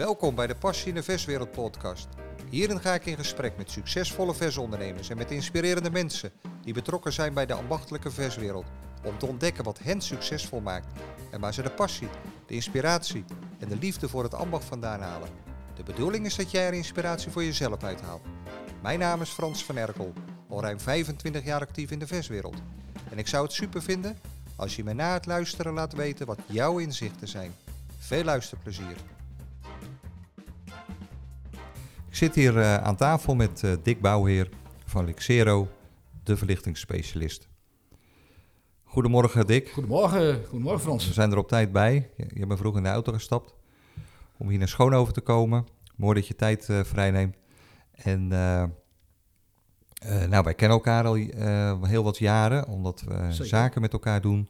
Welkom 0.00 0.34
bij 0.34 0.46
de 0.46 0.54
Passie 0.54 0.88
in 0.88 0.94
de 0.94 1.02
Verswereld 1.02 1.52
podcast. 1.52 2.08
Hierin 2.50 2.80
ga 2.80 2.94
ik 2.94 3.06
in 3.06 3.16
gesprek 3.16 3.56
met 3.56 3.70
succesvolle 3.70 4.34
versondernemers 4.34 5.08
en 5.08 5.16
met 5.16 5.30
inspirerende 5.30 5.90
mensen 5.90 6.32
die 6.62 6.74
betrokken 6.74 7.12
zijn 7.12 7.34
bij 7.34 7.46
de 7.46 7.54
ambachtelijke 7.54 8.10
verswereld. 8.10 8.64
Om 9.04 9.18
te 9.18 9.26
ontdekken 9.26 9.64
wat 9.64 9.78
hen 9.78 10.00
succesvol 10.00 10.60
maakt 10.60 10.86
en 11.30 11.40
waar 11.40 11.54
ze 11.54 11.62
de 11.62 11.70
passie, 11.70 12.08
de 12.46 12.54
inspiratie 12.54 13.24
en 13.58 13.68
de 13.68 13.76
liefde 13.76 14.08
voor 14.08 14.22
het 14.22 14.34
ambacht 14.34 14.64
vandaan 14.64 15.00
halen. 15.00 15.28
De 15.74 15.82
bedoeling 15.82 16.26
is 16.26 16.36
dat 16.36 16.50
jij 16.50 16.66
er 16.66 16.72
inspiratie 16.72 17.30
voor 17.30 17.44
jezelf 17.44 17.82
uithaalt. 17.82 18.22
Mijn 18.82 18.98
naam 18.98 19.20
is 19.20 19.30
Frans 19.30 19.64
van 19.64 19.76
Erkel, 19.76 20.12
al 20.48 20.62
ruim 20.62 20.80
25 20.80 21.44
jaar 21.44 21.60
actief 21.60 21.90
in 21.90 21.98
de 21.98 22.06
verswereld. 22.06 22.56
En 23.10 23.18
ik 23.18 23.28
zou 23.28 23.44
het 23.44 23.52
super 23.52 23.82
vinden 23.82 24.18
als 24.56 24.76
je 24.76 24.84
me 24.84 24.92
na 24.92 25.12
het 25.12 25.26
luisteren 25.26 25.72
laat 25.72 25.92
weten 25.92 26.26
wat 26.26 26.40
jouw 26.46 26.78
inzichten 26.78 27.28
zijn. 27.28 27.54
Veel 27.98 28.24
luisterplezier. 28.24 28.96
Zit 32.20 32.34
hier 32.34 32.56
uh, 32.56 32.76
aan 32.76 32.96
tafel 32.96 33.34
met 33.34 33.62
uh, 33.62 33.72
Dick 33.82 34.00
Bouwheer 34.00 34.48
van 34.84 35.04
Lixero, 35.04 35.68
de 36.24 36.36
verlichtingsspecialist. 36.36 37.48
Goedemorgen 38.84 39.46
Dick. 39.46 39.70
Goedemorgen, 39.70 40.44
goedemorgen 40.44 40.80
Frans. 40.80 41.06
We 41.06 41.12
zijn 41.12 41.30
er 41.30 41.38
op 41.38 41.48
tijd 41.48 41.72
bij. 41.72 42.10
Je, 42.16 42.26
je 42.34 42.46
bent 42.46 42.60
vroeg 42.60 42.76
in 42.76 42.82
de 42.82 42.88
auto 42.88 43.12
gestapt 43.12 43.54
om 44.36 44.48
hier 44.48 44.58
naar 44.58 44.68
Schoonhoven 44.68 45.14
te 45.14 45.20
komen. 45.20 45.66
Mooi 45.96 46.14
dat 46.14 46.26
je 46.26 46.36
tijd 46.36 46.68
uh, 46.68 46.80
vrijneemt. 46.84 47.36
En 47.92 48.28
nou, 50.28 50.42
wij 50.44 50.54
kennen 50.54 50.76
elkaar 50.76 51.04
al 51.04 51.14
heel 51.86 52.04
wat 52.04 52.18
jaren, 52.18 52.66
omdat 52.66 53.00
we 53.00 53.26
Zeker. 53.28 53.46
zaken 53.46 53.80
met 53.80 53.92
elkaar 53.92 54.20
doen. 54.20 54.48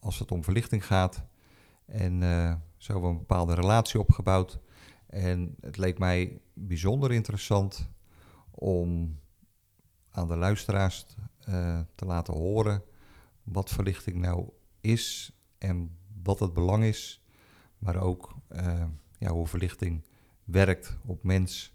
als 0.00 0.18
het 0.18 0.32
om 0.32 0.44
verlichting 0.44 0.86
gaat. 0.86 1.22
En 1.86 2.20
zo 2.76 2.92
hebben 2.92 3.10
we 3.10 3.16
een 3.16 3.26
bepaalde 3.26 3.54
relatie 3.54 4.00
opgebouwd. 4.00 4.58
En 5.08 5.56
het 5.60 5.76
leek 5.76 5.98
mij 5.98 6.40
bijzonder 6.54 7.12
interessant 7.12 7.88
om 8.50 9.18
aan 10.10 10.28
de 10.28 10.36
luisteraars 10.36 11.06
uh, 11.48 11.80
te 11.94 12.04
laten 12.04 12.34
horen 12.34 12.82
wat 13.42 13.70
verlichting 13.70 14.16
nou 14.16 14.48
is 14.80 15.32
en 15.58 15.96
wat 16.22 16.38
het 16.40 16.52
belang 16.52 16.84
is, 16.84 17.22
maar 17.78 17.96
ook 17.96 18.36
uh, 18.52 18.84
ja, 19.18 19.30
hoe 19.30 19.46
verlichting 19.46 20.04
werkt 20.44 20.96
op 21.04 21.22
mens 21.22 21.72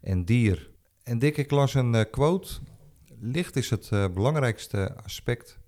en 0.00 0.24
dier. 0.24 0.70
En 1.02 1.18
Dick, 1.18 1.36
ik 1.36 1.50
las 1.50 1.74
een 1.74 1.94
uh, 1.94 2.02
quote. 2.10 2.60
Licht 3.18 3.56
is 3.56 3.70
het 3.70 3.88
belangrijkste 3.90 4.96
aspect 5.02 5.58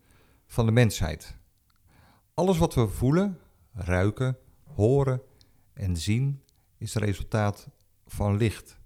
van 0.47 0.67
de 0.67 0.73
mensheid. 0.73 1.37
Alles 2.35 2.59
wat 2.59 2.75
we 2.75 2.89
voelen, 2.89 3.39
ruiken, 3.73 4.39
horen 4.65 5.23
en 5.73 5.97
zien 5.97 6.43
is 6.79 6.95
het 6.95 7.03
resultaat 7.03 7.69
van 8.07 8.37
licht. 8.37 8.77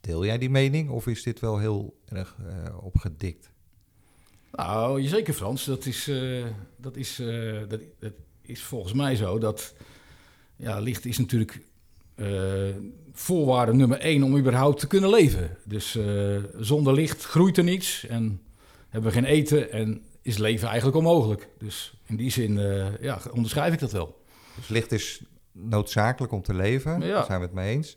Deel 0.00 0.24
jij 0.24 0.38
die 0.38 0.50
mening 0.50 0.90
of 0.90 1.06
is 1.06 1.22
dit 1.22 1.40
wel 1.40 1.58
heel 1.58 2.00
erg 2.08 2.36
uh, 2.40 2.84
opgedikt? 2.84 3.50
Nou, 4.52 5.02
zeker 5.02 5.34
Frans. 5.34 5.64
Dat 5.64 5.86
is, 5.86 6.08
uh, 6.08 6.44
dat, 6.76 6.96
is, 6.96 7.20
uh, 7.20 7.60
dat, 7.68 7.80
dat, 7.98 8.12
is 8.42 8.62
volgens 8.62 8.92
mij 8.92 9.16
zo. 9.16 9.38
Dat 9.38 9.74
ja, 10.56 10.78
licht 10.78 11.04
is 11.04 11.18
natuurlijk 11.18 11.60
voorwaarde 13.12 13.74
nummer 13.74 13.98
één 13.98 14.22
om 14.22 14.36
überhaupt 14.36 14.80
te 14.80 14.86
kunnen 14.86 15.10
leven. 15.10 15.56
Dus 15.64 15.98
zonder 16.58 16.94
licht 16.94 17.24
groeit 17.24 17.56
er 17.56 17.64
niets 17.64 18.06
en 18.06 18.40
hebben 18.88 19.10
we 19.10 19.16
geen 19.16 19.28
eten 19.30 19.72
en 19.72 20.02
is 20.22 20.38
leven 20.38 20.68
eigenlijk 20.68 20.96
onmogelijk. 20.96 21.48
Dus 21.58 21.94
in 22.06 22.16
die 22.16 22.30
zin 22.30 22.58
ja, 23.00 23.20
onderschrijf 23.32 23.72
ik 23.72 23.78
dat 23.78 23.92
wel. 23.92 24.22
Dus 24.56 24.68
licht 24.68 24.92
is 24.92 25.22
noodzakelijk 25.54 26.32
om 26.32 26.42
te 26.42 26.54
leven. 26.54 27.00
Ja. 27.00 27.14
Daar 27.14 27.24
zijn 27.24 27.38
we 27.38 27.46
het 27.46 27.54
mee 27.54 27.74
eens. 27.74 27.96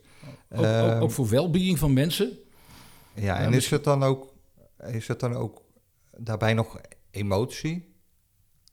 Ook, 0.50 0.58
ook, 0.58 0.64
ook 0.64 1.00
ehm, 1.00 1.08
voor 1.08 1.28
welbeing 1.28 1.78
van 1.78 1.92
mensen. 1.92 2.38
Ja, 3.14 3.38
en 3.38 3.52
is 3.52 3.70
het 3.70 3.84
dan 3.84 4.02
ook, 4.02 4.32
is 4.92 5.08
het 5.08 5.20
dan 5.20 5.34
ook 5.34 5.62
daarbij 6.16 6.54
nog 6.54 6.80
emotie? 7.10 7.94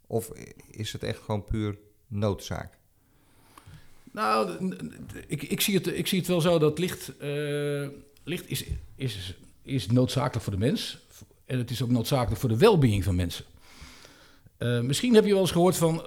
Of 0.07 0.29
is 0.69 0.91
het 0.91 1.03
echt 1.03 1.19
gewoon 1.19 1.43
puur 1.43 1.77
noodzaak? 2.07 2.77
Nou, 4.11 4.75
ik, 5.27 5.43
ik, 5.43 5.61
zie, 5.61 5.75
het, 5.75 5.87
ik 5.87 6.07
zie 6.07 6.19
het 6.19 6.27
wel 6.27 6.41
zo 6.41 6.59
dat 6.59 6.79
licht, 6.79 7.11
uh, 7.21 7.87
licht 8.23 8.49
is, 8.49 8.65
is, 8.95 9.37
is 9.61 9.87
noodzakelijk 9.87 10.43
voor 10.43 10.53
de 10.53 10.59
mens. 10.59 10.99
En 11.45 11.57
het 11.57 11.71
is 11.71 11.81
ook 11.81 11.89
noodzakelijk 11.89 12.39
voor 12.39 12.49
de 12.49 12.57
welbeing 12.57 13.03
van 13.03 13.15
mensen. 13.15 13.45
Uh, 14.57 14.79
misschien 14.81 15.13
heb 15.13 15.25
je 15.25 15.31
wel 15.31 15.41
eens 15.41 15.51
gehoord 15.51 15.77
van 15.77 16.03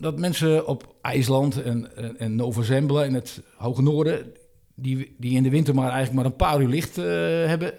dat 0.00 0.18
mensen 0.18 0.66
op 0.66 0.94
IJsland 1.02 1.62
en, 1.62 1.96
en, 1.96 2.18
en 2.18 2.36
Nova 2.36 2.62
Zembla 2.62 3.04
in 3.04 3.14
het 3.14 3.42
hoge 3.56 3.82
noorden, 3.82 4.32
die, 4.74 5.14
die 5.18 5.36
in 5.36 5.42
de 5.42 5.50
winter 5.50 5.74
maar 5.74 5.90
eigenlijk 5.90 6.14
maar 6.14 6.24
een 6.24 6.36
paar 6.36 6.60
uur 6.60 6.68
licht 6.68 6.98
uh, 6.98 7.04
hebben, 7.46 7.74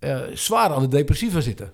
uh, 0.00 0.20
zwaar 0.34 0.70
aan 0.70 0.82
de 0.82 0.88
depressiva 0.88 1.40
zitten. 1.40 1.72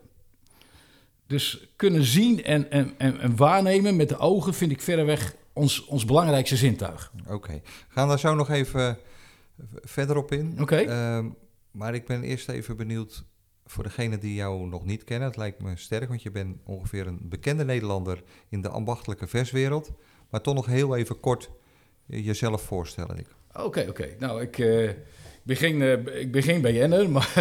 Dus 1.26 1.68
kunnen 1.76 2.04
zien 2.04 2.44
en, 2.44 2.70
en, 2.70 2.94
en, 2.98 3.20
en, 3.20 3.36
waarnemen 3.36 3.96
met 3.96 4.08
de 4.08 4.18
ogen 4.18 4.54
vind 4.54 4.70
ik 4.70 4.80
verreweg 4.80 5.34
ons, 5.52 5.84
ons 5.84 6.04
belangrijkste 6.04 6.56
zintuig. 6.56 7.12
Oké, 7.20 7.34
okay. 7.34 7.62
gaan 7.88 8.08
daar 8.08 8.18
zo 8.18 8.34
nog 8.34 8.50
even 8.50 8.98
verder 9.82 10.16
op 10.16 10.32
in. 10.32 10.52
Oké. 10.52 10.62
Okay. 10.62 11.18
Uh, 11.18 11.26
maar 11.70 11.94
ik 11.94 12.06
ben 12.06 12.22
eerst 12.22 12.48
even 12.48 12.76
benieuwd 12.76 13.24
voor 13.70 13.84
degenen 13.84 14.20
die 14.20 14.34
jou 14.34 14.66
nog 14.66 14.84
niet 14.84 15.04
kennen, 15.04 15.28
het 15.28 15.36
lijkt 15.36 15.62
me 15.62 15.76
sterk, 15.76 16.08
want 16.08 16.22
je 16.22 16.30
bent 16.30 16.56
ongeveer 16.64 17.06
een 17.06 17.18
bekende 17.22 17.64
Nederlander 17.64 18.22
in 18.48 18.60
de 18.62 18.68
ambachtelijke 18.68 19.26
verswereld. 19.26 19.90
Maar 20.30 20.40
toch 20.40 20.54
nog 20.54 20.66
heel 20.66 20.96
even 20.96 21.20
kort 21.20 21.50
jezelf 22.06 22.62
voorstellen. 22.62 23.26
Oké, 23.52 23.62
oké. 23.62 23.88
Okay. 23.88 24.16
Nou, 24.18 24.42
ik, 24.42 24.58
uh, 24.58 24.90
ben 25.42 25.56
geen, 25.56 25.80
uh, 25.80 26.20
ik 26.20 26.32
ben 26.32 26.42
geen 26.42 26.60
BN'er, 26.60 27.10
maar 27.10 27.32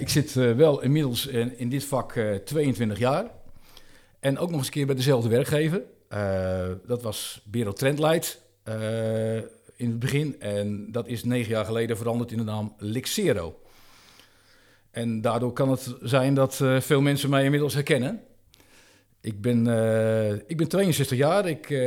ik 0.00 0.08
zit 0.08 0.32
wel 0.34 0.82
inmiddels 0.82 1.26
in, 1.26 1.68
dit 1.68 1.84
vak 1.84 2.12
22 2.44 2.98
jaar. 2.98 3.30
En 4.20 4.38
ook 4.38 4.48
nog 4.48 4.58
eens 4.58 4.66
een 4.66 4.72
keer 4.72 4.86
bij 4.86 4.94
dezelfde 4.94 5.28
werkgever. 5.28 5.82
dat 6.86 7.02
was 7.02 7.42
Bureau 7.44 7.76
Trendlight 7.76 8.42
in 9.76 9.88
het 9.88 9.98
begin. 9.98 10.40
En 10.40 10.92
dat 10.92 11.06
is 11.06 11.24
negen 11.24 11.50
jaar 11.50 11.64
geleden 11.64 11.96
veranderd 11.96 12.30
in 12.30 12.38
de 12.38 12.44
naam 12.44 12.74
Lixero. 12.78 13.61
En 14.92 15.20
daardoor 15.20 15.52
kan 15.52 15.70
het 15.70 15.94
zijn 16.00 16.34
dat 16.34 16.58
uh, 16.62 16.80
veel 16.80 17.00
mensen 17.00 17.30
mij 17.30 17.44
inmiddels 17.44 17.74
herkennen. 17.74 18.20
Ik 19.20 19.40
ben, 19.40 19.66
uh, 19.66 20.32
ik 20.32 20.56
ben 20.56 20.68
62 20.68 21.18
jaar, 21.18 21.48
ik 21.48 21.70
uh, 21.70 21.78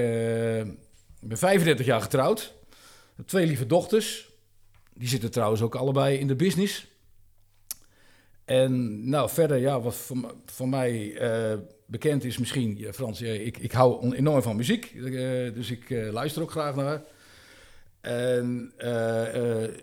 ben 1.20 1.38
35 1.38 1.86
jaar 1.86 2.02
getrouwd. 2.02 2.54
Twee 3.26 3.46
lieve 3.46 3.66
dochters. 3.66 4.30
Die 4.94 5.08
zitten 5.08 5.32
trouwens 5.32 5.62
ook 5.62 5.76
allebei 5.76 6.18
in 6.18 6.28
de 6.28 6.36
business. 6.36 6.88
En 8.46 9.04
nou, 9.10 9.30
verder, 9.30 9.58
ja, 9.58 9.82
wat 9.82 9.96
voor, 9.96 10.36
voor 10.46 10.70
mij 10.70 11.18
bekend 11.86 12.24
is 12.24 12.38
misschien, 12.38 12.88
Frans, 12.94 13.22
ik, 13.22 13.58
ik 13.58 13.72
hou 13.72 14.16
enorm 14.16 14.42
van 14.42 14.56
muziek. 14.56 14.94
dus 15.54 15.72
ik 15.72 15.90
luister 15.90 16.42
ook 16.42 16.52
graag 16.52 16.76
naar. 16.76 17.02
En 18.02 18.74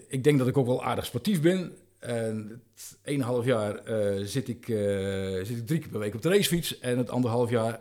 ik 0.09 0.25
denk 0.25 0.39
dat 0.39 0.49
ik 0.49 0.57
ook 0.57 0.67
wel 0.67 0.85
aardig 0.85 1.07
sportief 1.07 1.41
ben. 1.41 1.77
En 2.03 2.63
het 2.75 2.99
1,5 3.43 3.45
jaar 3.45 3.91
uh, 3.91 4.27
zit, 4.27 4.49
ik, 4.49 4.69
uh, 4.69 5.45
zit 5.45 5.57
ik 5.57 5.67
drie 5.67 5.79
keer 5.79 5.89
per 5.89 5.99
week 5.99 6.15
op 6.15 6.23
de 6.23 6.29
racefiets. 6.29 6.79
En 6.79 6.99
het 6.99 7.11
anderhalf 7.11 7.51
jaar 7.51 7.81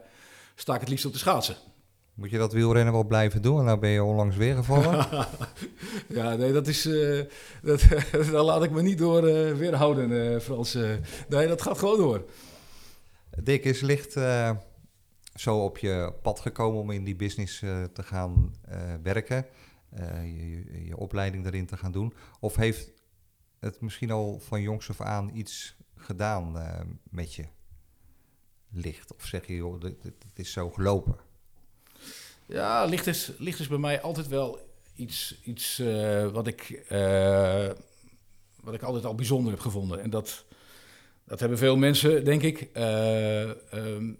sta 0.56 0.74
ik 0.74 0.80
het 0.80 0.90
liefst 0.90 1.06
op 1.06 1.12
de 1.12 1.18
schaatsen. 1.18 1.56
Moet 2.14 2.30
je 2.30 2.38
dat 2.38 2.54
wielrennen 2.54 2.94
wel 2.94 3.04
blijven 3.04 3.42
doen? 3.42 3.60
En 3.60 3.66
nou 3.66 3.80
ben 3.80 3.90
je 3.90 4.04
onlangs 4.04 4.36
weer 4.36 4.56
gevallen. 4.56 5.08
ja, 6.20 6.36
nee, 6.36 6.54
dat 6.54 6.68
is... 6.68 6.86
Uh, 6.86 7.24
dat, 7.62 7.84
daar 8.32 8.44
laat 8.44 8.64
ik 8.64 8.72
me 8.72 8.82
niet 8.82 8.98
door 8.98 9.22
weerhouden, 9.58 10.42
Frans. 10.42 10.74
nee, 11.30 11.48
dat 11.48 11.62
gaat 11.62 11.78
gewoon 11.78 11.98
door. 11.98 12.26
Dick, 13.44 13.64
is 13.64 13.82
licht 13.82 14.18
zo 15.34 15.58
op 15.58 15.78
je 15.78 16.14
pad 16.22 16.40
gekomen 16.40 16.82
om 16.82 16.92
in 16.92 17.04
die 17.04 17.16
business 17.16 17.60
te 17.94 18.04
gaan 18.04 18.56
werken? 19.04 19.46
Je, 20.24 20.64
je, 20.72 20.86
je 20.86 20.98
opleiding 20.98 21.46
erin 21.46 21.66
te 21.66 21.78
gaan 21.78 21.92
doen? 21.92 22.14
Of 22.40 22.56
heeft 22.56 23.01
het 23.62 23.82
misschien 23.82 24.12
al 24.12 24.40
van 24.40 24.62
jongs 24.62 24.90
af 24.90 25.02
aan 25.02 25.32
iets 25.34 25.76
gedaan 25.96 26.58
uh, 26.58 26.80
met 27.10 27.34
je 27.34 27.46
licht? 28.72 29.14
Of 29.14 29.26
zeg 29.26 29.48
je, 29.48 29.56
joh, 29.56 29.82
het 29.82 30.40
is 30.40 30.52
zo 30.52 30.70
gelopen? 30.70 31.16
Ja, 32.46 32.86
licht 32.86 33.08
is, 33.08 33.32
licht 33.38 33.60
is 33.60 33.68
bij 33.68 33.78
mij 33.78 34.02
altijd 34.02 34.28
wel 34.28 34.60
iets, 34.96 35.42
iets 35.44 35.80
uh, 35.80 36.28
wat, 36.28 36.48
ik, 36.48 36.86
uh, 36.92 37.70
wat 38.62 38.74
ik 38.74 38.82
altijd 38.82 39.06
al 39.06 39.16
bijzonder 39.16 39.52
heb 39.52 39.62
gevonden. 39.62 40.02
En 40.02 40.10
dat, 40.10 40.46
dat 41.24 41.40
hebben 41.40 41.58
veel 41.58 41.78
mensen, 41.78 42.26
denk 42.26 42.42
ik. 42.42 42.70
Um, 43.74 44.18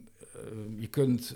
je 0.78 0.88
kunt 0.90 1.36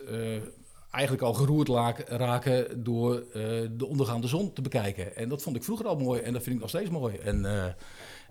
eigenlijk 0.95 1.23
al 1.23 1.33
geroerd 1.33 1.69
raken 2.07 2.83
door 2.83 3.13
uh, 3.13 3.33
de 3.71 3.85
ondergaande 3.85 4.27
zon 4.27 4.53
te 4.53 4.61
bekijken. 4.61 5.15
En 5.15 5.29
dat 5.29 5.41
vond 5.41 5.55
ik 5.55 5.63
vroeger 5.63 5.85
al 5.85 5.97
mooi 5.97 6.21
en 6.21 6.33
dat 6.33 6.43
vind 6.43 6.55
ik 6.55 6.61
nog 6.61 6.69
steeds 6.69 6.89
mooi. 6.89 7.15
En, 7.15 7.43
uh, 7.43 7.65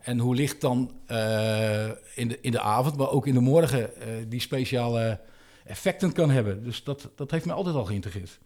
en 0.02 0.19
hoe 0.19 0.34
licht 0.34 0.61
dan 0.61 0.90
uh, 1.08 1.88
in, 2.14 2.28
de, 2.28 2.38
in 2.40 2.50
de 2.50 2.61
avond, 2.61 2.96
maar 2.96 3.11
ook 3.11 3.26
in 3.26 3.34
de 3.34 3.40
morgen 3.40 3.90
die 4.28 4.40
speciale 4.40 5.20
effecten 5.64 6.12
kan 6.12 6.31
hebben. 6.31 6.64
Dus 6.64 6.84
dat, 6.84 7.11
dat 7.14 7.31
heeft 7.31 7.44
mij 7.44 7.55
altijd 7.55 7.75
al 7.75 7.84
geïntegreerd. 7.84 8.38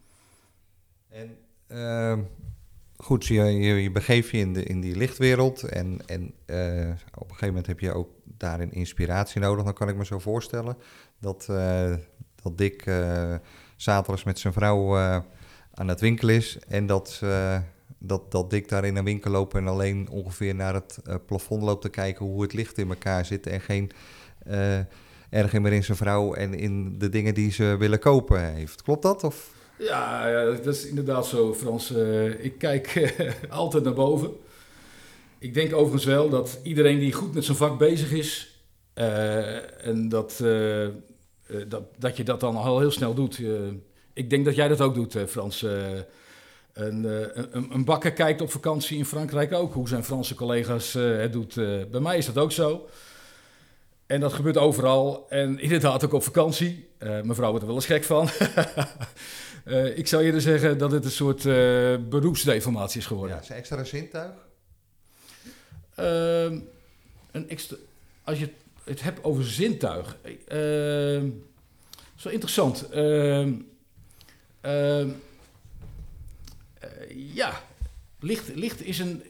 En 1.08 1.36
uh, 1.68 2.18
goed, 2.96 3.26
je, 3.26 3.42
je, 3.42 3.82
je 3.82 3.90
begeeft 3.90 4.30
je 4.30 4.38
in, 4.38 4.52
de, 4.52 4.62
in 4.62 4.80
die 4.80 4.96
lichtwereld 4.96 5.62
en, 5.62 6.06
en 6.06 6.26
op 7.14 7.28
een 7.28 7.28
gegeven 7.28 7.46
moment 7.46 7.66
heb 7.66 7.80
je 7.80 7.92
ook 7.92 8.10
daarin 8.24 8.72
inspiratie 8.72 9.40
nodig. 9.40 9.64
Dan 9.64 9.74
kan 9.74 9.88
ik 9.88 9.96
me 9.96 10.04
zo 10.04 10.18
voorstellen 10.18 10.76
dat, 11.20 11.48
dat 12.42 12.58
Dick 12.58 12.84
zaterdags 13.76 14.24
met 14.24 14.38
zijn 14.38 14.52
vrouw 14.52 14.96
aan 15.74 15.88
het 15.88 16.00
winkelen 16.00 16.34
is 16.34 16.58
en 16.68 16.86
dat, 16.86 17.22
dat, 17.98 18.30
dat 18.30 18.50
Dick 18.50 18.68
daar 18.68 18.84
in 18.84 18.96
een 18.96 19.04
winkel 19.04 19.30
loopt 19.30 19.54
en 19.54 19.66
alleen 19.66 20.08
ongeveer 20.10 20.54
naar 20.54 20.74
het 20.74 20.98
plafond 21.26 21.62
loopt 21.62 21.82
te 21.82 21.88
kijken 21.88 22.26
hoe 22.26 22.42
het 22.42 22.52
licht 22.52 22.78
in 22.78 22.88
elkaar 22.88 23.24
zit 23.24 23.46
en 23.46 23.60
geen 23.60 23.90
erger 25.30 25.60
meer 25.60 25.72
in 25.72 25.84
zijn 25.84 25.96
vrouw 25.96 26.34
en 26.34 26.54
in 26.54 26.98
de 26.98 27.08
dingen 27.08 27.34
die 27.34 27.52
ze 27.52 27.76
willen 27.78 27.98
kopen 27.98 28.54
heeft. 28.54 28.82
Klopt 28.82 29.02
dat? 29.02 29.24
Of? 29.24 29.56
Ja, 29.78 30.28
ja, 30.28 30.44
dat 30.44 30.66
is 30.66 30.86
inderdaad 30.86 31.26
zo, 31.26 31.54
Frans. 31.54 31.90
Ik 32.38 32.58
kijk 32.58 33.14
altijd 33.48 33.84
naar 33.84 33.94
boven. 33.94 34.30
Ik 35.38 35.54
denk 35.54 35.74
overigens 35.74 36.04
wel 36.04 36.28
dat 36.28 36.58
iedereen 36.62 36.98
die 36.98 37.12
goed 37.12 37.34
met 37.34 37.44
zijn 37.44 37.56
vak 37.56 37.78
bezig 37.78 38.12
is, 38.12 38.62
en 38.94 40.08
dat, 40.08 40.44
dat, 41.68 41.82
dat 41.98 42.16
je 42.16 42.24
dat 42.24 42.40
dan 42.40 42.56
al 42.56 42.78
heel 42.78 42.90
snel 42.90 43.14
doet. 43.14 43.40
ik 44.12 44.30
denk 44.30 44.44
dat 44.44 44.54
jij 44.54 44.68
dat 44.68 44.80
ook 44.80 44.94
doet, 44.94 45.16
Frans. 45.28 45.62
Een, 46.72 47.04
een, 47.04 47.68
een, 47.72 47.84
bakker 47.84 48.12
kijkt 48.12 48.40
op 48.40 48.50
vakantie 48.50 48.98
in 48.98 49.04
Frankrijk 49.04 49.52
ook 49.52 49.74
hoe 49.74 49.88
zijn 49.88 50.04
Franse 50.04 50.34
collega's 50.34 50.92
het 50.92 51.32
doet. 51.32 51.54
bij 51.90 52.00
mij 52.00 52.18
is 52.18 52.26
dat 52.26 52.38
ook 52.38 52.52
zo. 52.52 52.88
En 54.06 54.20
dat 54.20 54.32
gebeurt 54.32 54.56
overal. 54.56 55.26
En 55.28 55.58
inderdaad 55.60 56.04
ook 56.04 56.12
op 56.12 56.22
vakantie. 56.22 56.88
mevrouw 57.22 57.48
wordt 57.48 57.60
er 57.60 57.66
wel 57.66 57.76
eens 57.76 57.86
gek 57.86 58.04
van. 58.04 58.28
Ik 59.94 60.06
zou 60.06 60.24
eerder 60.24 60.40
zeggen 60.40 60.78
dat 60.78 60.90
het 60.92 61.04
een 61.04 61.10
soort 61.10 61.42
beroepsdeformatie 62.08 63.00
is 63.00 63.06
geworden. 63.06 63.36
Ja, 63.36 63.42
is 63.42 63.48
een 63.48 63.56
extra 63.56 63.84
zintuig? 63.84 64.32
Uh, 66.00 66.42
een 67.30 67.48
extra, 67.48 67.76
als 68.24 68.38
je 68.38 68.48
het 68.88 69.02
hebt 69.02 69.24
over 69.24 69.44
zintuig. 69.44 70.16
Uh, 70.24 71.30
zo 72.14 72.28
interessant. 72.28 72.88
Ehm, 72.88 73.52
ehm, 74.60 75.08
eh, 76.80 76.88
ja, 77.34 77.62
licht, 78.20 78.54
licht, 78.54 78.84
is, 78.84 78.98
een, 78.98 79.22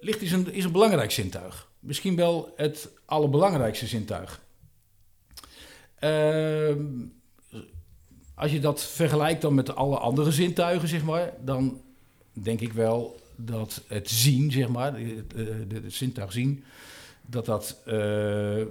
licht 0.00 0.22
is, 0.22 0.32
een, 0.32 0.52
is 0.52 0.64
een 0.64 0.72
belangrijk 0.72 1.10
zintuig. 1.10 1.68
Misschien 1.80 2.16
wel 2.16 2.52
het 2.56 2.88
allerbelangrijkste 3.04 3.86
zintuig. 3.86 4.40
Ehm 5.98 7.04
als 8.36 8.52
je 8.52 8.60
dat 8.60 8.84
vergelijkt 8.84 9.42
dan 9.42 9.54
met 9.54 9.74
alle 9.74 9.98
andere 9.98 10.32
zintuigen, 10.32 10.88
zeg 10.88 11.04
maar, 11.04 11.32
dan 11.44 11.80
denk 12.32 12.60
ik 12.60 12.72
wel 12.72 13.20
dat 13.36 13.82
het 13.86 14.10
zien, 14.10 14.52
zeg 14.52 14.68
maar, 14.68 14.98
het, 14.98 15.94
zintuig 15.94 16.32
zien, 16.32 16.64
dat 17.26 17.46
dat 17.46 17.82
uh, 17.86 18.64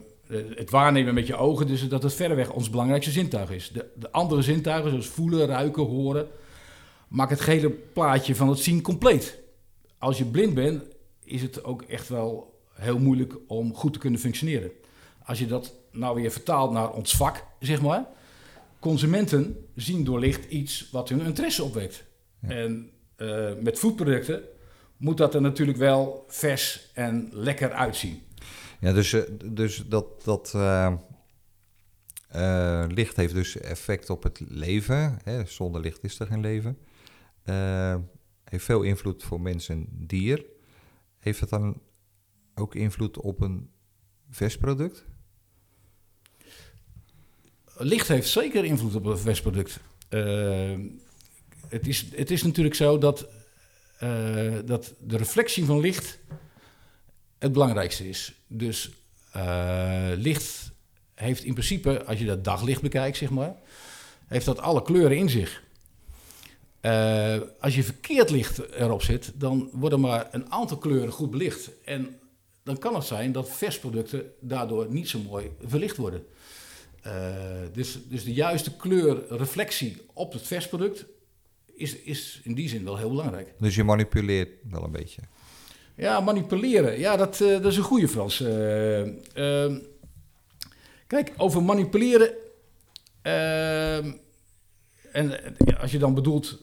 het 0.55 0.69
waarnemen 0.69 1.13
met 1.13 1.27
je 1.27 1.35
ogen, 1.35 1.67
dus 1.67 1.87
dat 1.87 2.03
het 2.03 2.13
verreweg 2.13 2.51
ons 2.51 2.69
belangrijkste 2.69 3.11
zintuig 3.11 3.51
is. 3.51 3.71
De, 3.71 3.85
de 3.95 4.11
andere 4.11 4.41
zintuigen, 4.41 4.89
zoals 4.89 5.07
voelen, 5.07 5.47
ruiken, 5.47 5.83
horen, 5.83 6.27
maken 7.07 7.35
het 7.35 7.45
hele 7.45 7.69
plaatje 7.69 8.35
van 8.35 8.49
het 8.49 8.59
zien 8.59 8.81
compleet. 8.81 9.39
Als 9.97 10.17
je 10.17 10.25
blind 10.25 10.53
bent, 10.53 10.83
is 11.23 11.41
het 11.41 11.63
ook 11.63 11.81
echt 11.81 12.09
wel 12.09 12.59
heel 12.73 12.99
moeilijk 12.99 13.33
om 13.47 13.73
goed 13.73 13.93
te 13.93 13.99
kunnen 13.99 14.19
functioneren. 14.19 14.71
Als 15.25 15.39
je 15.39 15.47
dat 15.47 15.73
nou 15.91 16.21
weer 16.21 16.31
vertaalt 16.31 16.71
naar 16.71 16.91
ons 16.91 17.15
vak, 17.15 17.43
zeg 17.59 17.81
maar, 17.81 18.05
consumenten 18.79 19.65
zien 19.75 20.03
door 20.03 20.19
licht 20.19 20.51
iets 20.51 20.89
wat 20.91 21.09
hun 21.09 21.21
interesse 21.21 21.63
opwekt. 21.63 22.03
En 22.41 22.89
uh, 23.17 23.49
met 23.61 23.79
foodproducten 23.79 24.41
moet 24.97 25.17
dat 25.17 25.33
er 25.33 25.41
natuurlijk 25.41 25.77
wel 25.77 26.25
vers 26.27 26.89
en 26.93 27.29
lekker 27.31 27.71
uitzien. 27.71 28.21
Ja, 28.85 28.93
dus, 28.93 29.13
eh, 29.13 29.21
dus 29.45 29.83
dat, 29.87 30.23
dat 30.23 30.53
uh, 30.55 30.93
uh, 32.35 32.85
licht 32.87 33.15
heeft 33.15 33.33
dus 33.33 33.57
effect 33.57 34.09
op 34.09 34.23
het 34.23 34.41
leven. 34.47 35.19
Hè? 35.23 35.45
Zonder 35.45 35.81
licht 35.81 36.03
is 36.03 36.19
er 36.19 36.27
geen 36.27 36.41
leven. 36.41 36.77
heeft 38.43 38.65
veel 38.65 38.81
invloed 38.81 39.23
voor 39.23 39.41
mens 39.41 39.69
en 39.69 39.87
dier. 39.91 40.45
Heeft 41.19 41.39
het 41.39 41.49
dan 41.49 41.81
ook 42.55 42.75
invloed 42.75 43.17
op 43.17 43.41
een 43.41 43.69
vers 44.29 44.57
product? 44.57 45.05
licht 47.77 48.07
heeft 48.07 48.29
zeker 48.29 48.65
invloed 48.65 48.95
op 48.95 49.05
het 49.05 49.19
vestproduct. 49.19 49.79
Uh, 50.09 50.79
het, 51.67 51.87
is, 51.87 52.05
het 52.15 52.31
is 52.31 52.43
natuurlijk 52.43 52.75
zo 52.75 52.97
dat, 52.97 53.27
dat 54.65 54.95
de 54.99 55.17
reflectie 55.17 55.65
van 55.65 55.79
licht 55.79 56.19
het 57.37 57.51
belangrijkste 57.51 58.09
is. 58.09 58.33
Dus 58.47 58.91
uh, 59.35 60.11
licht 60.15 60.71
heeft 61.13 61.43
in 61.43 61.53
principe, 61.53 62.03
als 62.05 62.19
je 62.19 62.25
dat 62.25 62.43
daglicht 62.43 62.81
bekijkt, 62.81 63.17
zeg 63.17 63.29
maar, 63.29 63.55
heeft 64.27 64.45
dat 64.45 64.59
alle 64.59 64.81
kleuren 64.81 65.17
in 65.17 65.29
zich. 65.29 65.63
als 67.59 67.75
je 67.75 67.83
verkeerd 67.83 68.29
licht 68.29 68.71
erop 68.71 69.01
zet, 69.01 69.31
dan 69.35 69.69
worden 69.71 69.99
maar 69.99 70.27
een 70.31 70.51
aantal 70.51 70.77
kleuren 70.77 71.11
goed 71.11 71.31
belicht. 71.31 71.69
En 71.85 72.19
dan 72.63 72.77
kan 72.77 72.95
het 72.95 73.03
zijn 73.03 73.31
dat 73.31 73.49
versproducten 73.49 74.31
daardoor 74.39 74.87
niet 74.89 75.09
zo 75.09 75.19
mooi 75.19 75.51
verlicht 75.65 75.97
worden. 75.97 76.25
Uh, 77.05 77.13
dus, 77.73 77.97
dus 78.09 78.23
de 78.23 78.33
juiste 78.33 78.75
kleurreflectie 78.75 80.01
op 80.13 80.33
het 80.33 80.41
versproduct 80.41 81.05
is, 81.73 81.95
is 81.95 82.39
in 82.43 82.53
die 82.53 82.69
zin 82.69 82.83
wel 82.83 82.97
heel 82.97 83.09
belangrijk. 83.09 83.53
Dus 83.59 83.75
je 83.75 83.83
manipuleert 83.83 84.49
wel 84.69 84.83
een 84.83 84.91
beetje? 84.91 85.21
Ja, 85.95 86.19
manipuleren. 86.19 86.99
Ja, 86.99 87.15
dat, 87.15 87.39
uh, 87.39 87.49
dat 87.49 87.71
is 87.71 87.77
een 87.77 87.83
goede 87.83 88.07
Frans. 88.07 88.41
Uh, 88.41 89.75
kijk, 91.07 91.33
over 91.37 91.63
manipuleren. 91.63 92.33
Ehm, 93.21 94.11
en 95.11 95.31
als 95.79 95.91
je 95.91 95.97
dan 95.97 96.13
bedoelt, 96.13 96.57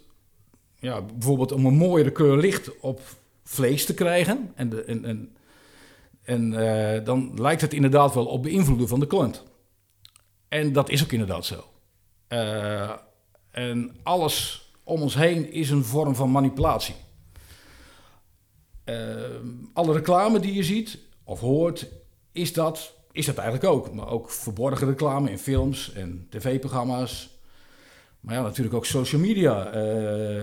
ja, 0.78 1.02
bijvoorbeeld 1.02 1.52
om 1.52 1.66
een 1.66 1.74
mooiere 1.74 2.10
kleur 2.10 2.36
licht 2.36 2.80
op 2.80 3.00
vlees 3.44 3.86
te 3.86 3.94
krijgen. 3.94 4.52
En, 4.54 4.86
en, 4.86 5.04
en, 5.04 5.36
en 6.22 6.50
dan 7.04 7.32
lijkt 7.34 7.60
het 7.60 7.72
inderdaad 7.72 8.14
wel 8.14 8.26
op 8.26 8.42
beïnvloeden 8.42 8.88
van 8.88 9.00
de 9.00 9.06
klant. 9.06 9.42
En 10.48 10.72
dat 10.72 10.88
is 10.88 11.02
ook 11.02 11.12
inderdaad 11.12 11.44
zo. 11.44 11.64
En 13.50 13.96
alles 14.02 14.66
om 14.84 15.02
ons 15.02 15.14
heen 15.14 15.52
is 15.52 15.70
een 15.70 15.84
vorm 15.84 16.14
van 16.14 16.30
manipulatie. 16.30 16.94
Uh, 18.92 18.98
alle 19.72 19.92
reclame 19.92 20.40
die 20.40 20.54
je 20.54 20.62
ziet 20.62 20.98
of 21.24 21.40
hoort, 21.40 21.86
is 22.32 22.52
dat, 22.52 22.94
is 23.12 23.26
dat 23.26 23.36
eigenlijk 23.36 23.72
ook. 23.74 23.92
Maar 23.92 24.08
ook 24.08 24.30
verborgen 24.30 24.86
reclame 24.86 25.30
in 25.30 25.38
films 25.38 25.92
en 25.92 26.26
tv-programma's. 26.30 27.30
Maar 28.20 28.34
ja, 28.34 28.42
natuurlijk 28.42 28.76
ook 28.76 28.86
social 28.86 29.20
media. 29.20 29.74
Uh, 29.76 30.42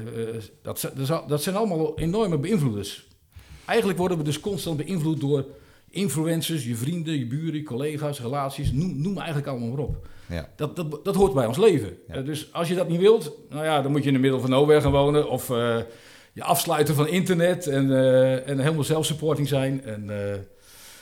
dat, 0.61 0.91
dat 1.27 1.43
zijn 1.43 1.55
allemaal 1.55 1.97
enorme 1.97 2.37
beïnvloeders. 2.37 3.07
Eigenlijk 3.65 3.99
worden 3.99 4.17
we 4.17 4.23
dus 4.23 4.39
constant 4.39 4.77
beïnvloed 4.77 5.19
door 5.19 5.45
influencers, 5.89 6.65
je 6.65 6.75
vrienden, 6.75 7.17
je 7.17 7.27
buren, 7.27 7.55
je 7.55 7.63
collega's, 7.63 8.21
relaties, 8.21 8.71
noem, 8.71 9.01
noem 9.01 9.17
eigenlijk 9.17 9.47
allemaal 9.47 9.69
maar 9.69 9.79
op. 9.79 10.07
Ja. 10.29 10.49
Dat, 10.55 10.75
dat, 10.75 11.05
dat 11.05 11.15
hoort 11.15 11.33
bij 11.33 11.45
ons 11.45 11.57
leven. 11.57 11.97
Uh, 12.09 12.25
dus 12.25 12.53
als 12.53 12.67
je 12.67 12.75
dat 12.75 12.87
niet 12.87 12.99
wilt, 12.99 13.31
nou 13.49 13.63
ja, 13.63 13.81
dan 13.81 13.91
moet 13.91 14.01
je 14.01 14.07
in 14.07 14.13
de 14.13 14.19
middel 14.19 14.39
van 14.39 14.49
nowhere 14.49 14.81
gaan 14.81 14.91
wonen 14.91 15.29
of 15.29 15.49
uh, 15.49 15.77
je 16.39 16.45
afsluiten 16.45 16.95
van 16.95 17.07
internet 17.07 17.67
en, 17.67 17.89
uh, 17.89 18.47
en 18.47 18.59
helemaal 18.59 18.83
zelfsupporting 18.83 19.47
zijn 19.47 19.83
en, 19.83 20.09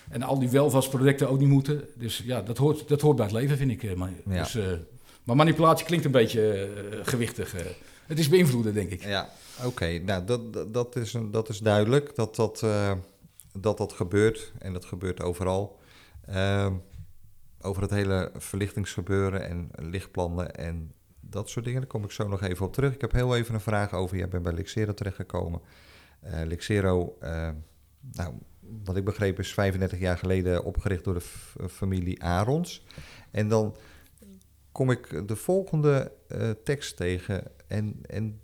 en 0.10 0.22
al 0.22 0.40
die 0.40 0.50
welvaartsproducten 0.50 1.30
ook 1.30 1.40
niet 1.40 1.50
moeten. 1.50 1.84
Dus 1.96 2.22
ja, 2.26 2.42
dat 2.42 2.58
hoort, 2.58 2.88
dat 2.88 3.02
hoort 3.02 3.16
bij 3.16 3.26
het 3.26 3.34
leven, 3.34 3.58
vind 3.58 3.72
ik. 3.72 3.96
Maar, 3.96 4.10
ja. 4.30 4.44
dus, 4.44 4.58
maar 5.24 5.36
manipulatie 5.36 5.86
klinkt 5.86 6.06
een 6.06 6.12
beetje 6.12 6.70
gewichtig. 7.04 7.56
het 8.06 8.20
is 8.20 8.30
beïnvloeden, 8.30 8.74
denk 8.74 8.92
ik. 8.92 9.04
Ja, 9.04 9.30
oké. 9.66 10.00
Nou, 10.06 10.26
dat, 10.26 10.74
dat, 10.74 10.96
is, 10.96 11.16
dat 11.32 11.50
is 11.50 11.60
duidelijk 11.60 12.16
dat 12.16 12.36
dat 12.36 12.64
dat 13.62 13.78
dat 13.78 13.94
gebeurt. 13.94 14.52
En 14.60 14.74
dat 14.74 14.86
gebeurt 14.86 15.22
overal. 15.22 15.80
Uh, 16.30 16.68
over 17.62 17.82
het 17.82 17.92
hele 17.92 18.32
verlichtingsgebeuren 18.38 19.48
en 19.50 19.70
lichtplannen 19.76 20.56
en 20.56 20.92
dat 21.30 21.50
soort 21.50 21.66
dingen. 21.66 21.82
Daar 21.82 21.90
kom 21.90 22.04
ik 22.04 22.12
zo 22.12 22.28
nog 22.28 22.42
even 22.42 22.66
op 22.66 22.74
terug. 22.74 22.94
Ik 22.94 23.02
heb 23.02 23.12
heel 23.12 23.36
even 23.36 23.54
een 23.54 23.62
vraag 23.62 23.94
over. 23.94 24.18
Jij 24.18 24.28
bent 24.28 24.44
bij 24.44 24.54
Lixero 24.54 24.94
terechtgekomen. 24.94 25.62
Uh, 26.26 26.42
Lixero, 26.46 27.18
uh, 27.24 27.50
nou, 28.12 28.34
wat 28.84 28.96
ik 28.96 29.06
begreep 29.06 29.40
is 29.40 29.54
35 29.54 30.00
jaar 30.00 30.18
geleden 30.18 30.64
opgericht 30.64 31.04
door 31.04 31.14
de 31.14 31.70
familie 31.70 32.24
Arons. 32.24 32.86
En 33.32 33.48
dan 33.48 33.76
kom 34.72 34.92
ik 34.92 35.28
de 35.28 35.36
volgende 35.36 36.12
uh, 36.28 36.50
tekst 36.64 36.98
tegen. 36.98 37.44
En, 37.68 38.00
en 38.06 38.42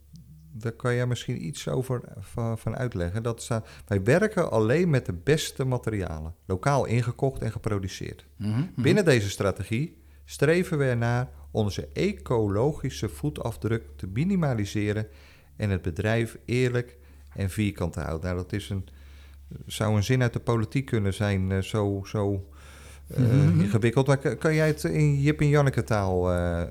daar 0.52 0.72
kan 0.72 0.96
jij 0.96 1.06
misschien 1.06 1.46
iets 1.46 1.68
over 1.68 2.02
van, 2.20 2.58
van 2.58 2.76
uitleggen. 2.76 3.24
Dat 3.24 3.42
staat, 3.42 3.68
wij 3.88 4.04
werken 4.04 4.52
alleen 4.52 4.90
met 4.90 5.06
de 5.06 5.14
beste 5.14 5.66
materialen, 5.66 6.36
lokaal 6.46 6.86
ingekocht 6.86 7.42
en 7.42 7.52
geproduceerd. 7.52 8.26
Mhm, 8.38 8.50
mhm. 8.50 8.82
Binnen 8.82 9.06
deze 9.06 9.30
strategie 9.30 10.03
streven 10.26 10.78
we 10.78 10.86
ernaar 10.86 11.30
onze 11.52 11.88
ecologische 11.94 13.10
voetafdruk 13.10 13.84
te 13.96 14.08
minimaliseren 14.08 15.08
en 15.56 15.70
het 15.70 15.82
bedrijf 15.82 16.38
eerlijk 16.46 16.98
en 17.36 17.50
vierkant 17.50 17.94
te 17.94 18.00
houden. 18.00 18.26
Nou, 18.26 18.42
dat 18.42 18.54
is 18.54 18.70
een, 18.70 18.88
zou 19.66 19.96
een 19.96 20.04
zin 20.04 20.22
uit 20.22 20.34
de 20.34 20.40
politiek 20.40 20.86
kunnen 20.86 21.14
zijn, 21.14 21.50
uh, 21.50 21.60
zo, 21.60 22.02
zo 22.06 22.48
uh, 23.18 23.60
ingewikkeld. 23.60 24.08
Maar 24.08 24.36
kan 24.36 24.54
jij 24.54 24.68
het 24.68 24.84
in 24.84 25.22
Jip 25.22 25.40
en 25.40 25.48
Janneke 25.48 25.84
taal, 25.84 26.34
uh, 26.34 26.64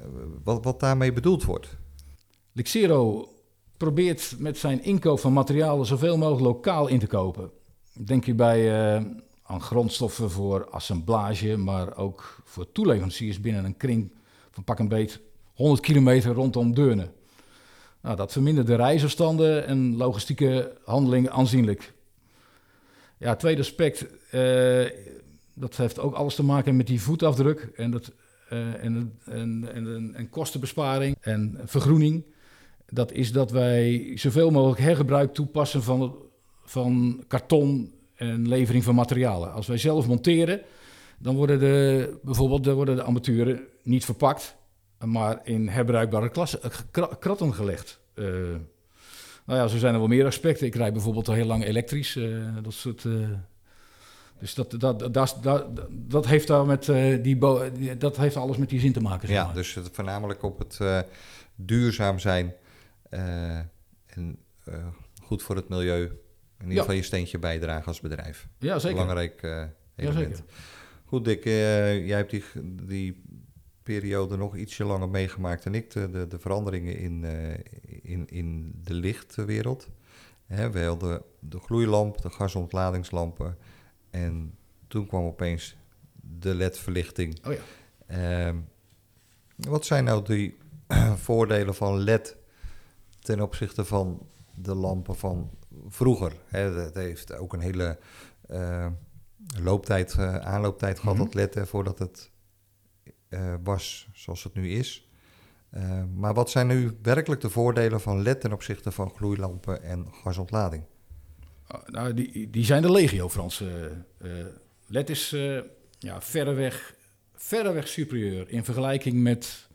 wat, 0.45 0.65
wat 0.65 0.81
daarmee 0.81 1.13
bedoeld 1.13 1.45
wordt? 1.45 1.77
Lixero 2.53 3.29
probeert 3.77 4.35
met 4.39 4.59
zijn 4.59 4.85
inkoop 4.85 5.21
van 5.21 5.33
materialen 5.33 5.87
zoveel 5.87 6.19
mogelijk 6.19 6.45
lokaal 6.45 6.89
in 6.89 6.99
te 6.99 7.07
kopen. 7.07 7.51
Denk 7.93 8.25
je 8.25 8.35
bij 8.35 8.97
uh, 8.97 9.05
aan 9.43 9.61
grondstoffen 9.61 10.31
voor 10.31 10.69
assemblage, 10.71 11.57
maar 11.57 11.97
ook 11.97 12.42
voor 12.53 12.73
toeleveranciers 12.73 13.41
binnen 13.41 13.65
een 13.65 13.77
kring 13.77 14.13
van 14.51 14.65
pak 14.65 14.79
een 14.79 14.89
beet 14.89 15.21
100 15.55 15.81
kilometer 15.81 16.33
rondom 16.33 16.75
Deurne. 16.75 17.11
Nou, 18.01 18.17
dat 18.17 18.33
vermindert 18.33 18.67
de 18.67 18.75
reisafstanden 18.75 19.67
en 19.67 19.97
logistieke 19.97 20.77
handelingen 20.85 21.33
aanzienlijk. 21.33 21.93
Ja, 23.19 23.37
tweede 23.37 23.61
aspect, 23.61 24.07
uh, 24.35 24.85
dat 25.55 25.77
heeft 25.77 25.99
ook 25.99 26.15
alles 26.15 26.35
te 26.35 26.45
maken 26.45 26.77
met 26.77 26.87
die 26.87 27.03
voetafdruk 27.03 27.71
en, 27.75 27.91
dat, 27.91 28.13
uh, 28.53 28.85
en, 28.85 29.19
en, 29.25 29.69
en, 29.73 30.15
en, 30.15 30.31
kostenbesparing 30.31 31.17
en 31.21 31.61
vergroening. 31.65 32.25
Dat 32.87 33.13
is 33.13 33.33
dat 33.33 33.51
wij 33.51 34.13
zoveel 34.15 34.51
mogelijk 34.51 34.81
hergebruik 34.81 35.35
toepassen 35.35 35.83
van, 35.83 36.17
van 36.65 37.25
karton 37.29 37.93
en 38.15 38.49
levering 38.49 38.85
van 38.85 38.95
materialen. 38.95 39.53
Als 39.53 39.67
wij 39.67 39.79
zelf 39.79 40.07
monteren, 40.07 40.63
dan 41.23 41.35
worden 41.35 41.59
de, 41.59 42.19
bijvoorbeeld 42.23 42.65
dan 42.65 42.75
worden 42.75 42.97
de 42.97 43.03
armaturen 43.03 43.61
niet 43.83 44.05
verpakt, 44.05 44.57
maar 44.99 45.41
in 45.45 45.69
herbruikbare 45.69 46.29
klasse, 46.29 46.61
kratten 47.19 47.55
gelegd. 47.55 48.01
Uh, 48.15 48.27
nou 49.47 49.59
ja, 49.61 49.67
zo 49.67 49.79
zijn 49.79 49.93
er 49.93 49.99
wel 49.99 50.09
meer 50.09 50.27
aspecten. 50.27 50.67
Ik 50.67 50.75
rijd 50.75 50.93
bijvoorbeeld 50.93 51.29
al 51.29 51.35
heel 51.35 51.47
lang 51.47 51.65
elektrisch. 51.65 52.17
Uh, 52.17 52.57
dat 52.63 52.73
soort. 52.73 53.05
Uh, 53.05 53.29
dus 54.39 54.55
dat, 54.55 54.71
dat, 54.71 55.15
dat, 55.15 55.39
dat, 55.43 55.67
dat 55.91 56.27
heeft 56.27 56.47
daar 56.47 56.67
met 56.67 56.85
die, 57.23 57.39
dat 57.99 58.17
heeft 58.17 58.37
alles 58.37 58.57
met 58.57 58.69
die 58.69 58.81
zin 58.81 58.93
te 58.93 59.01
maken. 59.01 59.29
Zeg 59.29 59.37
maar. 59.37 59.47
Ja, 59.47 59.53
dus 59.55 59.75
het 59.75 59.89
voornamelijk 59.93 60.43
op 60.43 60.59
het 60.59 61.07
duurzaam 61.55 62.19
zijn 62.19 62.55
en 64.07 64.39
goed 65.23 65.43
voor 65.43 65.57
het 65.57 65.69
milieu. 65.69 66.03
In 66.59 66.69
ieder 66.69 66.79
geval 66.79 66.95
je 66.95 67.03
steentje 67.03 67.39
bijdragen 67.39 67.87
als 67.87 68.01
bedrijf. 68.01 68.49
Ja, 68.59 68.79
zeker. 68.79 68.99
Belangrijk 68.99 69.43
element. 69.43 69.73
Ja, 69.97 70.13
zeker. 70.13 70.45
Goed, 71.13 71.25
Dick, 71.25 71.45
jij 71.45 72.17
hebt 72.17 72.31
die, 72.31 72.45
die 72.87 73.23
periode 73.83 74.37
nog 74.37 74.57
ietsje 74.57 74.85
langer 74.85 75.09
meegemaakt 75.09 75.65
dan 75.65 75.75
ik, 75.75 75.91
de, 75.91 76.11
de, 76.11 76.27
de 76.27 76.39
veranderingen 76.39 76.97
in, 76.97 77.23
uh, 77.23 77.51
in, 78.03 78.29
in 78.29 78.73
de 78.85 78.95
lichtwereld. 78.95 79.89
Hè, 80.47 80.71
we 80.71 80.85
hadden 80.85 81.23
de 81.39 81.59
gloeilamp, 81.59 82.23
de 82.23 82.31
gasontladingslampen 82.31 83.59
en 84.11 84.55
toen 84.89 85.07
kwam 85.07 85.25
opeens 85.25 85.77
de 86.41 86.55
LED-verlichting. 86.55 87.47
Oh 87.47 87.53
ja. 87.53 88.51
Uh, 88.51 88.57
wat 89.57 89.87
zijn 89.87 90.05
nou 90.05 90.25
die 90.25 90.57
voordelen 91.27 91.75
van 91.75 91.99
LED 91.99 92.37
ten 93.21 93.41
opzichte 93.41 93.85
van 93.85 94.27
de 94.55 94.75
lampen 94.75 95.17
van 95.17 95.51
vroeger? 95.89 96.33
Hè, 96.47 96.59
het 96.59 96.95
heeft 96.95 97.37
ook 97.37 97.53
een 97.53 97.61
hele 97.61 97.99
uh, 98.51 98.87
looptijd, 99.63 100.15
uh, 100.19 100.37
aanlooptijd 100.37 100.99
gehad, 100.99 101.15
mm 101.15 101.21
-hmm. 101.21 101.31
dat 101.31 101.55
LED, 101.55 101.69
voordat 101.69 101.99
het 101.99 102.31
uh, 103.29 103.55
was 103.63 104.09
zoals 104.13 104.45
het 104.45 104.55
nu 104.55 104.71
is. 104.71 105.09
Uh, 105.75 106.03
maar 106.15 106.35
wat 106.35 106.51
zijn 106.51 106.67
nu 106.67 106.99
werkelijk 107.03 107.41
de 107.41 107.51
voordelen 107.51 108.01
van 108.01 108.23
LED 108.23 108.41
ten 108.41 108.53
opzichte 108.53 108.93
van 108.93 109.11
gloeilampen 109.11 109.83
en 109.83 110.07
gasontlading? 110.23 110.85
Uh, 111.73 111.79
nou, 111.87 112.15
die, 112.15 112.51
die 112.51 112.65
zijn 112.65 112.83
de 112.83 112.93
legio, 112.93 113.29
Frans. 113.29 113.65
LED 114.87 115.11
is 115.11 115.31
ja, 115.99 116.21
verreweg, 116.21 116.95
verreweg 117.35 117.89
superieur 117.89 118.51
in 118.51 118.65
vergelijking 118.65 119.23
met, 119.23 119.69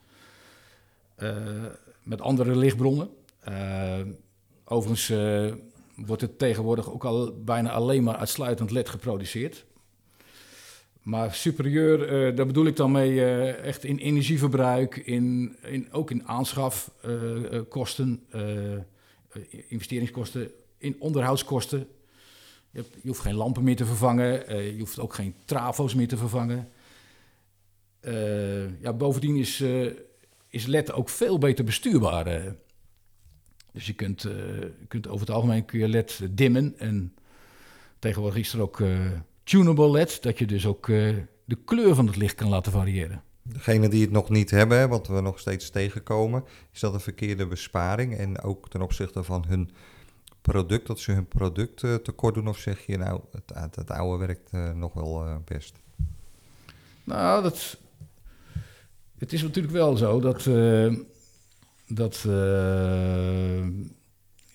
met 2.04 2.22
andere 2.22 2.56
lichtbronnen. 2.56 3.10
overigens 4.64 5.08
wordt 6.06 6.22
het 6.22 6.40
tegenwoordig 6.40 6.92
ook 6.92 7.06
al 7.06 7.44
bijna 7.44 7.72
alleen 7.72 8.04
maar 8.04 8.16
uitsluitend 8.16 8.72
LED 8.72 8.90
geproduceerd. 8.90 9.66
Maar 11.02 11.34
superieur, 11.34 12.00
uh, 12.30 12.36
daar 12.36 12.46
bedoel 12.46 12.66
ik 12.66 12.76
dan 12.76 12.92
mee 12.92 13.12
uh, 13.12 13.64
echt 13.64 13.84
in 13.84 13.98
energieverbruik, 13.98 14.96
in, 14.96 15.56
in, 15.62 15.92
ook 15.92 16.12
in 16.12 16.28
aanschafkosten, 16.28 18.26
uh, 18.36 18.42
investeringskosten, 19.68 20.52
in 20.78 20.96
onderhoudskosten. 21.00 21.88
Je, 22.72 22.84
hoeft 23.04 23.20
geen 23.20 23.36
lampen 23.36 23.64
meer 23.64 23.76
te 23.76 23.86
vervangen, 23.86 24.56
je 24.76 24.80
hoeft 24.80 25.00
ook 25.00 25.14
geen 25.14 25.36
trafo's 25.46 25.94
meer 25.94 26.08
te 26.08 26.18
vervangen. 26.18 26.70
ja, 28.80 28.94
bovendien 28.94 29.36
is, 29.36 29.64
is 30.50 30.66
LED 30.66 30.92
ook 30.92 31.10
veel 31.10 31.38
beter 31.38 31.66
bestuurbaar. 31.66 32.56
Dus 33.78 33.88
je 33.88 33.94
kunt, 33.94 34.22
je 34.22 34.86
kunt 34.88 35.08
over 35.08 35.20
het 35.20 35.36
algemeen 35.36 35.66
kun 35.66 35.80
je 35.80 35.88
LED 35.88 36.28
dimmen 36.32 36.74
en 36.78 37.14
tegenwoordig 38.00 38.40
is 38.40 38.54
er 38.54 38.62
ook 38.62 38.82
tunable 39.48 39.92
LED, 39.92 40.22
dat 40.22 40.38
je 40.38 40.46
dus 40.46 40.66
ook 40.66 40.88
uh, 40.88 41.16
de 41.46 41.58
kleur 41.66 41.96
van 41.96 42.06
het 42.08 42.16
licht 42.16 42.36
kan 42.36 42.50
laten 42.50 42.72
variëren. 42.72 43.22
Degene 43.42 43.90
die 43.90 44.02
het 44.02 44.12
nog 44.12 44.30
niet 44.30 44.52
hebben, 44.52 44.90
wat 44.90 45.08
we 45.08 45.22
nog 45.22 45.40
steeds 45.40 45.70
tegenkomen, 45.70 46.44
is 46.74 46.80
dat 46.80 46.94
een 46.94 47.00
verkeerde 47.00 47.48
besparing. 47.48 48.18
En 48.18 48.42
ook 48.42 48.70
ten 48.70 48.82
opzichte 48.82 49.24
van 49.24 49.46
hun 49.48 49.70
product, 50.42 50.88
dat 50.88 51.00
ze 51.00 51.12
hun 51.12 51.28
product 51.28 51.80
tekort 51.80 52.34
doen. 52.34 52.48
Of 52.48 52.58
zeg 52.58 52.86
je 52.86 52.98
nou, 52.98 53.22
het, 53.32 53.76
het 53.76 53.92
oude 53.92 54.26
werkt 54.26 54.50
uh, 54.54 54.72
nog 54.72 54.94
wel 54.94 55.42
best? 55.46 55.80
Nou, 57.04 57.44
dat, 57.44 57.78
het 59.18 59.34
is 59.34 59.42
natuurlijk 59.42 59.74
wel 59.74 59.98
zo 59.98 60.20
dat, 60.20 60.46
dat 61.88 62.28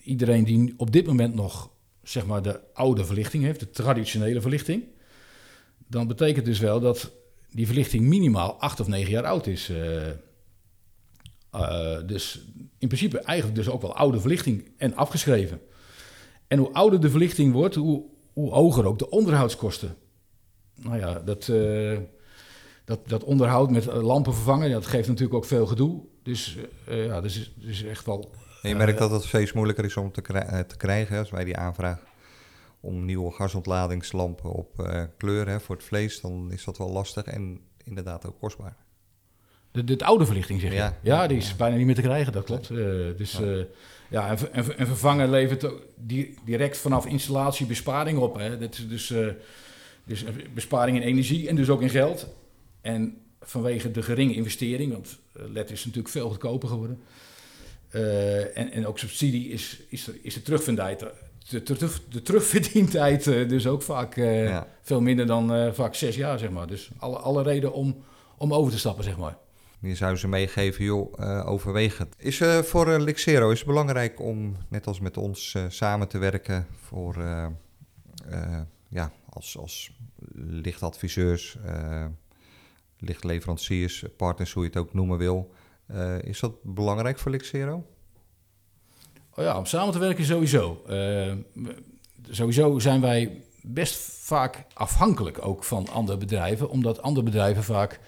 iedereen 0.03 0.43
die 0.43 0.73
op 0.77 0.91
dit 0.91 1.05
moment 1.05 1.35
nog 1.35 1.71
zeg 2.03 2.25
maar 2.25 2.41
de 2.41 2.59
oude 2.73 3.05
verlichting 3.05 3.43
heeft, 3.43 3.59
de 3.59 3.69
traditionele 3.69 4.41
verlichting, 4.41 4.83
dan 5.87 6.07
betekent 6.07 6.45
dus 6.45 6.59
wel 6.59 6.79
dat 6.79 7.11
die 7.49 7.65
verlichting 7.65 8.05
minimaal 8.05 8.59
acht 8.59 8.79
of 8.79 8.87
negen 8.87 9.11
jaar 9.11 9.25
oud 9.25 9.47
is. 9.47 9.69
Uh, 9.69 10.07
uh, 11.55 11.97
dus 12.05 12.41
in 12.77 12.87
principe 12.87 13.19
eigenlijk 13.19 13.57
dus 13.57 13.69
ook 13.69 13.81
wel 13.81 13.95
oude 13.95 14.19
verlichting 14.19 14.71
en 14.77 14.95
afgeschreven. 14.95 15.61
En 16.47 16.57
hoe 16.57 16.73
ouder 16.73 17.01
de 17.01 17.09
verlichting 17.09 17.53
wordt, 17.53 17.75
hoe, 17.75 18.03
hoe 18.33 18.51
hoger 18.51 18.85
ook 18.85 18.99
de 18.99 19.09
onderhoudskosten. 19.09 19.95
Nou 20.75 20.97
ja, 20.97 21.19
dat, 21.19 21.51
dat, 22.85 22.99
dat 23.09 23.23
onderhoud 23.23 23.71
met 23.71 23.85
lampen 23.85 24.33
vervangen, 24.33 24.71
dat 24.71 24.85
geeft 24.85 25.07
natuurlijk 25.07 25.35
ook 25.35 25.45
veel 25.45 25.65
gedoe. 25.65 26.01
Dus 26.23 26.57
ja, 26.87 27.13
dat 27.13 27.25
is, 27.25 27.53
dat 27.55 27.69
is 27.69 27.83
echt 27.83 28.05
wel 28.05 28.31
en 28.63 28.69
je 28.69 28.75
merkt 28.75 28.99
dat 28.99 29.11
het 29.11 29.23
steeds 29.23 29.53
moeilijker 29.53 29.85
is 29.85 29.97
om 29.97 30.11
te, 30.11 30.21
te 30.67 30.77
krijgen. 30.77 31.19
Als 31.19 31.29
wij 31.29 31.43
die 31.43 31.57
aanvraag 31.57 31.99
om 32.79 33.05
nieuwe 33.05 33.31
gasontladingslampen 33.31 34.51
op 34.51 34.79
uh, 34.79 35.03
kleur 35.17 35.47
hè, 35.47 35.59
voor 35.59 35.75
het 35.75 35.85
vlees, 35.85 36.21
dan 36.21 36.51
is 36.51 36.63
dat 36.63 36.77
wel 36.77 36.89
lastig 36.89 37.23
en 37.23 37.59
inderdaad 37.83 38.25
ook 38.25 38.39
kostbaar. 38.39 38.75
De, 39.71 39.83
de, 39.83 39.95
de 39.95 40.05
oude 40.05 40.25
verlichting 40.25 40.61
zeg 40.61 40.69
je? 40.69 40.75
Ja, 40.75 40.97
ja 41.01 41.27
die 41.27 41.37
is 41.37 41.49
ja. 41.49 41.55
bijna 41.55 41.75
niet 41.75 41.85
meer 41.85 41.95
te 41.95 42.01
krijgen, 42.01 42.33
dat 42.33 42.43
klopt. 42.43 42.69
Uh, 42.69 42.77
dus 43.17 43.31
ja, 43.31 43.41
uh, 43.41 43.63
ja 44.09 44.29
en, 44.29 44.53
en, 44.53 44.77
en, 44.77 44.87
vervangen 44.87 45.29
levert 45.29 45.67
die, 45.95 46.37
direct 46.45 46.77
vanaf 46.77 47.05
installatie 47.05 47.65
besparing 47.65 48.17
op. 48.17 48.35
Hè. 48.35 48.57
Dat 48.57 48.73
is 48.73 48.87
dus, 48.87 49.13
dus 50.05 50.25
besparing 50.53 50.97
in 50.97 51.03
energie 51.03 51.49
en 51.49 51.55
dus 51.55 51.69
ook 51.69 51.81
in 51.81 51.89
geld. 51.89 52.27
En 52.83 53.17
vanwege 53.41 53.91
de 53.91 54.01
geringe 54.01 54.33
investering, 54.33 54.91
want 54.91 55.19
LED 55.31 55.71
is 55.71 55.85
natuurlijk 55.85 56.13
veel 56.13 56.29
goedkoper 56.29 56.69
geworden. 56.69 56.99
Uh, 57.91 58.57
en, 58.57 58.71
en 58.71 58.87
ook 58.87 58.99
subsidie 58.99 59.49
is, 59.49 59.81
is, 59.89 60.07
er, 60.07 60.15
is 60.21 60.33
de 60.33 60.41
terugvindheid. 60.41 60.99
De, 61.49 61.63
de, 61.63 61.89
de 62.09 62.21
terugverdientijd 62.21 63.27
uh, 63.27 63.49
dus 63.49 63.67
ook 63.67 63.81
vaak 63.81 64.15
uh, 64.15 64.47
ja. 64.47 64.67
veel 64.81 65.01
minder 65.01 65.25
dan 65.25 65.73
vaak 65.73 65.95
zes 65.95 66.15
jaar, 66.15 66.39
zeg 66.39 66.49
maar. 66.49 66.67
Dus 66.67 66.89
alle, 66.97 67.17
alle 67.17 67.43
reden 67.43 67.73
om, 67.73 68.03
om 68.37 68.53
over 68.53 68.71
te 68.71 68.79
stappen, 68.79 69.03
zeg 69.03 69.17
maar. 69.17 69.37
Je 69.79 69.95
zou 69.95 70.15
ze 70.15 70.27
meegeven, 70.27 70.83
joh, 70.83 71.47
overweeg 71.47 71.97
het. 71.97 72.15
Is 72.17 72.41
voor 72.61 72.99
Lixero 72.99 73.49
is 73.49 73.57
het 73.57 73.67
belangrijk 73.67 74.19
om, 74.19 74.57
net 74.69 74.87
als 74.87 74.99
met 74.99 75.17
ons, 75.17 75.55
samen 75.67 76.07
te 76.07 76.17
werken 76.17 76.67
voor, 76.81 77.15
ja, 78.89 79.11
als, 79.29 79.57
als 79.57 79.91
lichtadviseurs, 80.35 81.57
lichtleveranciers, 83.03 84.03
partners, 84.17 84.53
hoe 84.53 84.63
je 84.63 84.69
het 84.69 84.77
ook 84.77 84.93
noemen 84.93 85.17
wil... 85.17 85.51
Uh, 85.91 86.21
is 86.21 86.39
dat 86.39 86.63
belangrijk 86.63 87.19
voor 87.19 87.31
Lixero? 87.31 87.85
Oh 89.35 89.43
ja, 89.43 89.57
om 89.57 89.65
samen 89.65 89.93
te 89.93 89.99
werken 89.99 90.25
sowieso. 90.25 90.83
Uh, 90.89 91.33
sowieso 92.29 92.79
zijn 92.79 93.01
wij 93.01 93.41
best 93.61 93.95
vaak 94.21 94.65
afhankelijk 94.73 95.45
ook 95.45 95.63
van 95.63 95.89
andere 95.89 96.17
bedrijven, 96.17 96.69
omdat 96.69 97.01
andere 97.01 97.25
bedrijven 97.25 97.63
vaak 97.63 97.99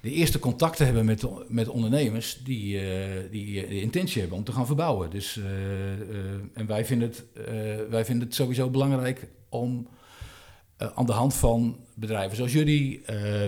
de 0.00 0.10
eerste 0.10 0.38
contacten 0.38 0.84
hebben 0.84 1.04
met, 1.04 1.24
met 1.48 1.68
ondernemers 1.68 2.40
die, 2.44 2.74
uh, 2.74 3.30
die 3.30 3.66
de 3.68 3.80
intentie 3.80 4.20
hebben 4.20 4.38
om 4.38 4.44
te 4.44 4.52
gaan 4.52 4.66
verbouwen. 4.66 5.10
Dus, 5.10 5.40
en 6.54 6.66
wij 6.66 6.84
vinden, 6.84 7.08
het, 7.08 7.24
wij 7.90 8.04
vinden 8.04 8.26
het 8.26 8.34
sowieso 8.34 8.70
belangrijk 8.70 9.26
om 9.48 9.88
aan 10.94 11.06
de 11.06 11.12
hand 11.12 11.34
van 11.34 11.76
bedrijven 11.94 12.36
zoals 12.36 12.52
jullie 12.52 13.02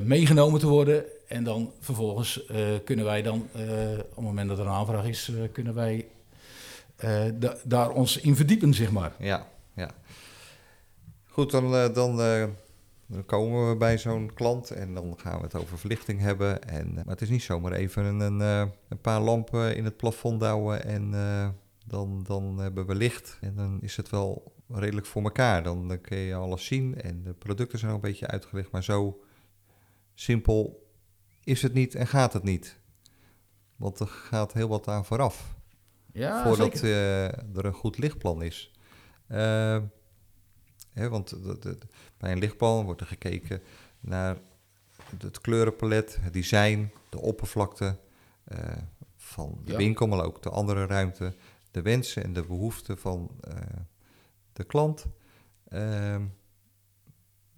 meegenomen 0.05 0.61
te 0.61 0.67
worden. 0.67 1.05
En 1.29 1.45
dan 1.45 1.73
vervolgens 1.81 2.45
kunnen 2.85 3.05
wij 3.05 3.23
dan, 3.23 3.41
op 4.01 4.15
het 4.15 4.25
moment 4.25 4.49
dat 4.49 4.59
er 4.59 4.67
een 4.67 4.71
aanvraag 4.73 5.07
is, 5.07 5.33
kunnen 5.53 5.75
wij 5.75 6.07
daar 7.65 7.91
ons 7.91 8.17
in 8.17 8.37
verdiepen, 8.37 8.75
zeg 8.75 8.91
maar. 8.91 9.13
Ja, 9.19 9.47
ja. 9.75 9.91
Goed, 11.27 11.51
dan, 11.51 11.93
dan 11.95 12.17
komen 13.27 13.69
we 13.69 13.77
bij 13.77 13.99
zo'n 13.99 14.31
klant 14.35 14.71
en 14.71 14.95
dan 14.95 15.15
gaan 15.17 15.37
we 15.37 15.43
het 15.43 15.55
over 15.55 15.79
verlichting 15.79 16.21
hebben. 16.21 16.63
En, 16.63 16.89
eh, 16.89 16.95
maar 16.95 17.05
het 17.07 17.21
is 17.21 17.29
niet 17.29 17.43
zomaar 17.43 17.73
even 17.73 18.05
een, 18.05 18.21
een, 18.21 18.41
eh, 18.41 18.71
een 18.89 19.01
paar 19.01 19.21
lampen 19.21 19.77
in 19.77 19.85
het 19.85 19.97
plafond 19.97 20.41
douwen 20.41 20.85
en 20.85 21.11
dan, 21.87 22.25
dan 22.27 22.59
hebben 22.59 22.87
we 22.87 22.95
licht. 22.95 23.39
En 23.41 23.55
dan 23.55 23.79
is 23.81 23.97
het 23.97 24.11
wel 24.11 24.54
redelijk 24.79 25.07
voor 25.07 25.23
elkaar. 25.23 25.63
Dan, 25.63 25.89
dan 25.89 26.01
kun 26.01 26.19
je 26.19 26.35
alles 26.35 26.65
zien 26.65 27.01
en 27.01 27.23
de 27.23 27.33
producten 27.33 27.79
zijn 27.79 27.91
ook 27.91 28.03
een 28.03 28.11
beetje 28.11 28.27
uitgelegd. 28.27 28.71
Maar 28.71 28.85
zo 28.85 29.25
simpel 30.15 30.89
is 31.45 31.63
het 31.63 31.73
niet 31.73 31.95
en 31.95 32.07
gaat 32.07 32.33
het 32.33 32.43
niet. 32.43 32.79
Want 33.77 34.01
er 34.01 34.07
gaat 34.07 34.53
heel 34.53 34.69
wat 34.69 34.89
aan 34.89 35.05
vooraf. 35.05 35.57
Ja, 36.13 36.43
voordat 36.43 36.81
er 36.81 37.65
een 37.65 37.73
goed 37.73 37.99
lichtplan 37.99 38.43
is. 38.43 38.73
Uh, 39.29 39.83
want 40.93 41.35
bij 42.17 42.33
een 42.33 42.39
lichtplan 42.39 42.85
wordt 42.85 43.01
er 43.01 43.07
gekeken 43.07 43.63
naar 44.01 44.37
het 45.19 45.41
kleurenpalet, 45.41 46.19
het 46.21 46.33
design, 46.33 46.93
de 47.09 47.21
oppervlakte 47.21 47.97
uh, 48.49 48.59
van 49.17 49.61
de 49.65 49.77
winkel, 49.77 50.07
maar 50.07 50.25
ook 50.25 50.43
de 50.43 50.51
andere 50.51 50.87
ruimte, 50.87 51.35
de 51.71 51.83
wensen 51.83 52.25
en 52.25 52.33
de 52.33 52.45
behoeften 52.45 52.99
van 52.99 53.31
de 54.55 54.65
klant. 54.65 55.07
Uh, 55.69 56.17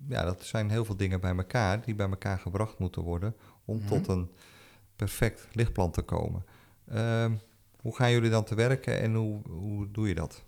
ja, 0.09 0.25
dat 0.25 0.45
zijn 0.45 0.71
heel 0.71 0.85
veel 0.85 0.97
dingen 0.97 1.21
bij 1.21 1.37
elkaar 1.37 1.85
die 1.85 1.95
bij 1.95 2.09
elkaar 2.09 2.39
gebracht 2.39 2.79
moeten 2.79 3.03
worden 3.03 3.35
om 3.65 3.77
mm 3.77 3.87
tot 3.87 4.09
een 4.09 4.31
perfect 4.97 5.49
lichtplan 5.53 5.91
te 5.91 6.03
komen. 6.03 6.45
Ehm, 6.89 7.33
hoe 7.81 7.97
gaan 7.97 8.11
jullie 8.11 8.31
dan 8.31 8.45
te 8.45 8.55
werken 8.55 9.01
en 9.01 9.15
hoe, 9.15 9.43
hoe 9.49 9.91
doe 9.91 10.09
je 10.09 10.15
dat? 10.15 10.45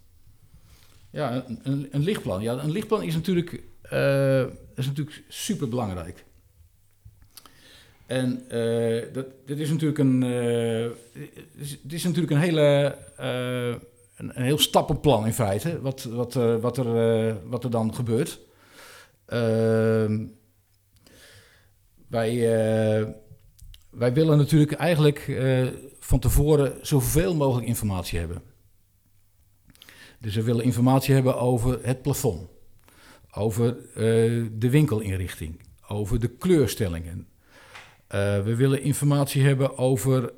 Ja, 1.10 1.44
een, 1.62 1.88
een, 1.90 2.02
lichtplan. 2.02 2.42
Ja, 2.42 2.52
een 2.52 2.70
lichtplan 2.70 3.02
is 3.02 3.14
natuurlijk, 3.14 3.62
uh, 3.92 4.42
is 4.74 4.86
natuurlijk 4.86 5.24
super 5.28 5.68
belangrijk. 5.68 6.24
En 8.06 8.44
uh, 8.52 9.02
dat, 9.12 9.26
dit 9.46 9.58
is 9.58 9.70
natuurlijk 9.70 9.98
een, 9.98 10.22
uh, 10.22 10.90
dit 11.82 11.92
is 11.92 12.04
natuurlijk 12.04 12.32
een 12.32 12.38
hele, 12.38 12.96
een, 14.18 14.30
heel 14.34 14.58
stappenplan 14.58 15.26
in 15.26 15.32
feite, 15.32 15.80
wat, 15.80 16.02
wat, 16.04 16.34
wat, 16.34 16.76
er, 16.76 17.48
wat 17.48 17.64
er 17.64 17.70
dan 17.70 17.94
gebeurt. 17.94 18.40
Ehm, 19.26 20.26
wij, 22.08 22.36
wij 23.90 24.12
willen 24.12 24.38
natuurlijk 24.38 24.72
eigenlijk 24.72 25.40
van 26.00 26.18
tevoren 26.18 26.78
zoveel 26.82 27.34
mogelijk 27.34 27.66
informatie 27.66 28.18
hebben. 28.18 28.42
Dus 30.20 30.34
we 30.34 30.42
willen 30.42 30.64
informatie 30.64 31.14
hebben 31.14 31.36
over 31.36 31.78
het 31.82 32.02
plafond, 32.02 32.48
over 33.30 33.76
de 34.52 34.70
winkelinrichting, 34.70 35.60
over 35.88 36.20
de 36.20 36.28
kleurstellingen. 36.28 37.28
We 38.08 38.54
willen 38.56 38.82
informatie 38.82 39.42
hebben 39.42 39.78
over 39.78 40.32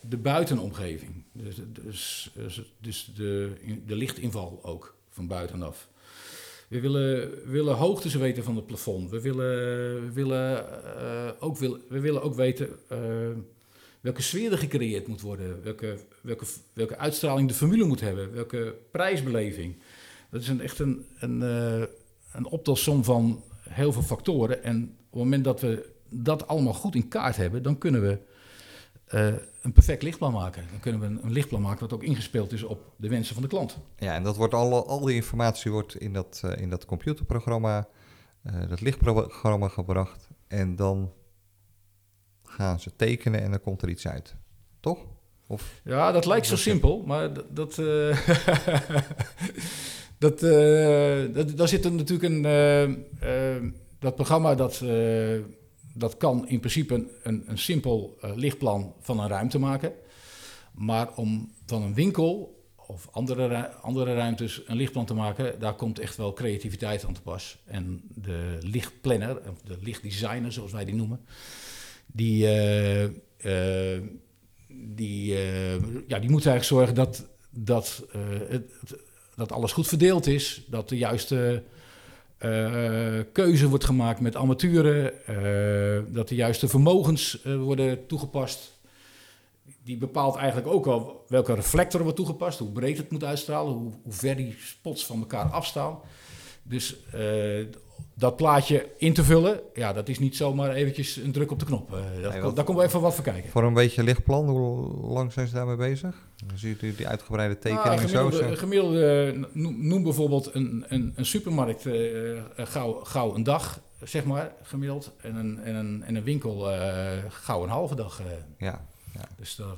de 0.00 0.18
buitenomgeving, 0.22 1.23
dus, 1.34 1.56
dus, 1.82 2.30
dus, 2.34 2.62
dus 2.80 3.10
de, 3.14 3.52
de 3.86 3.96
lichtinval 3.96 4.58
ook 4.62 4.94
van 5.10 5.26
buitenaf. 5.26 5.88
We 6.68 6.80
willen, 6.80 7.30
willen 7.50 7.74
hoogtes 7.74 8.14
weten 8.14 8.44
van 8.44 8.56
het 8.56 8.66
plafond. 8.66 9.10
We 9.10 9.20
willen, 9.20 10.12
willen, 10.12 10.66
ook, 11.40 11.56
wil, 11.56 11.78
we 11.88 12.00
willen 12.00 12.22
ook 12.22 12.34
weten 12.34 12.78
welke 14.04 14.22
sfeer 14.22 14.52
er 14.52 14.58
gecreëerd 14.58 15.06
moet 15.06 15.20
worden, 15.20 15.62
welke, 15.62 15.98
welke, 16.20 16.44
welke 16.72 16.96
uitstraling 16.96 17.48
de 17.48 17.54
formule 17.54 17.84
moet 17.84 18.00
hebben, 18.00 18.32
welke 18.32 18.76
prijsbeleving. 18.90 19.76
Dat 20.30 20.40
is 20.40 20.48
een, 20.48 20.60
echt 20.60 20.78
een, 20.78 21.06
een, 21.18 21.40
uh, 21.40 21.82
een 22.32 22.46
optelsom 22.46 23.04
van 23.04 23.42
heel 23.68 23.92
veel 23.92 24.02
factoren. 24.02 24.62
En 24.62 24.82
op 24.82 25.10
het 25.10 25.22
moment 25.22 25.44
dat 25.44 25.60
we 25.60 25.88
dat 26.08 26.46
allemaal 26.46 26.74
goed 26.74 26.94
in 26.94 27.08
kaart 27.08 27.36
hebben, 27.36 27.62
dan 27.62 27.78
kunnen 27.78 28.02
we 28.02 28.18
uh, 29.08 29.26
een 29.62 29.72
perfect 29.72 30.02
lichtplan 30.02 30.32
maken. 30.32 30.64
Dan 30.70 30.80
kunnen 30.80 31.00
we 31.00 31.06
een, 31.06 31.24
een, 31.24 31.32
lichtplan 31.32 31.60
maken 31.60 31.80
wat 31.80 31.92
ook 31.92 32.02
ingespeeld 32.02 32.52
is 32.52 32.62
op 32.62 32.92
de 32.96 33.08
wensen 33.08 33.34
van 33.34 33.42
de 33.42 33.48
klant. 33.48 33.78
Ja, 33.98 34.14
en 34.14 34.22
dat 34.22 34.36
wordt 34.36 34.54
al, 34.54 34.86
al 34.86 35.00
die 35.00 35.14
informatie 35.14 35.70
wordt 35.70 35.96
in 35.96 36.12
dat, 36.12 36.42
uh, 36.44 36.56
in 36.56 36.70
dat 36.70 36.84
computerprogramma, 36.84 37.88
dat 38.68 38.80
lichtprogramma 38.80 39.68
gebracht. 39.68 40.28
En 40.48 40.76
dan 40.76 41.12
gaan 42.42 42.80
ze 42.80 42.96
tekenen 42.96 43.42
en 43.42 43.50
dan 43.50 43.60
komt 43.60 43.82
er 43.82 43.88
iets 43.88 44.06
uit. 44.06 44.34
Toch? 44.80 44.98
Of, 45.46 45.80
ja, 45.84 46.12
dat 46.12 46.26
lijkt 46.26 46.46
zo 46.46 46.56
simpel, 46.56 47.02
maar 47.06 47.32
dat. 47.32 47.74
dat, 50.18 50.40
dat, 50.40 50.40
dat 51.34 51.56
daar 51.56 51.68
zit 51.68 51.84
er 51.84 51.92
natuurlijk 51.92 52.32
een. 52.32 53.04
Dat 53.98 54.14
programma 54.14 54.54
dat, 54.54 54.82
dat 55.94 56.16
kan 56.16 56.48
in 56.48 56.58
principe 56.58 57.06
een, 57.22 57.42
een, 57.46 57.58
simpel 57.58 58.18
lichtplan 58.34 58.94
van 59.00 59.20
een 59.20 59.28
ruimte 59.28 59.58
maken. 59.58 59.92
Maar 60.72 61.14
om 61.16 61.52
van 61.66 61.82
een 61.82 61.94
winkel 61.94 62.62
of 62.76 63.08
andere, 63.10 63.68
andere 63.68 64.14
ruimtes 64.14 64.62
een 64.66 64.76
lichtplan 64.76 65.06
te 65.06 65.14
maken, 65.14 65.58
daar 65.58 65.74
komt 65.74 65.98
echt 65.98 66.16
wel 66.16 66.32
creativiteit 66.32 67.04
aan 67.04 67.14
te 67.14 67.22
pas. 67.22 67.58
En 67.64 68.02
de 68.14 68.58
lichtplanner, 68.60 69.40
of 69.50 69.60
de 69.64 69.76
lichtdesigner 69.80 70.52
zoals 70.52 70.72
wij 70.72 70.84
die 70.84 70.94
noemen, 70.94 71.20
die, 72.06 72.44
uh, 72.44 73.02
uh, 73.02 74.00
die, 74.68 75.34
ja, 76.06 76.18
die 76.18 76.30
moet 76.30 76.46
eigenlijk 76.46 76.64
zorgen 76.64 76.94
dat, 76.94 77.26
dat, 77.50 78.06
het, 78.48 78.72
dat 79.34 79.52
alles 79.52 79.72
goed 79.72 79.88
verdeeld 79.88 80.26
is, 80.26 80.64
dat 80.66 80.88
de 80.88 80.96
juiste 80.96 81.64
keuze 83.32 83.68
wordt 83.68 83.84
gemaakt 83.84 84.20
met 84.20 84.36
armaturen, 84.36 85.12
dat 86.12 86.28
de 86.28 86.34
juiste 86.34 86.68
vermogens 86.68 87.42
worden 87.44 88.06
toegepast. 88.06 88.72
Die 89.82 89.96
bepaalt 89.96 90.36
eigenlijk 90.36 90.68
ook 90.68 90.86
al 90.86 91.24
welke 91.28 91.54
reflector 91.54 92.02
wordt 92.02 92.16
toegepast, 92.16 92.58
hoe 92.58 92.72
breed 92.72 92.96
het 92.96 93.10
moet 93.10 93.24
uitstralen, 93.24 93.72
hoe, 93.72 93.92
hoe 94.02 94.12
ver 94.12 94.36
die 94.36 94.56
spots 94.58 95.06
van 95.06 95.18
elkaar 95.18 95.46
afstaan. 95.46 95.98
Dus 96.62 96.96
dat 98.14 98.36
plaatje 98.36 98.88
in 98.96 99.14
te 99.14 99.24
vullen, 99.24 99.60
ja, 99.74 99.92
dat 99.92 100.08
is 100.08 100.18
niet 100.18 100.36
zomaar 100.36 100.70
eventjes 100.70 101.16
een 101.16 101.32
druk 101.32 101.50
op 101.50 101.58
de 101.58 101.64
knop. 101.64 101.90
Uh, 101.92 102.22
dat, 102.22 102.32
nee, 102.32 102.52
daar 102.52 102.64
komen 102.64 102.82
we 102.82 102.88
even 102.88 103.00
wat 103.00 103.14
voor 103.14 103.24
kijken. 103.24 103.50
Voor 103.50 103.62
een 103.62 103.74
beetje 103.74 104.02
lichtplan, 104.02 104.48
hoe 104.48 105.12
lang 105.12 105.32
zijn 105.32 105.46
ze 105.48 105.54
daarmee 105.54 105.76
bezig? 105.76 106.14
Dan 106.46 106.58
ziet 106.58 106.82
u 106.82 106.94
die 106.94 107.08
uitgebreide 107.08 107.56
nou, 107.62 107.76
tekeningen 107.76 108.12
nou, 108.12 108.30
gemiddelde, 108.30 108.48
zo? 108.48 108.60
Gemiddelde, 108.60 109.48
noem, 109.52 110.02
bijvoorbeeld 110.02 110.54
een, 110.54 110.84
een, 110.88 111.12
een 111.16 111.26
supermarkt 111.26 111.84
uh, 111.84 112.42
gauw, 112.56 112.92
gauw 112.92 113.34
een 113.34 113.42
dag, 113.42 113.80
zeg 114.02 114.24
maar, 114.24 114.52
gemiddeld. 114.62 115.12
En 115.20 115.36
een, 115.36 115.58
en 115.58 115.74
een, 115.74 116.02
en 116.02 116.14
een 116.14 116.24
winkel 116.24 116.72
uh, 116.72 117.10
gauw 117.28 117.62
een 117.62 117.68
halve 117.68 117.94
dag. 117.94 118.22
ja. 118.58 118.86
Ja. 119.14 119.28
Dus 119.36 119.56
daar, 119.56 119.76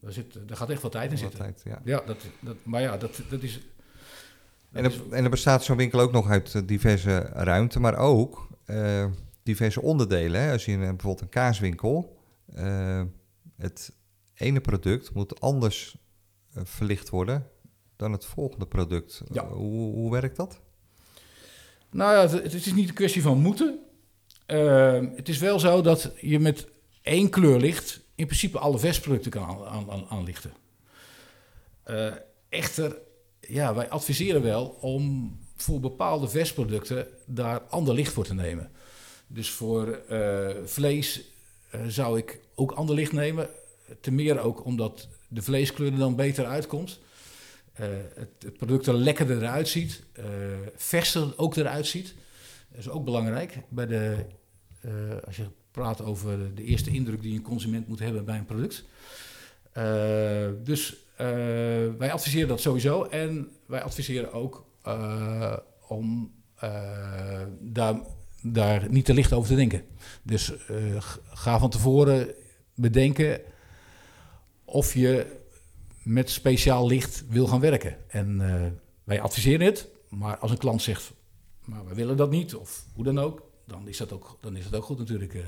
daar, 0.00 0.12
zit, 0.12 0.38
daar 0.46 0.56
gaat 0.56 0.70
echt 0.70 0.82
wat 0.82 0.92
tijd 0.92 1.10
in 1.10 1.18
zitten. 1.18 1.38
Tijd, 1.38 1.62
ja. 1.64 1.80
ja, 1.84 2.02
dat, 2.06 2.16
dat, 2.40 2.56
maar 2.62 2.80
ja, 2.80 2.96
dat, 2.96 3.20
dat 3.28 3.42
is 3.42 3.60
en 4.72 4.84
er, 4.84 5.02
en 5.10 5.24
er 5.24 5.30
bestaat 5.30 5.64
zo'n 5.64 5.76
winkel 5.76 6.00
ook 6.00 6.12
nog 6.12 6.28
uit 6.28 6.54
eh, 6.54 6.62
diverse 6.64 7.18
ruimte, 7.18 7.80
maar 7.80 7.96
ook 7.96 8.48
uh, 8.66 9.06
diverse 9.42 9.82
onderdelen. 9.82 10.40
Hè. 10.40 10.52
Als 10.52 10.64
je 10.64 10.72
een, 10.72 10.78
bijvoorbeeld 10.78 11.20
een 11.20 11.28
kaaswinkel, 11.28 12.18
uh, 12.56 13.02
het 13.56 13.92
ene 14.34 14.60
product 14.60 15.14
moet 15.14 15.40
anders 15.40 15.96
verlicht 16.54 17.08
worden 17.08 17.46
dan 17.96 18.12
het 18.12 18.24
volgende 18.24 18.66
product. 18.66 19.22
Ja. 19.32 19.46
Hoe, 19.46 19.94
hoe, 19.94 20.10
werkt 20.10 20.36
dat? 20.36 20.60
Nou 21.90 22.12
ja, 22.12 22.20
het, 22.20 22.52
het, 22.52 22.54
is 22.54 22.74
niet 22.74 22.88
een 22.88 22.94
kwestie 22.94 23.22
van 23.22 23.38
moeten. 23.38 23.78
het 25.16 25.28
is 25.28 25.38
wel 25.38 25.60
zo 25.60 25.80
dat 25.82 26.12
je 26.20 26.38
met 26.38 26.68
één 27.02 27.30
kleurlicht 27.30 28.00
in 28.14 28.26
principe 28.26 28.58
alle 28.58 28.78
vestproducten 28.78 29.30
kan 29.30 29.42
aan, 29.44 29.64
aan, 29.66 29.90
aan, 29.90 30.06
aanlichten. 30.08 30.52
echter 32.48 32.96
ja, 33.48 33.74
wij 33.74 33.88
adviseren 33.88 34.42
wel 34.42 34.76
om 34.80 35.36
voor 35.56 35.80
bepaalde 35.80 36.28
versproducten 36.28 37.06
daar 37.26 37.60
ander 37.60 37.94
licht 37.94 38.12
voor 38.12 38.24
te 38.24 38.34
nemen. 38.34 38.70
Dus 39.26 39.50
voor 39.50 40.00
uh, 40.10 40.48
vlees 40.64 41.20
uh, 41.74 41.80
zou 41.86 42.18
ik 42.18 42.40
ook 42.54 42.72
ander 42.72 42.94
licht 42.94 43.12
nemen. 43.12 43.48
Ten 44.00 44.14
meer 44.14 44.40
ook 44.40 44.64
omdat 44.64 45.08
de 45.28 45.42
vleeskleur 45.42 45.92
er 45.92 45.98
dan 45.98 46.16
beter 46.16 46.46
uitkomt. 46.46 46.98
Uh, 47.80 47.86
het, 48.14 48.56
product 48.56 48.86
er 48.86 48.94
lekkerder 48.94 49.36
eruit 49.36 49.68
ziet. 49.68 50.02
verser 50.76 51.32
ook 51.36 51.56
eruit 51.56 51.86
ziet. 51.86 52.14
Dat 52.68 52.78
is 52.78 52.88
ook 52.88 53.04
belangrijk 53.04 53.58
bij 53.68 53.86
de, 53.86 54.24
eh, 54.80 54.90
als 55.26 55.36
je 55.36 55.46
praat 55.70 56.02
over 56.02 56.54
de 56.54 56.64
eerste 56.64 56.90
indruk 56.90 57.22
die 57.22 57.34
een 57.34 57.42
consument 57.42 57.88
moet 57.88 57.98
hebben 57.98 58.24
bij 58.24 58.38
een 58.38 58.44
product. 58.44 58.84
Eh, 59.72 60.48
dus 60.64 60.92
eh, 60.92 60.98
wij 61.98 62.12
adviseren 62.12 62.48
dat 62.48 62.60
sowieso. 62.60 63.02
En 63.04 63.50
wij 63.66 63.82
adviseren 63.82 64.32
ook 64.32 64.64
eh, 64.82 65.56
om 65.88 66.32
eh, 66.54 67.42
daar, 67.60 68.00
daar 68.42 68.86
niet 68.90 69.04
te 69.04 69.14
licht 69.14 69.32
over 69.32 69.48
te 69.48 69.56
denken. 69.56 69.84
Dus 70.22 70.66
eh, 70.66 70.76
ga 71.28 71.58
van 71.58 71.70
tevoren 71.70 72.34
bedenken 72.74 73.40
of 74.64 74.94
je 74.94 75.36
met 76.02 76.30
speciaal 76.30 76.86
licht 76.86 77.24
wil 77.28 77.46
gaan 77.46 77.60
werken. 77.60 77.96
En 78.08 78.40
eh, 78.40 78.66
wij 79.04 79.20
adviseren 79.20 79.66
het, 79.66 79.88
maar 80.08 80.38
als 80.38 80.50
een 80.50 80.58
klant 80.58 80.82
zegt, 80.82 81.12
maar 81.64 81.86
we 81.86 81.94
willen 81.94 82.16
dat 82.16 82.30
niet, 82.30 82.54
of 82.54 82.84
hoe 82.94 83.04
dan 83.04 83.18
ook, 83.18 83.50
dan 83.66 83.88
is 83.88 83.96
dat 83.96 84.12
ook, 84.12 84.38
dan 84.40 84.56
is 84.56 84.64
dat 84.64 84.74
ook 84.74 84.84
goed 84.86 84.98
natuurlijk. 84.98 85.34
eh. 85.34 85.42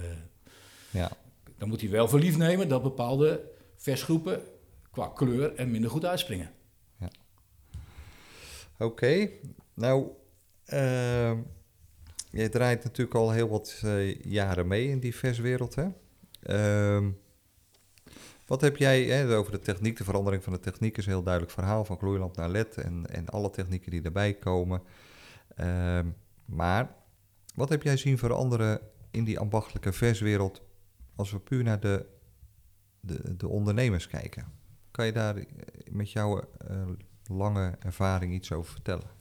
Ja. 0.90 1.10
dan 1.58 1.68
moet 1.68 1.80
hij 1.80 1.90
wel 1.90 2.08
voor 2.08 2.18
lief 2.18 2.36
nemen 2.36 2.68
dat 2.68 2.82
bepaalde 2.82 3.50
versgroepen 3.76 4.42
qua 4.90 5.08
kleur 5.08 5.56
er 5.56 5.68
minder 5.68 5.90
goed 5.90 6.04
uitspringen. 6.04 6.50
Oké, 8.78 9.30
nou, 9.74 10.08
ehm 10.64 11.38
jij 12.30 12.48
draait 12.48 12.84
natuurlijk 12.84 13.16
al 13.16 13.30
heel 13.30 13.48
wat 13.48 13.80
eh, 13.84 14.14
jaren 14.14 14.66
mee 14.66 14.88
in 14.88 15.00
die 15.00 15.14
verswereld, 15.14 15.74
hè? 15.74 15.88
Ehm, 16.42 17.10
wat 18.46 18.60
heb 18.60 18.76
jij, 18.76 19.04
hè, 19.04 19.36
over 19.36 19.52
de 19.52 19.58
techniek, 19.58 19.96
de 19.96 20.04
verandering 20.04 20.42
van 20.42 20.52
de 20.52 20.60
techniek 20.60 20.96
is 20.96 21.06
een 21.06 21.12
heel 21.12 21.22
duidelijk 21.22 21.52
verhaal, 21.52 21.84
van 21.84 21.98
gloeilamp 21.98 22.36
naar 22.36 22.48
led 22.48 22.76
en, 22.76 23.06
en 23.10 23.28
alle 23.28 23.50
technieken 23.50 23.90
die 23.90 24.00
daarbij 24.00 24.34
komen. 24.34 24.82
Ehm, 25.56 26.06
maar 26.44 26.94
wat 27.54 27.68
heb 27.68 27.82
jij 27.82 27.96
zien 27.96 28.18
veranderen 28.18 28.80
in 29.10 29.24
die 29.24 29.38
ambachtelijke 29.38 29.92
verswereld 29.92 30.62
als 31.16 31.30
we 31.30 31.38
puur 31.38 31.62
naar 31.64 31.80
de, 31.80 32.06
de, 33.00 33.36
de 33.36 33.48
ondernemers 33.48 34.06
kijken? 34.06 34.52
Kan 34.90 35.06
je 35.06 35.12
daar 35.12 35.36
eh, 35.36 35.44
met 35.90 36.10
jouw 36.10 36.40
eh, 36.40 36.76
lange 37.26 37.76
ervaring 37.80 38.34
iets 38.34 38.52
over 38.52 38.72
vertellen? 38.72 39.18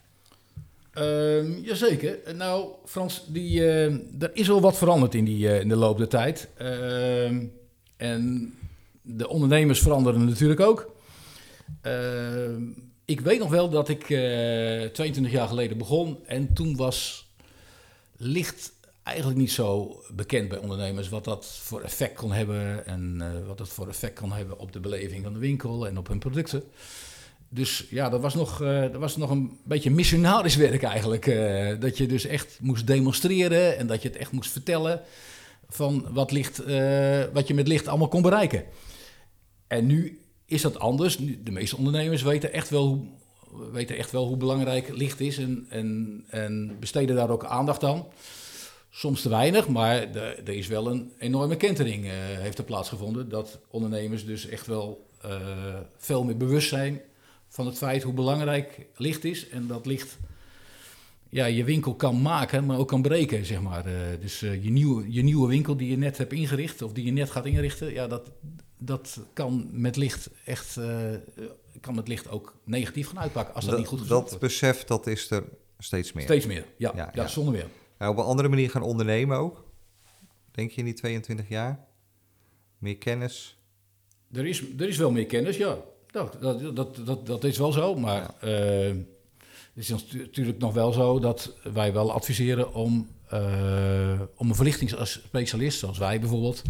Ehm 0.93 1.51
jazeker. 1.61 2.35
Nou, 2.35 2.69
Frans, 2.85 3.25
die, 3.27 3.59
eh, 3.59 3.83
er 4.19 4.29
is 4.33 4.49
al 4.49 4.61
wat 4.61 4.77
veranderd 4.77 5.15
in, 5.15 5.25
die, 5.25 5.49
eh, 5.49 5.59
in 5.59 5.67
de 5.67 5.75
loop 5.75 5.97
der 5.97 6.07
tijd. 6.07 6.49
Ehm, 6.57 7.45
en 7.97 8.53
de 9.01 9.27
ondernemers 9.27 9.81
veranderen 9.81 10.25
natuurlijk 10.25 10.59
ook. 10.59 10.95
Ehm, 11.81 12.63
ik 13.05 13.21
weet 13.21 13.39
nog 13.39 13.49
wel 13.49 13.69
dat 13.69 13.89
ik 13.89 14.09
eh 14.09 14.85
22 14.85 15.31
jaar 15.31 15.47
geleden 15.47 15.77
begon. 15.77 16.17
En 16.25 16.53
toen 16.53 16.75
was 16.75 17.27
licht 18.17 18.71
eigenlijk 19.09 19.39
niet 19.39 19.51
zo 19.51 20.01
bekend 20.15 20.49
bij 20.49 20.57
ondernemers 20.57 21.09
wat 21.09 21.23
dat 21.23 21.45
voor 21.45 21.81
effect 21.81 22.15
kon 22.15 22.31
hebben. 22.31 22.85
En 22.85 23.17
eh, 23.21 23.47
wat 23.47 23.57
dat 23.57 23.69
voor 23.69 23.87
effect 23.87 24.19
kan 24.19 24.31
hebben 24.31 24.59
op 24.59 24.71
de 24.71 24.79
beleving 24.79 25.23
van 25.23 25.33
de 25.33 25.39
winkel 25.39 25.87
en 25.87 25.97
op 25.97 26.07
hun 26.07 26.19
producten. 26.19 26.63
Dus 27.49 27.85
ja, 27.89 28.09
dat 28.09 28.21
was 28.21 28.33
nog, 28.33 28.61
eh, 28.61 28.81
dat 28.81 28.95
was 28.95 29.17
nog 29.17 29.29
een 29.29 29.57
beetje 29.63 29.91
missionarisch 29.91 30.55
werk 30.55 30.83
eigenlijk. 30.83 31.27
eh, 31.27 31.79
dat 31.79 31.97
je 31.97 32.05
dus 32.05 32.25
echt 32.25 32.57
moest 32.61 32.87
demonstreren 32.87 33.77
en 33.77 33.87
dat 33.87 34.01
je 34.01 34.07
het 34.07 34.17
echt 34.17 34.31
moest 34.31 34.51
vertellen 34.51 35.01
van 35.69 36.05
wat, 36.09 36.31
licht, 36.31 36.59
eh, 36.59 37.23
wat 37.33 37.47
je 37.47 37.53
met 37.53 37.67
licht 37.67 37.87
allemaal 37.87 38.07
kon 38.07 38.21
bereiken. 38.21 38.63
En 39.67 39.85
nu 39.85 40.19
is 40.45 40.61
dat 40.61 40.79
anders. 40.79 41.17
Nu, 41.19 41.43
de 41.43 41.51
meeste 41.51 41.77
ondernemers 41.77 42.21
weten 42.21 42.53
echt 42.53 42.69
wel 42.69 42.87
hoe, 42.87 43.71
weten 43.71 43.97
echt 43.97 44.11
wel 44.11 44.27
hoe 44.27 44.37
belangrijk 44.37 44.89
licht 44.89 45.19
is 45.19 45.37
en, 45.37 45.65
en, 45.69 46.23
en 46.29 46.77
besteden 46.79 47.15
daar 47.15 47.29
ook 47.29 47.45
aandacht 47.45 47.83
aan. 47.83 48.05
Soms 48.91 49.21
te 49.21 49.29
weinig, 49.29 49.67
maar 49.67 50.15
er 50.15 50.49
is 50.49 50.67
wel 50.67 50.91
een 50.91 51.11
enorme 51.17 51.55
kentering 51.55 52.05
eh, 52.05 52.11
heeft 52.15 52.57
er 52.57 52.63
plaatsgevonden. 52.63 53.29
Dat 53.29 53.59
ondernemers 53.69 54.25
dus 54.25 54.47
echt 54.47 54.67
wel 54.67 55.07
eh, 55.21 55.31
veel 55.97 56.23
meer 56.23 56.37
bewust 56.37 56.69
zijn 56.69 57.01
van 57.47 57.65
het 57.65 57.77
feit 57.77 58.03
hoe 58.03 58.13
belangrijk 58.13 58.85
licht 58.95 59.23
is. 59.23 59.49
En 59.49 59.67
dat 59.67 59.85
licht 59.85 60.17
ja, 61.29 61.45
je 61.45 61.63
winkel 61.63 61.95
kan 61.95 62.21
maken, 62.21 62.65
maar 62.65 62.77
ook 62.77 62.87
kan 62.87 63.01
breken, 63.01 63.45
zeg 63.45 63.61
maar. 63.61 63.85
Eh, 63.85 63.93
dus 64.21 64.39
je, 64.39 64.69
nieuwe, 64.69 65.11
je 65.11 65.23
nieuwe 65.23 65.47
winkel 65.47 65.77
die 65.77 65.89
je 65.89 65.97
net 65.97 66.17
hebt 66.17 66.33
ingericht, 66.33 66.81
of 66.81 66.93
die 66.93 67.05
je 67.05 67.11
net 67.11 67.31
gaat 67.31 67.45
inrichten, 67.45 67.93
ja, 67.93 68.07
dat, 68.07 68.31
dat 68.77 69.19
kan 69.33 69.69
met 69.71 69.95
licht 69.95 70.29
echt, 70.45 70.77
kan 71.81 71.95
met 71.95 72.07
licht 72.07 72.29
ook 72.29 72.55
negatief 72.63 73.07
gaan 73.07 73.19
uitpakken 73.19 73.55
als 73.55 73.65
dat, 73.65 73.77
niet 73.77 73.87
goed 73.87 74.07
Dat 74.07 74.09
wordt. 74.09 74.39
besef, 74.39 74.83
dat 74.83 75.07
is 75.07 75.31
er 75.31 75.43
steeds 75.79 76.13
meer. 76.13 76.23
Steeds 76.23 76.45
meer, 76.45 76.65
ja, 76.77 76.91
Ja, 76.95 77.11
ja, 77.13 77.21
ja. 77.21 77.27
zonder 77.27 77.53
meer. 77.53 77.67
Nou, 77.99 78.11
op 78.11 78.17
een 78.17 78.25
andere 78.25 78.49
manier 78.49 78.69
gaan 78.69 78.81
ondernemen 78.81 79.37
ook. 79.37 79.63
Denk 80.51 80.71
je 80.71 80.77
in 80.77 80.85
die 80.85 80.93
22 80.93 81.49
jaar? 81.49 81.79
Meer 82.77 82.97
kennis? 82.97 83.57
Er 84.31 84.45
is, 84.45 84.63
er 84.77 84.87
is 84.87 84.97
wel 84.97 85.11
meer 85.11 85.25
kennis, 85.25 85.57
ja. 85.57 85.77
Dat, 86.11 86.37
dat, 86.41 86.75
dat, 86.75 86.95
dat, 87.05 87.25
dat 87.25 87.43
is 87.43 87.57
wel 87.57 87.71
zo, 87.71 87.95
maar 87.95 88.33
eh, 88.39 88.95
het 89.49 89.73
is 89.73 89.89
natu- 89.89 90.17
natuurlijk 90.17 90.57
nog 90.57 90.73
wel 90.73 90.91
zo 90.91 91.19
dat 91.19 91.55
wij 91.73 91.93
wel 91.93 92.11
adviseren 92.11 92.73
om, 92.73 93.07
eh, 93.27 94.21
om 94.35 94.49
een 94.49 94.55
verlichtingsspecialist, 94.55 95.79
zoals 95.79 95.97
wij 95.97 96.19
bijvoorbeeld, 96.19 96.61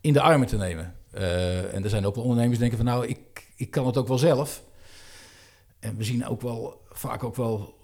in 0.00 0.12
de 0.12 0.20
armen 0.20 0.46
te 0.46 0.56
nemen. 0.56 0.94
Eh, 1.10 1.74
en 1.74 1.84
er 1.84 1.90
zijn 1.90 2.06
ook 2.06 2.14
wel 2.14 2.24
ondernemers 2.24 2.58
die 2.58 2.68
denken 2.68 2.86
van 2.86 2.94
nou, 2.94 3.06
ik, 3.06 3.48
ik 3.56 3.70
kan 3.70 3.86
het 3.86 3.96
ook 3.96 4.08
wel 4.08 4.18
zelf. 4.18 4.62
En 5.78 5.96
we 5.96 6.04
zien 6.04 6.26
ook 6.26 6.40
wel 6.40 6.80
vaak 6.90 7.24
ook 7.24 7.36
wel 7.36 7.74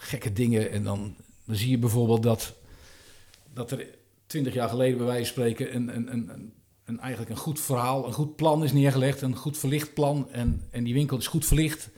gekke 0.00 0.32
dingen. 0.32 0.70
En 0.70 0.84
dan, 0.84 1.16
dan 1.44 1.56
zie 1.56 1.70
je 1.70 1.78
bijvoorbeeld 1.78 2.22
dat, 2.22 2.54
dat 3.52 3.70
er 3.70 3.86
twintig 4.26 4.54
jaar 4.54 4.68
geleden 4.68 4.96
bij 4.96 5.06
wijze 5.06 5.32
van 5.32 5.32
spreken 5.32 5.74
een, 5.74 5.96
een, 5.96 6.12
een, 6.12 6.52
een, 6.84 7.00
eigenlijk 7.00 7.30
een 7.30 7.36
goed 7.36 7.60
verhaal, 7.60 8.06
een 8.06 8.12
goed 8.12 8.36
plan 8.36 8.64
is 8.64 8.72
neergelegd, 8.72 9.22
een 9.22 9.36
goed 9.36 9.58
verlicht 9.58 9.94
plan. 9.94 10.28
En, 10.32 10.62
en 10.70 10.84
die 10.84 10.94
winkel 10.94 11.16
is 11.16 11.26
goed 11.26 11.46
verlicht. 11.46 11.88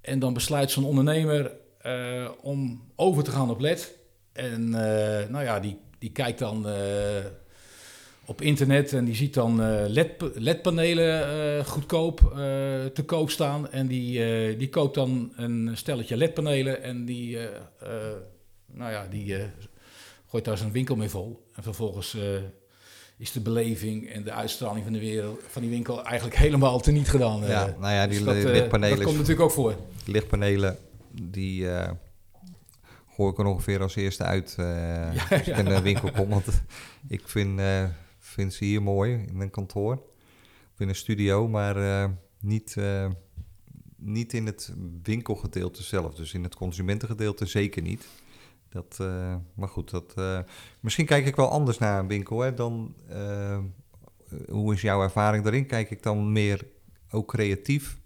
En 0.00 0.18
dan 0.18 0.34
besluit 0.34 0.70
zo'n 0.70 0.84
ondernemer 0.84 1.52
eh, 1.78 2.28
om 2.40 2.82
over 2.96 3.24
te 3.24 3.30
gaan 3.30 3.50
op 3.50 3.60
LED. 3.60 3.98
En 4.32 4.62
eh, 4.74 5.28
nou 5.28 5.44
ja, 5.44 5.60
die, 5.60 5.78
die 5.98 6.10
kijkt 6.10 6.38
dan 6.38 6.68
eh, 6.68 7.24
op 8.26 8.40
internet 8.40 8.92
en 8.92 9.04
die 9.04 9.14
ziet 9.14 9.34
dan 9.34 9.62
eh, 9.62 9.84
LED, 9.86 10.10
LED-panelen 10.34 11.28
eh, 11.58 11.66
goedkoop 11.66 12.20
eh, 12.20 12.36
te 12.94 13.02
koop 13.06 13.30
staan. 13.30 13.70
En 13.70 13.86
die, 13.86 14.56
die 14.56 14.68
koopt 14.68 14.94
dan 14.94 15.32
een 15.36 15.70
stelletje 15.74 16.16
LED-panelen 16.16 16.82
en 16.82 17.04
die, 17.04 17.38
nou 18.72 18.90
ja, 18.90 19.06
die 19.10 19.36
gooit 20.28 20.44
daar 20.44 20.58
zijn 20.58 20.72
winkel 20.72 20.96
mee 20.96 21.08
vol. 21.08 21.48
En 21.54 21.62
vervolgens 21.62 22.16
is 23.18 23.32
de 23.32 23.40
beleving 23.40 24.10
en 24.10 24.24
de 24.24 24.32
uitstraling 24.32 24.84
van, 24.84 24.92
de 24.92 24.98
wereld, 24.98 25.40
van 25.48 25.62
die 25.62 25.70
winkel 25.70 26.04
eigenlijk 26.04 26.36
helemaal 26.46 26.80
teniet 26.80 27.08
gedaan. 27.08 27.46
ja, 27.46 27.74
nou 27.80 27.94
ja, 27.94 28.06
die 28.06 28.24
Dus 28.24 28.42
dat, 28.42 28.52
lichtpanelen, 28.52 28.96
dat 28.96 29.06
komt 29.06 29.18
natuurlijk 29.18 29.44
ook 29.44 29.54
voor. 29.54 29.76
lichtpanelen, 30.04 30.78
die 31.22 31.70
eh 31.70 31.90
gooi 33.16 33.30
ik 33.30 33.38
er 33.38 33.44
ongeveer 33.44 33.82
als 33.82 33.96
eerste 33.96 34.24
uit 34.24 34.54
Ja, 34.58 35.12
als 35.30 35.30
ik 35.30 35.46
ja. 35.46 35.56
in 35.56 35.64
de 35.64 35.82
winkel 35.82 36.10
kom. 36.10 36.28
Want 36.28 36.62
ik 37.08 37.22
vind, 37.24 37.60
vind 38.36 38.54
ze 38.54 38.64
hier 38.64 38.82
mooi 38.82 39.12
in 39.12 39.40
een 39.40 39.50
kantoor, 39.50 39.92
of 40.72 40.80
in 40.80 40.88
een 40.88 40.94
studio, 40.94 41.48
maar 41.48 41.76
eh, 41.76 42.10
niet, 42.40 42.76
eh, 42.76 43.10
niet 43.96 44.32
in 44.32 44.46
het 44.46 44.74
winkelgedeelte 45.02 45.82
zelf. 45.82 46.14
Dus 46.14 46.34
in 46.34 46.42
het 46.42 46.54
consumentengedeelte 46.54 47.46
zeker 47.46 47.82
niet. 47.82 48.06
Dat, 48.68 48.96
eh, 49.00 49.34
maar 49.54 49.68
goed, 49.68 49.90
dat, 49.90 50.14
misschien 50.80 51.06
kijk 51.06 51.26
ik 51.26 51.36
wel 51.36 51.50
anders 51.50 51.78
naar 51.78 51.98
een 51.98 52.08
winkel 52.08 52.40
hè, 52.40 52.54
dan... 52.54 52.94
hoe 54.48 54.74
is 54.74 54.80
jouw 54.80 55.02
ervaring 55.02 55.44
daarin? 55.44 55.66
Kijk 55.66 55.90
ik 55.90 56.02
dan 56.02 56.32
meer 56.32 56.66
ook 57.10 57.28
creatief 57.28 57.98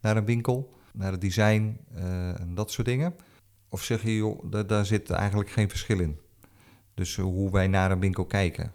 naar 0.00 0.16
een 0.16 0.24
winkel, 0.24 0.72
naar 0.92 1.12
het 1.12 1.20
design 1.20 1.80
en 2.36 2.54
dat 2.54 2.70
soort 2.70 2.86
dingen? 2.86 3.14
Of 3.68 3.82
zeg 3.82 4.02
je, 4.02 4.16
joh, 4.16 4.50
da- 4.50 4.62
daar 4.62 4.86
zit 4.86 5.10
eigenlijk 5.10 5.50
geen 5.50 5.68
verschil 5.68 6.00
in? 6.00 6.18
Dus 6.94 7.16
hoe 7.16 7.50
wij 7.50 7.66
naar 7.66 7.90
een 7.90 8.00
winkel 8.00 8.24
kijken. 8.24 8.72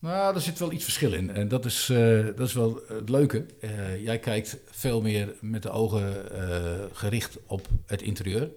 Nou, 0.00 0.34
er 0.34 0.40
zit 0.40 0.58
wel 0.58 0.72
iets 0.72 0.84
verschil 0.84 1.12
in. 1.12 1.30
En 1.30 1.48
dat 1.48 1.64
is, 1.64 1.88
eh, 1.88 2.24
dat 2.24 2.40
is 2.48 2.52
wel 2.52 2.82
het 2.88 3.08
leuke. 3.08 3.46
Eh, 3.60 4.02
jij 4.04 4.18
kijkt 4.18 4.56
veel 4.70 5.02
meer 5.02 5.34
met 5.40 5.62
de 5.62 5.70
ogen 5.70 6.32
eh, 6.32 6.84
gericht 6.92 7.38
op 7.46 7.68
het 7.86 8.02
interieur. 8.02 8.50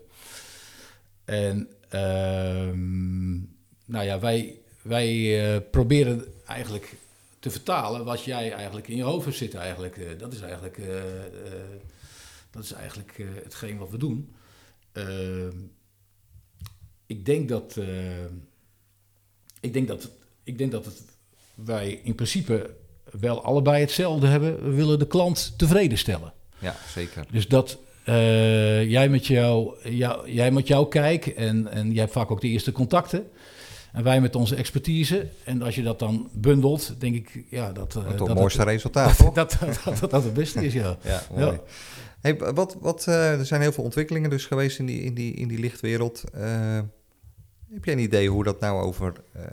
En 1.25 1.69
ehm, 1.89 3.33
nou 3.85 4.05
ja, 4.05 4.19
wij, 4.19 4.59
wij 4.81 5.61
proberen 5.71 6.25
eigenlijk 6.45 6.95
te 7.39 7.51
vertalen 7.51 8.05
wat 8.05 8.23
jij 8.23 8.51
eigenlijk 8.51 8.87
in 8.87 8.95
je 8.95 9.03
hoofd 9.03 9.35
zit 9.35 9.53
eigenlijk. 9.53 10.19
Dat 10.19 10.33
is 10.33 10.41
eigenlijk, 10.41 10.79
dat 12.51 12.63
is 12.63 12.71
eigenlijk 12.71 13.23
hetgeen 13.43 13.77
wat 13.77 13.89
we 13.89 13.97
doen. 13.97 14.35
Ehm, 14.91 15.57
ik 17.05 17.25
denk 17.25 17.49
dat, 17.49 17.77
ik 19.59 19.73
denk 19.73 19.87
dat, 19.87 20.09
ik 20.43 20.57
denk 20.57 20.71
dat 20.71 20.85
het, 20.85 21.12
wij 21.55 21.99
in 22.03 22.15
principe 22.15 22.69
wel 23.19 23.43
allebei 23.43 23.81
hetzelfde 23.81 24.27
hebben. 24.27 24.63
We 24.63 24.75
willen 24.75 24.99
de 24.99 25.07
klant 25.07 25.53
tevreden 25.57 25.97
stellen. 25.97 26.33
Ja, 26.59 26.75
zeker. 26.93 27.25
Dus 27.31 27.47
dat 27.47 27.77
eh, 28.03 28.89
jij, 28.89 29.09
met 29.09 29.27
jou, 29.27 29.75
jou, 29.89 30.31
jij 30.31 30.51
met 30.51 30.67
jou 30.67 30.87
kijkt 30.87 31.33
en, 31.33 31.71
en 31.71 31.91
jij 31.91 32.01
hebt 32.01 32.13
vaak 32.13 32.31
ook 32.31 32.41
de 32.41 32.47
eerste 32.47 32.71
contacten. 32.71 33.27
En 33.91 34.03
wij 34.03 34.21
met 34.21 34.35
onze 34.35 34.55
expertise. 34.55 35.27
En 35.43 35.61
als 35.61 35.75
je 35.75 35.83
dat 35.83 35.99
dan 35.99 36.29
bundelt, 36.33 36.95
denk 36.97 37.15
ik, 37.15 37.43
ja, 37.49 37.71
dat... 37.71 37.95
Uh, 37.95 38.17
dat 38.17 38.27
het 38.27 38.37
mooiste 38.37 38.63
resultaat, 38.63 39.17
toch? 39.17 39.33
Dat 39.33 39.57
dat, 39.59 39.99
dat 39.99 40.11
dat 40.11 40.23
het 40.23 40.33
beste 40.33 40.65
is, 40.65 40.73
ja. 40.73 40.97
ja, 41.01 41.23
mooi. 41.35 41.59
Hey, 42.21 42.37
wat, 42.37 42.77
wat, 42.79 43.05
uh, 43.09 43.39
er 43.39 43.45
zijn 43.45 43.61
heel 43.61 43.71
veel 43.71 43.83
ontwikkelingen 43.83 44.29
dus 44.29 44.45
geweest 44.45 44.79
in 44.79 44.85
die, 44.85 45.01
in 45.01 45.13
die, 45.13 45.33
in 45.33 45.47
die 45.47 45.59
lichtwereld. 45.59 46.23
Heb 47.73 47.85
jij 47.85 47.93
een 47.93 47.99
idee 47.99 48.29
hoe 48.29 48.43
dat 48.43 48.59
nou 48.59 48.83
over... 48.83 49.13
Uh, 49.35 49.43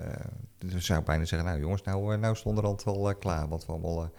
zou 0.78 0.98
ik 0.98 1.04
bijna 1.04 1.24
zeggen, 1.24 1.48
nou 1.48 1.60
jongens, 1.60 1.82
nou, 1.82 2.18
nou 2.18 2.32
is 2.32 2.38
het 2.38 2.46
onderhand 2.46 2.84
wel 2.84 3.14
klaar 3.14 3.48
wat 3.48 3.66
we 3.66 3.72
allemaal 3.72 4.10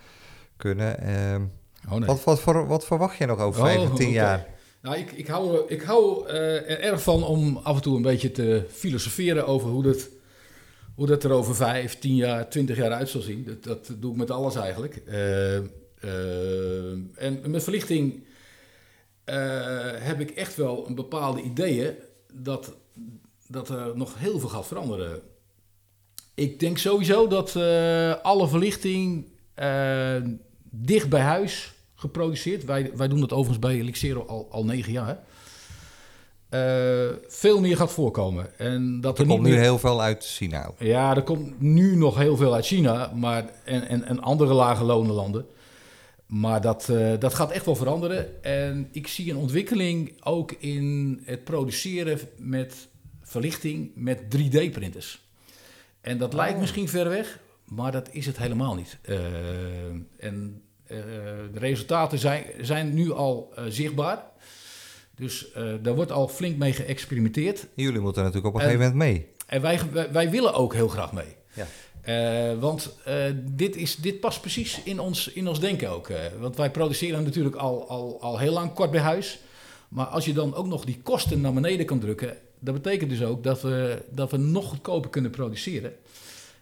kunnen. 0.58 1.00
Ehm, 1.00 1.44
oh, 1.90 1.98
nee. 1.98 2.08
wat, 2.08 2.24
wat, 2.24 2.40
voor, 2.40 2.68
wat 2.68 2.86
verwacht 2.86 3.18
je 3.18 3.26
nog 3.26 3.40
over 3.40 3.62
vijf 3.62 3.80
of 3.80 3.98
tien 3.98 4.10
jaar? 4.10 4.48
Nou, 4.82 4.98
ik, 4.98 5.12
ik 5.12 5.28
hou, 5.28 5.68
ik 5.68 5.82
hou 5.82 6.28
er 6.28 6.80
erg 6.80 7.04
van 7.04 7.24
om 7.24 7.58
af 7.58 7.76
en 7.76 7.82
toe 7.82 7.96
een 7.96 8.02
beetje 8.02 8.32
te 8.32 8.66
filosoferen 8.70 9.48
over 9.48 9.70
hoe 9.70 9.84
dat, 9.84 10.10
hoe 10.96 11.08
dat 11.08 11.24
er 11.24 11.32
over 11.32 11.56
vijf, 11.56 12.00
tien 12.00 12.16
jaar, 12.16 12.50
twintig 12.50 12.78
jaar 12.78 12.92
uit 12.92 13.10
zal 13.10 13.22
zien. 13.22 13.44
Dat, 13.44 13.64
dat 13.64 14.02
doe 14.02 14.12
ik 14.12 14.18
met 14.18 14.32
alles 14.32 14.56
eigenlijk. 14.56 14.96
en 17.16 17.42
met 17.52 17.64
verlichting 17.64 18.24
uh, 19.26 19.92
heb 19.94 20.20
ik 20.20 20.30
echt 20.30 20.56
wel 20.56 20.88
een 20.88 20.96
bepaalde 20.96 21.42
ideeën 21.42 21.94
dat, 22.34 22.74
dat 23.52 23.70
er 23.70 23.92
nog 23.98 24.14
heel 24.18 24.40
veel 24.40 24.50
gaat 24.50 24.68
veranderen. 24.68 25.22
Ik 26.34 26.60
denk 26.60 26.78
sowieso 26.78 27.28
dat 27.28 27.56
uh, 27.56 28.16
alle 28.22 28.48
verlichting 28.48 29.26
uh, 29.60 30.16
dicht 30.70 31.10
bij 31.10 31.22
huis 31.22 31.74
geproduceerd. 31.96 32.66
Wij, 32.66 32.92
wij 32.96 33.08
doen 33.08 33.20
dat 33.20 33.32
overigens 33.32 33.60
bij 33.60 33.80
Elixero 33.80 34.26
al, 34.26 34.48
al 34.52 34.66
negen 34.66 34.92
jaar. 34.92 35.20
veel 37.28 37.60
meer 37.60 37.78
gaat 37.78 37.92
voorkomen. 37.92 38.58
En 38.60 39.02
dat 39.02 39.18
er, 39.18 39.24
er 39.24 39.30
komt 39.30 39.44
nu 39.48 39.56
heel 39.56 39.80
veel 39.80 40.02
uit 40.02 40.26
China. 40.26 40.72
Ja, 40.80 41.16
er 41.16 41.24
komt 41.24 41.62
nu 41.62 41.96
nog 41.96 42.18
heel 42.18 42.38
veel 42.38 42.54
uit 42.54 42.66
China 42.66 43.12
maar, 43.16 43.50
en, 43.64 43.88
en, 43.88 44.04
en 44.04 44.20
andere 44.20 44.54
lage 44.54 44.84
landen. 44.84 45.46
Maar 46.32 46.62
dat, 46.62 46.88
uh, 46.92 47.14
dat 47.20 47.34
gaat 47.34 47.52
echt 47.52 47.66
wel 47.66 47.76
veranderen. 47.76 48.44
En 48.44 48.90
ik 48.92 49.08
zie 49.08 49.32
een 49.32 49.38
ontwikkeling 49.38 50.24
ook 50.24 50.52
in 50.52 51.20
het 51.26 51.44
produceren 51.44 52.20
met 52.38 52.90
verlichting 53.32 53.92
met 53.96 54.22
3D-printers. 54.24 55.20
En 56.02 56.18
dat 56.18 56.34
lijkt 56.34 56.54
oh. 56.54 56.60
misschien 56.60 56.90
ver 56.90 57.10
weg, 57.10 57.40
maar 57.66 57.92
dat 57.92 58.10
is 58.12 58.26
het 58.26 58.38
helemaal 58.38 58.76
niet. 58.76 58.98
Uh, 59.06 59.18
en 60.18 60.62
uh, 60.88 60.98
de 61.54 61.60
resultaten 61.60 62.20
zijn, 62.20 62.46
zijn 62.62 62.94
nu 62.94 63.12
al 63.12 63.54
zichtbaar. 63.68 64.24
Dus 65.16 65.52
daar 65.82 65.96
wordt 65.96 66.12
al 66.12 66.28
flink 66.28 66.58
mee 66.58 66.74
geëxperimenteerd. 66.74 67.68
Jullie 67.74 68.00
moeten 68.00 68.24
natuurlijk 68.24 68.56
op 68.56 68.62
een 68.62 68.68
gegeven 68.68 68.86
moment 68.86 69.00
mee. 69.00 69.28
En 69.46 69.62
wij, 69.62 69.80
wij, 69.92 70.12
wij 70.12 70.30
willen 70.30 70.54
ook 70.54 70.74
heel 70.74 70.88
graag 70.88 71.14
mee. 71.14 71.36
Ja. 71.54 71.68
Uh, 72.06 72.60
want 72.60 72.96
uh, 73.08 73.16
dit, 73.36 73.76
is, 73.76 73.96
dit 73.96 74.20
past 74.20 74.42
precies 74.42 74.84
in 74.84 75.00
ons, 75.00 75.28
in 75.28 75.48
ons 75.48 75.60
denken 75.60 75.90
ook. 75.90 76.10
Uh, 76.10 76.18
want 76.40 76.56
wij 76.56 76.72
produceren 76.72 77.24
natuurlijk 77.24 77.56
al, 77.56 77.90
al, 77.90 78.22
al 78.22 78.40
heel 78.40 78.54
lang 78.54 78.74
kort 78.74 78.92
bij 78.92 79.00
huis. 79.00 79.40
Maar 79.90 80.06
als 80.06 80.26
je 80.26 80.34
dan 80.34 80.56
ook 80.56 80.68
nog 80.68 80.86
die 80.86 81.00
kosten 81.04 81.42
naar 81.42 81.54
beneden 81.54 81.86
kan 81.86 82.00
drukken, 82.00 82.38
dat 82.62 82.74
betekent 82.74 83.10
dus 83.10 83.24
ook 83.24 83.44
dat 83.44 83.62
we, 83.62 84.02
dat 84.10 84.32
we 84.32 84.38
nog 84.38 84.70
goedkoper 84.70 85.10
kunnen 85.10 85.32
produceren. 85.32 85.94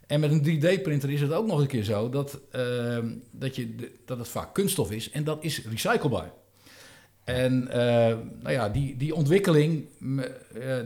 En 0.07 0.19
met 0.19 0.31
een 0.31 0.43
3D-printer 0.43 1.09
is 1.09 1.21
het 1.21 1.33
ook 1.33 1.47
nog 1.47 1.59
een 1.59 1.67
keer 1.67 1.83
zo 1.83 2.09
dat, 2.09 2.39
dat, 3.31 3.55
je, 3.55 3.75
dat 4.05 4.17
het 4.17 4.27
vaak 4.27 4.53
kunststof 4.53 4.91
is 4.91 5.09
en 5.09 5.23
dat 5.23 5.43
is 5.43 5.65
recyclebaar. 5.65 6.31
En 7.23 7.63
nou 8.41 8.51
ja, 8.51 8.69
die, 8.69 8.97
die 8.97 9.15
ontwikkeling 9.15 9.85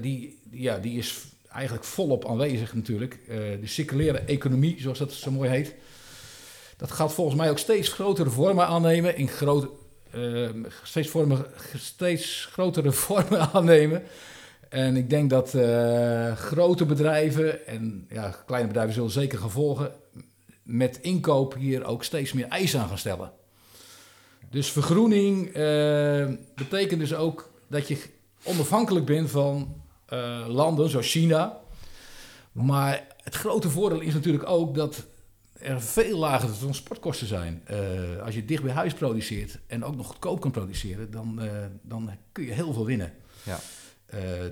die, 0.01 0.39
ja, 0.51 0.77
die 0.77 0.97
is 0.97 1.33
eigenlijk 1.53 1.85
volop 1.85 2.27
aanwezig 2.27 2.73
natuurlijk. 2.73 3.19
Uh, 3.27 3.35
de 3.35 3.67
circulaire 3.67 4.19
economie, 4.19 4.81
zoals 4.81 4.99
dat 4.99 5.11
zo 5.11 5.31
mooi 5.31 5.49
heet. 5.49 5.75
Dat 6.77 6.91
gaat 6.91 7.13
volgens 7.13 7.37
mij 7.37 7.49
ook 7.49 7.59
steeds 7.59 7.89
grotere 7.89 8.29
vormen 8.29 8.67
aannemen. 8.67 9.17
In 9.17 9.27
groot, 9.27 9.67
uh, 10.15 10.49
steeds, 10.83 11.09
vormen, 11.09 11.45
steeds 11.75 12.47
grotere 12.51 12.91
vormen 13.05 13.39
aannemen. 13.53 14.03
En 14.73 14.95
ik 14.95 15.09
denk 15.09 15.29
dat 15.29 15.53
uh, 15.53 16.35
grote 16.35 16.85
bedrijven 16.85 17.67
en 17.67 18.05
ja, 18.09 18.35
kleine 18.45 18.67
bedrijven 18.67 18.93
zullen 18.93 19.11
zeker 19.11 19.39
gaan 19.39 19.51
volgen. 19.51 19.91
Met 20.63 20.99
inkoop 21.01 21.55
hier 21.55 21.85
ook 21.85 22.03
steeds 22.03 22.33
meer 22.33 22.47
eisen 22.47 22.79
aan 22.79 22.87
gaan 22.87 22.97
stellen. 22.97 23.31
Dus 24.49 24.71
vergroening 24.71 25.51
betekent 26.55 26.99
dus 26.99 27.13
ook 27.13 27.49
dat 27.67 27.87
je 27.87 27.97
onafhankelijk 28.43 29.05
bent 29.05 29.29
van 29.29 29.81
uh, 30.13 30.45
landen 30.47 30.89
zoals 30.89 31.11
China. 31.11 31.59
Maar 32.51 33.07
het 33.23 33.35
grote 33.35 33.69
voordeel 33.69 33.99
is 33.99 34.13
natuurlijk 34.13 34.49
ook 34.49 34.75
dat 34.75 35.05
er 35.53 35.81
veel 35.81 36.17
lagere 36.17 36.57
transportkosten 36.57 37.27
zijn. 37.27 37.63
Als 38.25 38.35
je 38.35 38.45
dicht 38.45 38.63
bij 38.63 38.73
huis 38.73 38.93
produceert 38.93 39.59
en 39.67 39.83
ook 39.83 39.95
nog 39.95 40.07
goedkoop 40.07 40.41
kan 40.41 40.51
produceren, 40.51 41.11
dan, 41.11 41.39
dan 41.81 42.11
kun 42.31 42.45
je 42.45 42.51
heel 42.51 42.73
veel 42.73 42.85
winnen. 42.85 43.13
Ja. 43.43 43.59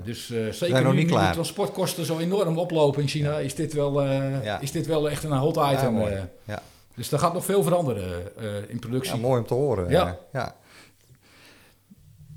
Dus 0.04 0.26
zeker 0.52 0.94
nu, 0.94 1.04
nu 1.04 1.06
de 1.06 1.30
transportkosten 1.32 2.06
zo 2.06 2.20
enorm 2.20 2.58
oplopen 2.58 3.02
in 3.02 3.08
China, 3.08 3.38
is, 3.38 3.56
dit 3.56 3.74
wel, 3.74 4.04
ja. 4.04 4.60
is 4.60 4.72
dit 4.72 4.86
wel 4.86 5.10
echt 5.10 5.24
een 5.24 5.32
hot 5.32 5.58
item. 5.74 6.00
Ja, 6.00 6.30
ja. 6.44 6.62
Dus 6.96 7.12
er 7.12 7.20
gaat 7.20 7.34
nog 7.34 7.46
veel 7.46 7.64
veranderen 7.64 8.38
in 8.70 8.80
productie. 8.80 9.20
mooi 9.20 9.42
om 9.42 9.48
te 9.48 9.54
horen. 9.54 9.90
Ja. 9.90 10.20
ja. 10.34 10.56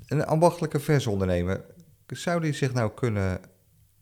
Een 0.07 0.25
ambachtelijke 0.25 0.79
versondernemer, 0.79 1.61
zou 2.07 2.41
die 2.41 2.53
zich 2.53 2.73
nou 2.73 2.91
kunnen 2.95 3.39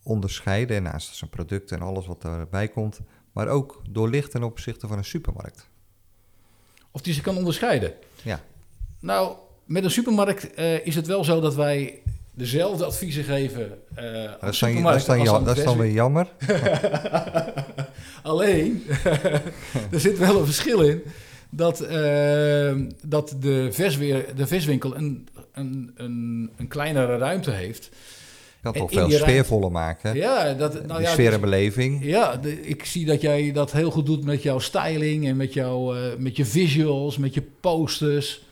onderscheiden, 0.03 0.83
naast 0.83 1.15
zijn 1.15 1.29
producten 1.29 1.77
en 1.77 1.85
alles 1.85 2.07
wat 2.07 2.23
erbij 2.23 2.67
komt, 2.67 2.99
maar 3.31 3.47
ook 3.47 3.81
doorlicht 3.89 4.31
ten 4.31 4.43
opzichte 4.43 4.87
van 4.87 4.97
een 4.97 5.05
supermarkt? 5.05 5.67
Of 6.91 7.01
die 7.01 7.13
zich 7.13 7.23
kan 7.23 7.37
onderscheiden? 7.37 7.93
Ja. 8.23 8.41
Nou, 8.99 9.35
met 9.65 9.83
een 9.83 9.91
supermarkt 9.91 10.57
is 10.83 10.95
het 10.95 11.07
wel 11.07 11.23
zo 11.23 11.39
dat 11.39 11.55
wij 11.55 12.01
dezelfde 12.33 12.85
adviezen 12.85 13.23
geven 13.23 13.71
uh, 13.99 14.31
dat 14.41 14.53
is 14.53 14.59
dan, 14.59 14.83
dat 14.83 14.95
is 14.95 15.05
dan, 15.05 15.45
dat 15.45 15.57
is 15.57 15.63
dan 15.63 15.77
weer 15.77 15.91
jammer. 15.91 16.27
Alleen, 18.21 18.83
er 19.91 19.99
zit 19.99 20.17
wel 20.17 20.39
een 20.39 20.45
verschil 20.45 20.81
in 20.81 21.03
dat, 21.49 21.81
uh, 21.81 22.75
dat 23.01 23.35
de, 23.39 23.67
versweer, 23.71 24.25
de 24.35 24.47
viswinkel 24.47 24.95
een 24.95 25.27
een, 25.53 25.91
een, 25.95 26.49
een 26.57 26.67
kleinere 26.67 27.17
ruimte 27.17 27.51
heeft. 27.51 27.89
Dat 28.61 28.75
toch 28.75 28.91
veel 28.91 29.11
sfeervoller 29.11 29.71
maken. 29.71 30.15
Ja, 30.15 30.53
dat, 30.53 30.85
nou 30.85 31.01
ja, 31.01 31.11
sfeer 31.11 31.33
en 31.33 31.41
beleving. 31.41 32.03
Ja, 32.03 32.39
ik 32.61 32.85
zie 32.85 33.05
dat 33.05 33.21
jij 33.21 33.51
dat 33.51 33.71
heel 33.71 33.91
goed 33.91 34.05
doet 34.05 34.23
met 34.23 34.43
jouw 34.43 34.59
styling 34.59 35.27
en 35.27 35.37
met, 35.37 35.53
jouw, 35.53 35.95
uh, 35.95 36.01
met 36.17 36.35
je 36.35 36.45
visuals, 36.45 37.17
met 37.17 37.33
je 37.33 37.41
posters. 37.59 38.43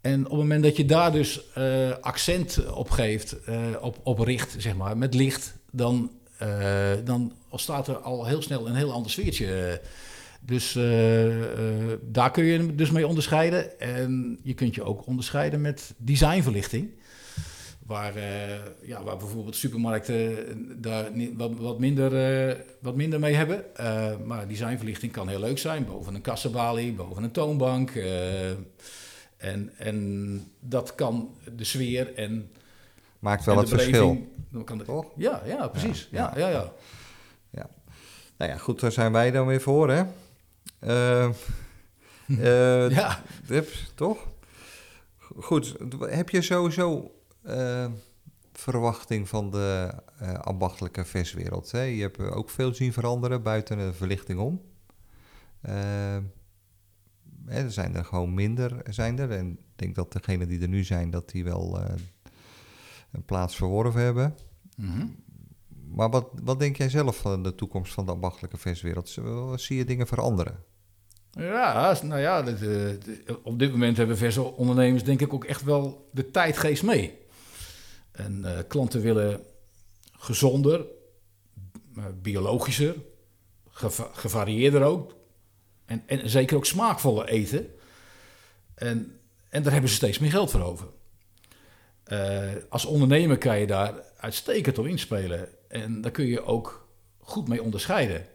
En 0.00 0.24
op 0.24 0.30
het 0.30 0.38
moment 0.38 0.62
dat 0.62 0.76
je 0.76 0.84
daar 0.84 1.12
dus 1.12 1.40
uh, 1.58 1.90
accent 2.00 2.72
op 2.72 2.90
geeft, 2.90 3.36
uh, 3.48 3.56
op, 3.80 3.98
op 4.02 4.18
richt, 4.18 4.54
zeg 4.58 4.76
maar, 4.76 4.96
met 4.96 5.14
licht, 5.14 5.54
dan, 5.70 6.10
dan 7.04 7.32
ontstaat 7.48 7.88
er 7.88 7.96
al 7.96 8.26
heel 8.26 8.42
snel 8.42 8.68
een 8.68 8.74
heel 8.74 8.92
ander 8.92 9.10
sfeertje. 9.10 9.80
Dus 10.40 10.74
uh, 10.74 11.26
uh, 11.26 11.44
daar 12.02 12.30
kun 12.30 12.44
je 12.44 12.74
dus 12.74 12.90
mee 12.90 13.06
onderscheiden. 13.06 13.80
En 13.80 14.38
je 14.42 14.54
kunt 14.54 14.74
je 14.74 14.82
ook 14.82 15.06
onderscheiden 15.06 15.60
met 15.60 15.94
designverlichting. 15.96 16.90
Waar, 17.86 18.16
uh, 18.16 18.22
ja, 18.82 19.02
waar 19.02 19.16
bijvoorbeeld 19.16 19.56
supermarkten 19.56 20.36
daar 20.80 21.10
wat, 21.36 21.50
wat, 21.56 21.78
minder, 21.78 22.56
wat 22.80 22.96
minder 22.96 23.20
mee 23.20 23.34
hebben. 23.34 23.64
maar 24.24 24.48
designverlichting 24.48 25.12
kan 25.12 25.28
heel 25.28 25.40
leuk 25.40 25.58
zijn. 25.58 25.84
Boven 25.84 26.14
een 26.14 26.20
kassabalie, 26.20 26.92
boven 26.92 27.22
een 27.22 27.30
toonbank. 27.30 27.92
En, 29.40 29.72
en 29.76 30.44
dat 30.60 30.94
kan 30.94 31.34
de 31.56 31.64
sfeer 31.64 32.14
en... 32.14 32.50
Maakt 33.18 33.44
wel 33.44 33.58
het 33.58 33.68
verschil. 33.68 34.28
Kan 34.64 34.78
de, 34.78 34.84
Toch? 34.84 35.06
Ja, 35.16 35.42
ja, 35.44 35.68
precies. 35.68 36.08
Ja, 36.10 36.32
ja, 36.36 36.48
ja. 36.48 36.48
ja. 36.48 36.72
ja. 37.50 37.68
Nou 38.36 38.50
ja, 38.50 38.56
goed, 38.56 38.80
daar 38.80 38.92
zijn 38.92 39.12
wij 39.12 39.30
dan 39.30 39.46
weer 39.46 39.60
voor, 39.60 39.90
hè? 39.90 40.02
Uh, 40.80 41.28
uh, 42.26 42.90
ja. 43.00 43.22
toch? 43.94 44.28
Goed, 45.36 45.76
heb 46.00 46.28
je 46.28 46.42
sowieso 46.42 47.14
uh, 47.46 47.86
verwachting 48.52 49.28
van 49.28 49.50
de 49.50 49.94
ambachtelijke 50.40 51.04
verswereld? 51.04 51.70
Hè? 51.70 51.82
Je 51.82 52.02
hebt 52.02 52.18
ook 52.20 52.50
veel 52.50 52.74
zien 52.74 52.92
veranderen 52.92 53.42
buiten 53.42 53.78
de 53.78 53.92
verlichting 53.92 54.38
om. 54.38 54.60
Er 57.50 57.72
zijn 57.72 57.94
er 57.94 58.04
gewoon 58.04 58.34
minder, 58.34 58.82
zijn 58.88 59.18
er. 59.18 59.30
En 59.30 59.50
ik 59.50 59.76
denk 59.76 59.94
dat 59.94 60.12
degenen 60.12 60.48
die 60.48 60.60
er 60.60 60.68
nu 60.68 60.84
zijn, 60.84 61.10
dat 61.10 61.30
die 61.30 61.44
wel 61.44 61.80
een 63.12 63.24
plaats 63.24 63.56
verworven 63.56 64.00
hebben. 64.00 64.34
Mm 64.76 64.88
-hmm. 64.88 65.16
Maar 65.90 66.10
wat, 66.10 66.28
wat 66.42 66.58
denk 66.58 66.76
jij 66.76 66.88
zelf 66.88 67.16
van 67.16 67.42
de 67.42 67.54
toekomst 67.54 67.92
van 67.92 68.06
de 68.06 68.12
ambachtelijke 68.12 68.56
verswereld? 68.56 69.18
Zie 69.54 69.76
je 69.76 69.84
dingen 69.84 70.06
veranderen? 70.06 70.64
Ja, 71.30 71.98
nou 72.02 72.20
ja, 72.20 72.46
eh, 72.46 73.34
op 73.42 73.58
dit 73.58 73.70
moment 73.70 73.96
hebben 73.96 74.16
verse 74.16 74.42
ondernemers 74.42 75.04
denk 75.04 75.20
ik 75.20 75.32
ook 75.32 75.44
echt 75.44 75.62
wel 75.62 76.08
de 76.12 76.30
tijdgeest 76.30 76.82
mee. 76.82 77.18
En 78.12 78.42
uh, 78.44 78.58
klanten 78.68 79.00
willen 79.00 79.40
gezonder, 80.12 80.86
biologischer, 82.22 82.96
gevarieerder 84.12 84.82
ook. 84.82 85.14
En, 85.90 86.02
en 86.06 86.30
zeker 86.30 86.56
ook 86.56 86.66
smaakvoller 86.66 87.28
eten. 87.28 87.74
En, 88.74 89.18
en 89.48 89.62
daar 89.62 89.72
hebben 89.72 89.90
ze 89.90 89.96
steeds 89.96 90.18
meer 90.18 90.30
geld 90.30 90.50
voor 90.50 90.62
over. 90.62 90.86
als 92.68 92.84
ondernemer 92.84 93.38
kan 93.38 93.58
je 93.58 93.66
daar 93.66 93.94
uitstekend 94.16 94.78
op 94.78 94.86
inspelen. 94.86 95.48
En 95.68 96.00
daar 96.00 96.10
kun 96.10 96.26
je 96.26 96.44
ook 96.44 96.88
goed 97.18 97.48
mee 97.48 97.62
onderscheiden. 97.62 98.26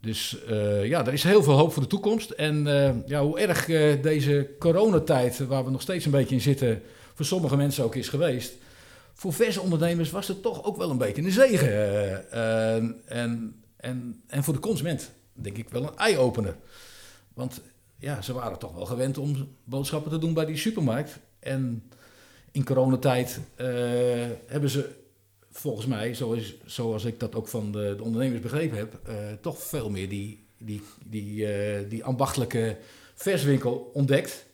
Dus 0.00 0.36
uh, 0.50 0.86
ja, 0.86 1.06
er 1.06 1.12
is 1.12 1.22
heel 1.22 1.42
veel 1.42 1.52
hoop 1.52 1.72
voor 1.72 1.82
de 1.82 1.88
toekomst. 1.88 2.30
En 2.30 2.66
uh, 2.66 2.90
ja, 3.06 3.22
hoe 3.22 3.40
erg 3.40 3.66
deze 4.00 4.50
coronatijd, 4.58 5.38
waar 5.38 5.64
we 5.64 5.70
nog 5.70 5.82
steeds 5.82 6.04
een 6.04 6.10
beetje 6.10 6.34
in 6.34 6.40
zitten, 6.40 6.82
voor 7.14 7.24
sommige 7.24 7.56
mensen 7.56 7.84
ook 7.84 7.94
is 7.94 8.08
geweest. 8.08 8.52
Voor 9.14 9.32
verse 9.32 9.60
ondernemers 9.60 10.10
was 10.10 10.28
het 10.28 10.42
toch 10.42 10.64
ook 10.64 10.76
wel 10.76 10.90
een 10.90 10.98
beetje 10.98 11.22
een 11.22 11.30
zegen. 11.30 12.30
en, 13.08 13.62
en, 13.76 14.22
en 14.26 14.44
voor 14.44 14.54
de 14.54 14.60
consument 14.60 15.10
denk 15.34 15.56
ik 15.56 15.68
wel 15.68 15.82
een 15.82 15.96
eye-opener. 15.96 16.56
Want 17.34 17.60
ja, 17.98 18.22
ze 18.22 18.32
waren 18.32 18.58
toch 18.58 18.74
wel 18.74 18.86
gewend 18.86 19.18
om 19.18 19.48
boodschappen 19.64 20.10
te 20.10 20.18
doen 20.18 20.34
bij 20.34 20.44
die 20.44 20.56
supermarkt. 20.56 21.18
En 21.38 21.90
in 22.50 22.64
coronatijd 22.64 23.40
hebben 24.46 24.70
ze 24.70 25.02
volgens 25.54 25.86
mij, 25.86 26.14
zoals, 26.14 26.54
zoals 26.64 27.04
ik 27.04 27.20
dat 27.20 27.34
ook 27.34 27.48
van 27.48 27.72
de, 27.72 27.94
de 27.96 28.02
ondernemers 28.02 28.40
begrepen 28.40 28.76
heb, 28.76 29.00
uh, 29.08 29.14
toch 29.40 29.62
veel 29.62 29.90
meer 29.90 30.08
die, 30.08 30.46
die, 30.58 30.82
die, 31.04 31.46
uh, 31.46 31.90
die 31.90 32.04
ambachtelijke 32.04 32.76
verswinkel 33.14 33.90
ontdekt. 33.94 34.46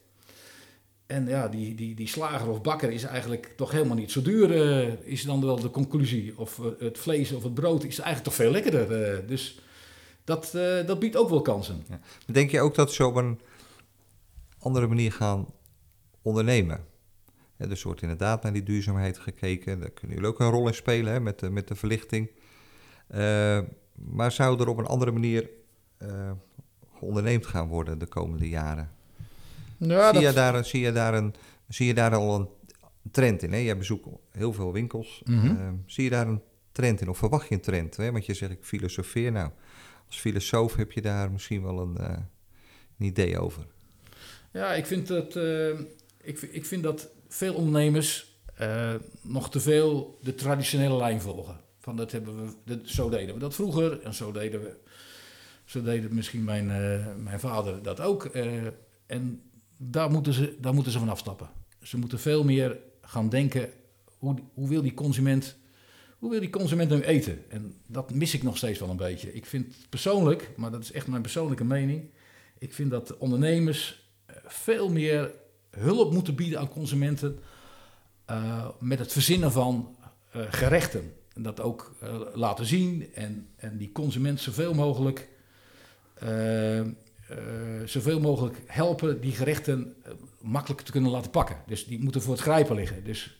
En 1.07 1.27
ja, 1.27 1.49
die, 1.49 1.75
die, 1.75 1.95
die 1.95 2.09
slager 2.09 2.49
of 2.49 2.63
bakker 2.63 2.91
is 2.91 3.03
eigenlijk 3.03 3.53
toch 3.57 3.71
helemaal 3.71 3.97
niet 3.97 4.11
zo 4.11 4.23
duur, 4.23 4.51
is 5.05 5.23
dan 5.23 5.45
wel 5.45 5.61
de 5.61 5.71
conclusie. 5.71 6.39
Of 6.39 6.61
het 6.79 6.99
vlees 6.99 7.33
of 7.33 7.43
het 7.43 7.55
brood 7.55 7.85
is 7.85 7.99
eigenlijk 7.99 8.25
toch 8.25 8.35
veel 8.35 8.51
lekkerder. 8.51 9.27
dus 9.27 9.59
dat, 10.25 10.51
dat 10.87 10.99
biedt 10.99 11.17
ook 11.17 11.29
wel 11.29 11.43
kansen. 11.43 11.85
Ja. 11.89 12.01
Denk 12.27 12.51
je 12.51 12.61
ook 12.61 12.75
dat 12.75 12.93
ze 12.93 13.07
op 13.07 13.15
een 13.15 13.41
andere 14.59 14.87
manier 14.87 15.13
gaan 15.13 15.47
ondernemen? 16.23 16.89
Ja, 17.57 17.67
dus 17.67 17.83
wordt 17.83 18.03
inderdaad 18.03 18.43
naar 18.43 18.53
die 18.53 18.63
duurzaamheid 18.63 19.19
gekeken. 19.19 19.81
Daar 19.81 19.91
kunnen 19.91 20.17
jullie 20.17 20.33
ook 20.33 20.41
een 20.41 20.51
rol 20.51 20.67
in 20.67 20.75
spelen 20.75 21.13
hè, 21.13 21.21
met, 21.21 21.39
de, 21.39 21.51
met 21.51 21.69
de 21.69 21.75
verlichting. 21.75 22.31
Uh, 23.15 23.61
maar 23.95 24.33
zou 24.33 24.61
er 24.61 24.69
op 24.69 24.79
een 24.79 24.87
andere 24.87 25.11
manier 25.11 25.51
uh, 25.99 26.31
onderneemd 27.01 27.47
gaan 27.47 27.69
worden 27.69 27.99
de 27.99 28.07
komende 28.07 28.49
jaren? 28.49 28.91
Ja, 29.77 30.13
zie, 30.13 30.23
je 30.23 30.33
daar, 30.33 30.65
zie, 30.65 30.81
je 30.81 30.93
daar 30.93 31.15
een, 31.15 31.35
zie 31.69 31.87
je 31.87 31.95
daar 31.95 32.15
al 32.15 32.35
een 32.35 32.49
trend 33.11 33.43
in? 33.43 33.53
Hè? 33.53 33.59
Jij 33.59 33.77
bezoekt 33.77 34.07
heel 34.31 34.53
veel 34.53 34.73
winkels. 34.73 35.23
Mm 35.25 35.41
-hmm. 35.41 35.57
uh, 35.57 35.69
zie 35.87 36.05
je 36.05 36.11
daar 36.11 36.27
een 36.27 36.43
trend 36.73 37.01
in? 37.01 37.09
Of 37.09 37.19
verwacht 37.19 37.49
je 37.49 37.55
een 37.55 37.61
trend? 37.61 37.97
Hè? 37.97 38.13
Want 38.13 38.27
je 38.27 38.35
zegt, 38.35 38.53
ik 38.53 38.65
filosofeer. 38.65 39.33
Nou, 39.33 39.51
als 40.11 40.19
filosoof 40.19 40.77
heb 40.77 40.93
je 40.93 41.01
daar 41.01 41.33
misschien 41.33 41.63
wel 41.63 41.79
een, 41.79 42.01
een 42.01 43.07
idee 43.07 43.39
over. 43.39 43.67
Ja, 44.53 44.75
ik 44.75 44.87
vind 44.87 45.07
dat, 45.07 45.37
ik, 46.23 46.41
ik 46.41 46.67
vind 46.67 46.83
dat 46.83 47.11
veel 47.29 47.55
ondernemers 47.55 48.39
uh, 48.61 48.95
nog 49.23 49.51
te 49.51 49.61
veel 49.61 50.19
de 50.23 50.35
traditionele 50.35 50.97
lijn 50.97 51.21
volgen. 51.21 51.61
Van 51.79 51.97
dat 51.97 52.13
hebben 52.13 52.47
we, 52.47 52.53
dat, 52.65 52.79
zo 52.85 53.09
deden 53.09 53.35
we 53.35 53.41
dat 53.41 53.55
vroeger 53.55 54.03
en 54.03 54.15
zo 54.15 54.33
deden 54.33 54.63
we, 54.63 54.77
zo 55.65 55.83
deden 55.83 56.15
misschien 56.15 56.45
mijn, 56.45 56.67
mijn 57.23 57.41
vader 57.41 57.83
dat 57.83 58.01
ook. 58.01 58.25
En 59.07 59.43
daar 59.77 60.11
moeten, 60.11 60.33
ze, 60.33 60.57
daar 60.61 60.75
moeten 60.75 60.93
ze 60.93 60.99
van 60.99 61.09
afstappen. 61.09 61.51
Ze 61.83 61.99
moeten 61.99 62.19
veel 62.19 62.45
meer 62.45 62.79
gaan 63.03 63.29
denken, 63.29 63.71
hoe, 64.19 64.35
hoe 64.55 64.69
wil 64.69 64.83
die 64.83 64.95
consument 64.95 65.57
hoe 66.21 66.31
wil 66.31 66.41
die 66.41 66.51
consument 66.51 66.91
nu 66.91 67.01
eten? 67.01 67.51
En 67.51 67.75
dat 67.87 68.15
mis 68.15 68.35
ik 68.35 68.43
nog 68.43 68.57
steeds 68.57 68.79
wel 68.79 68.91
een 68.91 68.97
beetje. 68.97 69.35
Ik 69.35 69.47
vind 69.47 69.75
persoonlijk, 69.89 70.51
maar 70.57 70.71
dat 70.71 70.83
is 70.83 70.93
echt 70.93 71.07
mijn 71.07 71.23
persoonlijke 71.23 71.65
mening, 71.65 72.11
ik 72.59 72.75
vind 72.75 72.91
dat 72.91 73.17
ondernemers 73.17 74.11
veel 74.45 74.91
meer 74.91 75.33
hulp 75.71 76.13
moeten 76.13 76.35
bieden 76.35 76.59
aan 76.59 76.69
consumenten 76.69 77.39
uh, 78.31 78.69
met 78.81 78.99
het 78.99 79.13
verzinnen 79.13 79.53
van 79.53 79.97
uh, 80.37 80.43
gerechten. 80.51 81.13
En 81.35 81.43
dat 81.43 81.61
ook 81.61 81.95
laten 82.35 82.67
zien 82.67 83.15
en, 83.15 83.49
en 83.57 83.77
die 83.77 83.93
consument 83.93 84.41
zoveel 84.41 84.75
mogelijk, 84.75 85.29
zoveel 87.85 88.21
mogelijk 88.21 88.63
helpen 88.67 89.21
die 89.21 89.33
gerechten 89.33 89.95
makkelijk 90.41 90.81
te 90.81 90.93
kunnen 90.93 91.11
laten 91.11 91.31
pakken. 91.31 91.57
Dus 91.67 91.87
die 91.87 92.03
moeten 92.03 92.23
voor 92.23 92.33
het 92.33 92.43
grijpen 92.43 92.77
liggen. 92.77 93.05
Dus 93.05 93.40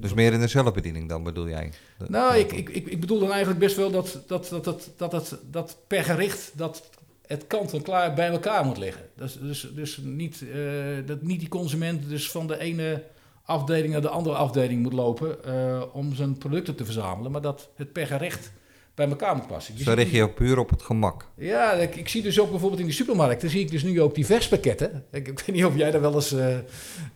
dus 0.00 0.14
meer 0.14 0.32
in 0.32 0.40
de 0.40 0.46
zelfbediening 0.46 1.08
dan 1.08 1.22
bedoel 1.22 1.48
jij? 1.48 1.72
nou, 2.08 2.36
ik, 2.36 2.52
ik, 2.52 2.68
ik 2.68 3.00
bedoel 3.00 3.18
dan 3.18 3.30
eigenlijk 3.30 3.60
best 3.60 3.76
wel 3.76 3.90
dat, 3.90 4.22
dat, 4.26 4.48
dat, 4.48 4.64
dat, 4.64 4.90
dat, 4.96 5.10
dat, 5.10 5.38
dat 5.50 5.76
per 5.86 6.04
gericht 6.04 6.52
dat 6.54 6.90
het 7.26 7.46
kant-en-klaar 7.46 8.14
bij 8.14 8.28
elkaar 8.28 8.64
moet 8.64 8.78
liggen. 8.78 9.02
Dus, 9.16 9.38
dus, 9.40 9.68
dus 9.74 9.96
niet, 10.02 10.40
uh, 10.40 11.06
dat 11.06 11.22
niet 11.22 11.40
die 11.40 11.48
consument 11.48 12.08
dus 12.08 12.30
van 12.30 12.46
de 12.46 12.58
ene 12.58 13.02
afdeling 13.44 13.92
naar 13.92 14.00
de 14.02 14.08
andere 14.08 14.36
afdeling 14.36 14.82
moet 14.82 14.92
lopen 14.92 15.36
om 15.94 16.14
zijn 16.14 16.38
producten 16.38 16.74
te 16.74 16.84
verzamelen, 16.84 17.32
maar 17.32 17.40
dat 17.40 17.68
het 17.76 17.92
per 17.92 18.06
gerecht 18.06 18.52
bij 18.94 19.08
elkaar 19.08 19.36
moet 19.36 19.46
passen. 19.46 19.76
Dus 19.76 19.84
dan 19.84 19.94
richt 19.94 20.10
je 20.10 20.22
ook 20.22 20.34
puur 20.34 20.58
op 20.58 20.70
het 20.70 20.82
gemak. 20.82 21.26
Ja, 21.36 21.72
ik, 21.72 21.96
ik, 21.96 22.08
zie 22.08 22.22
dus 22.22 22.40
ook 22.40 22.50
bijvoorbeeld 22.50 22.80
in 22.80 22.86
de 22.86 22.92
supermarkten, 22.92 23.50
zie 23.50 23.60
ik 23.60 23.70
dus 23.70 23.82
nu 23.82 24.00
ook 24.00 24.14
die 24.14 24.26
verspakketten. 24.26 25.04
Ik, 25.10 25.28
ik 25.28 25.38
weet 25.38 25.56
niet 25.56 25.64
of 25.64 25.76
jij 25.76 25.90
daar 25.90 26.00
wel 26.00 26.14
eens... 26.14 26.32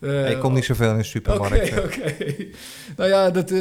Uh, 0.01 0.31
ik 0.31 0.39
kom 0.39 0.55
niet 0.55 0.65
zoveel 0.65 0.91
in 0.91 0.97
de 0.97 1.05
supermarkt. 1.05 1.71
Oké, 1.71 1.81
oké. 1.81 2.35
Nou 2.97 3.11
ja, 3.11 3.31
dat 3.31 3.53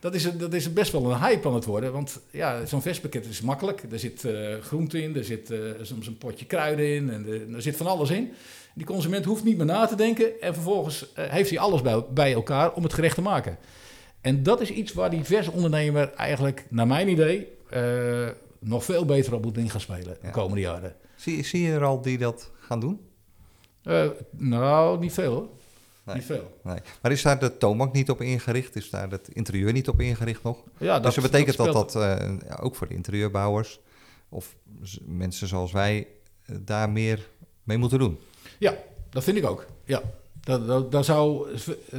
dat 0.00 0.14
is, 0.14 0.36
dat 0.36 0.52
is 0.52 0.72
best 0.72 0.92
wel 0.92 1.10
een 1.10 1.18
hype 1.18 1.48
aan 1.48 1.54
het 1.54 1.64
worden. 1.64 1.92
Want 1.92 2.20
ja, 2.30 2.66
zo'n 2.66 2.82
verspakket 2.82 3.26
is 3.26 3.40
makkelijk. 3.40 3.82
Er 3.90 3.98
zit 3.98 4.24
uh, 4.24 4.58
groente 4.60 5.02
in, 5.02 5.16
er 5.16 5.24
zit 5.24 5.52
soms 5.82 6.06
een 6.06 6.18
potje 6.18 6.46
kruiden 6.46 6.94
in 6.94 7.10
en 7.10 7.54
er 7.54 7.62
zit 7.62 7.76
van 7.76 7.86
alles 7.86 8.10
in. 8.10 8.32
Die 8.74 8.86
consument 8.86 9.24
hoeft 9.24 9.44
niet 9.44 9.56
meer 9.56 9.66
na 9.66 9.86
te 9.86 9.96
denken 9.96 10.40
en 10.40 10.54
vervolgens 10.54 11.06
heeft 11.14 11.50
hij 11.50 11.58
alles 11.58 11.82
bij, 11.82 12.04
bij 12.10 12.32
elkaar 12.32 12.72
om 12.72 12.82
het 12.82 12.92
gerecht 12.92 13.14
te 13.14 13.22
maken. 13.22 13.58
En 14.22 14.42
dat 14.42 14.60
is 14.60 14.70
iets 14.70 14.92
waar 14.92 15.10
die 15.10 15.24
versondernemer 15.24 16.12
eigenlijk, 16.12 16.66
naar 16.68 16.86
mijn 16.86 17.08
idee, 17.08 17.48
nog 18.58 18.84
veel 18.84 19.04
beter 19.04 19.34
op 19.34 19.42
moet 19.42 19.56
in 19.56 19.70
gaan 19.70 19.80
spelen 19.80 20.16
de 20.22 20.30
komende 20.30 20.60
jaren. 20.60 20.94
Zie, 21.16 21.44
zie 21.44 21.62
je 21.62 21.72
er 21.72 21.84
al 21.84 22.00
die 22.00 22.18
dat 22.18 22.50
gaan 22.60 22.80
doen? 22.80 23.00
nou, 24.30 24.98
niet 24.98 25.12
veel 25.12 25.32
hoor. 25.32 25.48
Nee. 26.04 26.14
Niet 26.14 26.24
veel. 26.24 26.58
Nee. 26.62 26.78
Maar 27.02 27.12
is 27.12 27.22
daar 27.22 27.38
de 27.38 27.56
toonbank 27.56 27.92
niet 27.92 28.10
op 28.10 28.20
ingericht? 28.20 28.76
Is 28.76 28.90
daar 28.90 29.10
het 29.10 29.28
interieur 29.28 29.72
niet 29.72 29.88
op 29.88 30.00
ingericht 30.00 30.42
nog? 30.42 30.64
Ja, 30.78 30.92
dat, 30.94 31.02
dus 31.02 31.14
dat 31.14 31.24
betekent 31.30 31.56
dat 31.56 31.72
dat, 31.72 31.94
uh, 31.96 32.36
ook 32.60 32.74
voor 32.74 32.88
de 32.88 32.94
interieurbouwers 32.94 33.80
of 34.28 34.56
mensen 35.04 35.48
zoals 35.48 35.72
wij 35.72 36.06
daar 36.60 36.90
meer 36.90 37.28
mee 37.62 37.78
moeten 37.78 37.98
doen? 37.98 38.18
Ja, 38.58 38.74
dat 39.10 39.24
vind 39.24 39.36
ik 39.36 39.46
ook. 39.46 39.66
Ja. 39.84 40.02
Daar, 40.90 41.04
zou, 41.04 41.48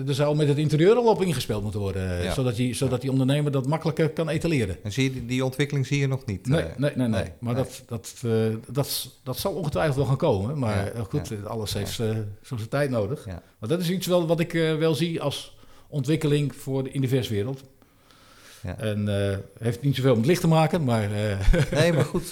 er 0.08 0.14
zou 0.14 0.36
met 0.36 0.48
het 0.48 0.58
interieur 0.58 0.96
al 0.96 1.10
op 1.10 1.22
ingespeeld 1.22 1.62
moeten 1.62 1.80
worden, 1.80 2.24
ja. 2.24 2.34
zodat, 2.34 2.56
die, 2.56 2.74
zodat 2.74 3.02
die 3.02 3.12
ondernemer 3.12 3.52
dat 3.52 3.68
makkelijker 3.68 4.10
kan 4.10 4.30
etaleren. 4.30 4.78
En 4.84 4.92
zie 4.92 5.14
je, 5.14 5.26
die, 5.26 5.46
ontwikkeling 5.46 5.88
zie 5.88 6.00
je 6.00 6.08
nog 6.08 6.26
niet? 6.26 6.48
Nee, 6.48 6.66
nee, 6.78 6.92
nee, 6.96 7.08
nee. 7.08 7.32
maar 7.40 7.54
nee. 7.54 7.64
Dat, 7.64 7.84
dat, 7.86 8.14
uh, 8.26 8.56
dat, 8.68 9.10
dat 9.24 9.38
zal 9.38 9.54
ongetwijfeld 9.54 9.96
wel 9.96 10.06
gaan 10.06 10.18
komen. 10.18 10.60
Maar 10.60 10.92
ja. 10.96 11.04
goed, 11.10 11.28
ja. 11.28 11.36
alles 11.48 11.74
heeft 11.74 12.00
uh, 12.00 12.10
zijn 12.42 12.70
tijd 12.70 12.90
nodig. 12.90 13.26
Maar 13.60 13.70
dat 13.70 13.82
is 13.82 13.90
iets 13.90 14.08
wel, 14.08 14.28
wat 14.28 14.40
ik 14.40 14.54
uh, 14.54 14.76
wel 14.76 14.96
zie 14.96 15.22
als 15.22 15.58
ontwikkeling 15.88 16.56
voor 16.56 16.84
de, 16.84 16.92
in 16.92 17.02
de 17.02 17.08
verswereld. 17.08 17.64
En 18.78 19.08
heeft 19.60 19.82
niet 19.82 19.96
zoveel 19.96 20.16
met 20.16 20.26
licht 20.26 20.42
te 20.42 20.48
maken, 20.48 20.84
maar... 20.84 21.10
nee, 21.72 21.94
maar 21.94 22.06
goed, 22.06 22.32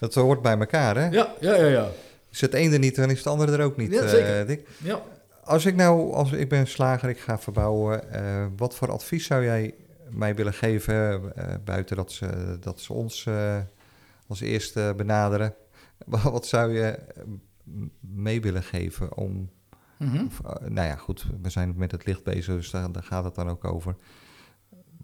dat 0.00 0.14
hoort 0.14 0.42
bij 0.42 0.58
elkaar, 0.58 0.96
hè? 0.96 1.08
Ja, 1.08 1.34
ja, 1.40 1.54
ja. 1.54 1.66
ja. 1.66 1.90
Is 2.32 2.40
het 2.40 2.54
ene 2.54 2.78
niet, 2.78 2.94
dan 2.94 3.10
is 3.10 3.18
het 3.18 3.26
andere 3.26 3.52
er 3.52 3.64
ook 3.64 3.76
niet. 3.76 3.92
Ja, 3.92 4.08
zeker. 4.08 4.50
Uh, 4.50 4.56
ja. 4.78 5.02
Als 5.44 5.66
ik 5.66 5.74
nou, 5.74 6.12
als 6.12 6.32
ik 6.32 6.48
ben 6.48 6.66
slager, 6.66 7.08
ik 7.08 7.18
ga 7.18 7.38
verbouwen, 7.38 8.02
uh, 8.14 8.46
wat 8.56 8.74
voor 8.74 8.90
advies 8.90 9.26
zou 9.26 9.44
jij 9.44 9.74
mij 10.10 10.34
willen 10.34 10.54
geven, 10.54 10.94
uh, 11.38 11.54
buiten 11.64 11.96
dat 11.96 12.12
ze, 12.12 12.56
dat 12.60 12.80
ze 12.80 12.92
ons 12.92 13.28
als 14.26 14.40
eerste 14.40 14.94
benaderen? 14.96 15.54
wat 16.06 16.46
zou 16.46 16.72
je 16.74 16.98
mee 18.00 18.40
willen 18.40 18.62
geven 18.62 19.16
om, 19.16 19.50
mm 19.98 20.08
-hmm. 20.08 20.26
of, 20.26 20.40
nou 20.68 20.88
ja, 20.88 20.96
goed, 20.96 21.26
we 21.42 21.50
zijn 21.50 21.74
met 21.76 21.90
het 21.90 22.06
licht 22.06 22.24
bezig, 22.24 22.54
dus 22.54 22.70
daar, 22.70 22.92
daar 22.92 23.02
gaat 23.02 23.24
het 23.24 23.34
dan 23.34 23.48
ook 23.48 23.64
over. 23.64 23.96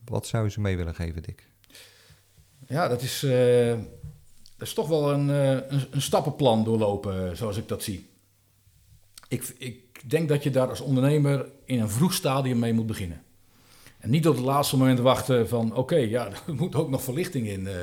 Wat 0.05 0.27
zou 0.27 0.45
je 0.45 0.51
ze 0.51 0.61
mee 0.61 0.77
willen 0.77 0.95
geven, 0.95 1.23
Dick? 1.23 1.51
Ja, 2.67 2.89
dat 2.89 3.03
is 3.03 3.27
dat 4.59 4.69
is 4.69 4.75
toch 4.75 4.89
wel 4.89 5.13
een, 5.13 5.29
een, 5.29 5.87
een, 5.91 6.03
stappenplan 6.03 6.65
doorlopen, 6.65 7.37
zoals 7.37 7.57
ik 7.57 7.69
dat 7.69 7.83
zie. 7.83 8.11
Ik, 9.29 9.55
ik 9.59 10.11
denk 10.11 10.29
dat 10.29 10.43
je 10.43 10.51
daar 10.51 10.69
als 10.69 10.81
ondernemer 10.81 11.47
in 11.65 11.81
een 11.81 11.91
vroeg 11.91 12.13
stadium 12.13 12.59
mee 12.59 12.73
moet 12.73 12.87
beginnen. 12.87 13.23
En 13.99 14.11
niet 14.11 14.29
op 14.29 14.37
het 14.37 14.45
laatste 14.45 14.77
moment 14.77 14.99
wachten 14.99 15.49
van, 15.49 15.75
oké, 15.75 15.97
ja, 15.97 16.27
er 16.47 16.55
moet 16.55 16.75
ook 16.75 16.91
nog 16.91 17.03
verlichting 17.03 17.47
in. 17.47 17.67
eh. 17.67 17.75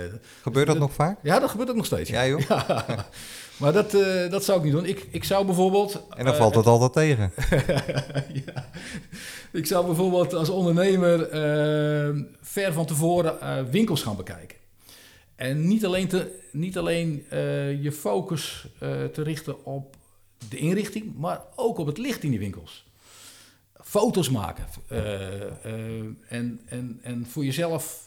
Gebeurt 0.42 0.68
dat 0.68 0.78
nog 0.78 0.94
vaak? 0.94 1.20
ja, 1.24 1.40
dat 1.40 1.50
gebeurt 1.50 1.70
ook 1.70 1.76
nog 1.76 1.86
steeds. 1.86 2.10
Ja, 2.10 2.28
joh. 2.28 2.42
Ja. 2.50 3.06
Maar 3.58 3.74
dat, 3.74 3.94
eh, 3.94 4.30
dat 4.32 4.44
zou 4.44 4.58
ik 4.58 4.64
niet 4.64 4.74
doen. 4.74 4.86
Ik, 4.86 5.08
ik 5.12 5.24
zou 5.24 5.46
bijvoorbeeld... 5.46 5.94
En 6.10 6.26
dan 6.26 6.34
eh, 6.34 6.40
valt 6.40 6.56
het 6.56 6.66
altijd 6.66 6.94
tegen. 6.94 7.32
ja. 8.46 8.70
Ik 9.52 9.66
zou 9.66 9.86
bijvoorbeeld 9.86 10.34
als 10.34 10.50
ondernemer 10.50 11.30
eh, 11.30 12.22
ver 12.42 12.74
van 12.74 12.86
tevoren 12.86 13.42
eh, 13.42 13.64
winkels 13.72 14.02
gaan 14.02 14.16
bekijken. 14.16 14.58
En 15.36 15.68
niet 15.68 15.86
alleen, 15.86 16.08
te, 16.08 16.40
niet 16.52 16.78
alleen 16.78 17.26
eh, 17.30 17.84
je 17.84 17.92
focus 17.92 18.68
eh, 18.80 19.04
te 19.04 19.22
richten 19.22 19.66
op 19.66 19.96
de 20.50 20.58
inrichting, 20.58 21.16
maar 21.18 21.42
ook 21.56 21.78
op 21.78 21.88
het 21.88 21.98
licht 21.98 22.24
in 22.24 22.30
die 22.30 22.40
winkels. 22.40 22.86
Foto's 23.74 24.30
maken. 24.30 24.66
eh, 24.88 25.42
en, 26.28 26.62
en, 26.66 27.00
en 27.02 27.26
voor 27.26 27.46
jezelf 27.46 28.04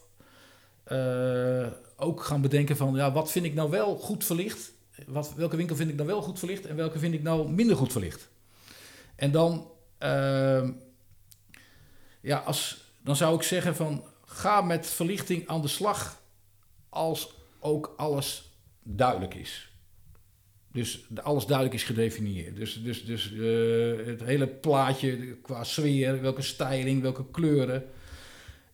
ook 1.96 2.22
gaan 2.22 2.40
bedenken 2.40 2.76
van, 2.76 2.94
ja, 2.94 3.12
wat 3.12 3.30
vind 3.30 3.44
ik 3.44 3.54
nou 3.54 3.70
wel 3.70 3.96
goed 3.96 4.24
verlicht? 4.24 4.72
Wat, 5.06 5.34
welke 5.34 5.56
winkel 5.56 5.76
vind 5.76 5.90
ik 5.90 5.96
nou 5.96 6.08
wel 6.08 6.22
goed 6.22 6.38
verlicht 6.38 6.66
en 6.66 6.76
welke 6.76 6.98
vind 6.98 7.14
ik 7.14 7.22
nou 7.22 7.50
minder 7.50 7.76
goed 7.76 7.92
verlicht? 7.92 8.28
En 9.14 9.30
dan, 9.30 9.70
ja, 12.20 12.38
als, 12.38 12.84
dan 13.02 13.16
zou 13.16 13.36
ik 13.36 13.42
zeggen 13.42 13.76
van 13.76 14.04
ga 14.24 14.60
met 14.60 14.86
verlichting 14.86 15.48
aan 15.48 15.62
de 15.62 15.68
slag 15.68 16.18
als 16.88 17.34
ook 17.60 17.94
alles 17.96 18.52
duidelijk 18.82 19.34
is. 19.34 19.72
Dus 20.72 21.06
alles 21.22 21.46
duidelijk 21.46 21.76
is 21.76 21.84
gedefinieerd. 21.84 22.56
Dus, 22.56 22.82
dus, 22.82 23.04
dus 23.04 23.32
eh, 23.32 24.06
het 24.06 24.22
hele 24.22 24.46
plaatje 24.46 25.36
qua 25.42 25.64
sfeer, 25.64 26.20
welke 26.20 26.42
styling, 26.42 27.02
welke 27.02 27.24
kleuren. 27.30 27.84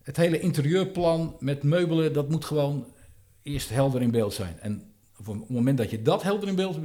Het 0.01 0.17
hele 0.17 0.39
interieurplan 0.39 1.35
met 1.39 1.63
meubelen, 1.63 2.13
dat 2.13 2.29
moet 2.29 2.45
gewoon 2.45 2.85
eerst 3.43 3.69
helder 3.69 4.01
in 4.01 4.11
beeld 4.11 4.33
zijn. 4.33 4.59
En 4.59 4.93
op 5.19 5.25
het 5.25 5.49
moment 5.49 5.77
dat 5.77 5.89
je 5.89 6.01
dat 6.01 6.23
helder 6.23 6.47
in 6.47 6.55
beeld 6.55 6.77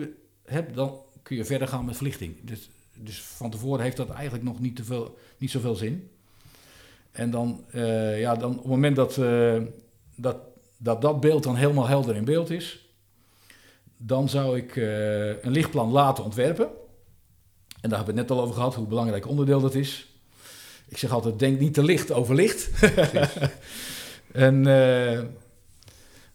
hebt, 0.45 0.75
dan 0.75 0.99
kun 1.23 1.37
je 1.37 1.45
verder 1.45 1.69
gaan 1.69 1.85
met 1.85 1.97
verlichting. 1.97 2.37
Dus, 2.43 2.71
dus 2.95 3.21
van 3.21 3.51
tevoren 3.51 3.83
heeft 3.83 3.97
dat 3.97 4.11
eigenlijk 4.11 4.45
nog 4.45 4.61
niet, 4.61 4.77
te 4.77 4.85
veel, 4.85 5.19
niet 5.39 5.51
zoveel 5.51 5.75
zin. 5.75 6.11
En 7.11 7.31
dan, 7.31 7.65
eh, 7.71 8.21
ja, 8.21 8.35
dan 8.35 8.51
op 8.51 8.57
het 8.59 8.67
moment 8.67 8.97
dat, 8.97 9.19
eh, 9.19 9.63
dat, 10.15 10.37
dat 10.83 11.03
dat 11.03 11.21
beeld 11.21 11.43
dan 11.43 11.57
helemaal 11.57 11.87
helder 11.87 12.17
in 12.17 12.25
beeld 12.25 12.51
is, 12.51 12.89
dan 13.97 14.29
zou 14.29 14.57
ik 14.57 14.77
eh, 14.77 15.29
een 15.29 15.51
lichtplan 15.51 15.91
laten 15.91 16.25
ontwerpen. 16.25 16.67
En 17.81 17.89
daar 17.89 17.99
hebben 17.99 18.15
we 18.15 18.21
het 18.21 18.29
net 18.29 18.39
al 18.39 18.45
over 18.45 18.55
gehad, 18.55 18.75
hoe 18.75 18.87
belangrijk 18.87 19.29
onderdeel 19.29 19.61
dat 19.61 19.75
is. 19.75 20.09
Ik 20.89 20.99
zeg 20.99 21.13
altijd, 21.13 21.39
denk 21.39 21.61
niet 21.61 21.75
te 21.75 21.83
licht 21.83 22.13
over 22.13 22.35
licht. 22.35 22.71
en 24.33 24.67
eh, 24.67 25.19